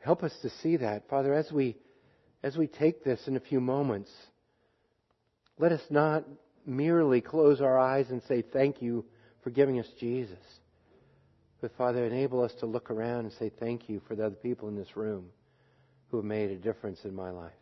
help 0.00 0.22
us 0.22 0.32
to 0.42 0.50
see 0.62 0.76
that. 0.76 1.08
Father, 1.08 1.32
as 1.34 1.50
we, 1.50 1.76
as 2.42 2.56
we 2.56 2.66
take 2.66 3.02
this 3.02 3.20
in 3.26 3.36
a 3.36 3.40
few 3.40 3.60
moments, 3.60 4.10
let 5.58 5.72
us 5.72 5.82
not 5.90 6.24
merely 6.66 7.20
close 7.20 7.60
our 7.60 7.78
eyes 7.78 8.06
and 8.10 8.22
say, 8.28 8.42
Thank 8.42 8.82
you 8.82 9.04
for 9.42 9.50
giving 9.50 9.80
us 9.80 9.86
Jesus. 9.98 10.38
But 11.62 11.76
Father, 11.78 12.04
enable 12.04 12.42
us 12.42 12.52
to 12.58 12.66
look 12.66 12.90
around 12.90 13.20
and 13.20 13.32
say 13.34 13.50
thank 13.60 13.88
you 13.88 14.02
for 14.06 14.16
the 14.16 14.26
other 14.26 14.34
people 14.34 14.68
in 14.68 14.74
this 14.76 14.96
room 14.96 15.30
who 16.10 16.16
have 16.18 16.26
made 16.26 16.50
a 16.50 16.56
difference 16.56 16.98
in 17.04 17.14
my 17.14 17.30
life. 17.30 17.52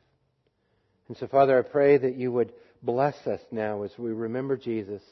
And 1.08 1.16
so, 1.18 1.26
Father, 1.26 1.58
I 1.58 1.62
pray 1.62 1.98
that 1.98 2.16
you 2.16 2.32
would 2.32 2.52
bless 2.82 3.14
us 3.26 3.40
now 3.52 3.82
as 3.82 3.92
we 3.98 4.12
remember 4.12 4.56
Jesus 4.56 5.02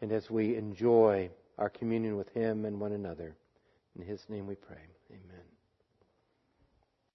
and 0.00 0.10
as 0.12 0.30
we 0.30 0.56
enjoy 0.56 1.30
our 1.58 1.68
communion 1.68 2.16
with 2.16 2.30
him 2.30 2.64
and 2.64 2.80
one 2.80 2.92
another. 2.92 3.36
In 3.98 4.06
his 4.06 4.20
name 4.30 4.46
we 4.46 4.54
pray. 4.54 4.80
Amen. 5.10 5.51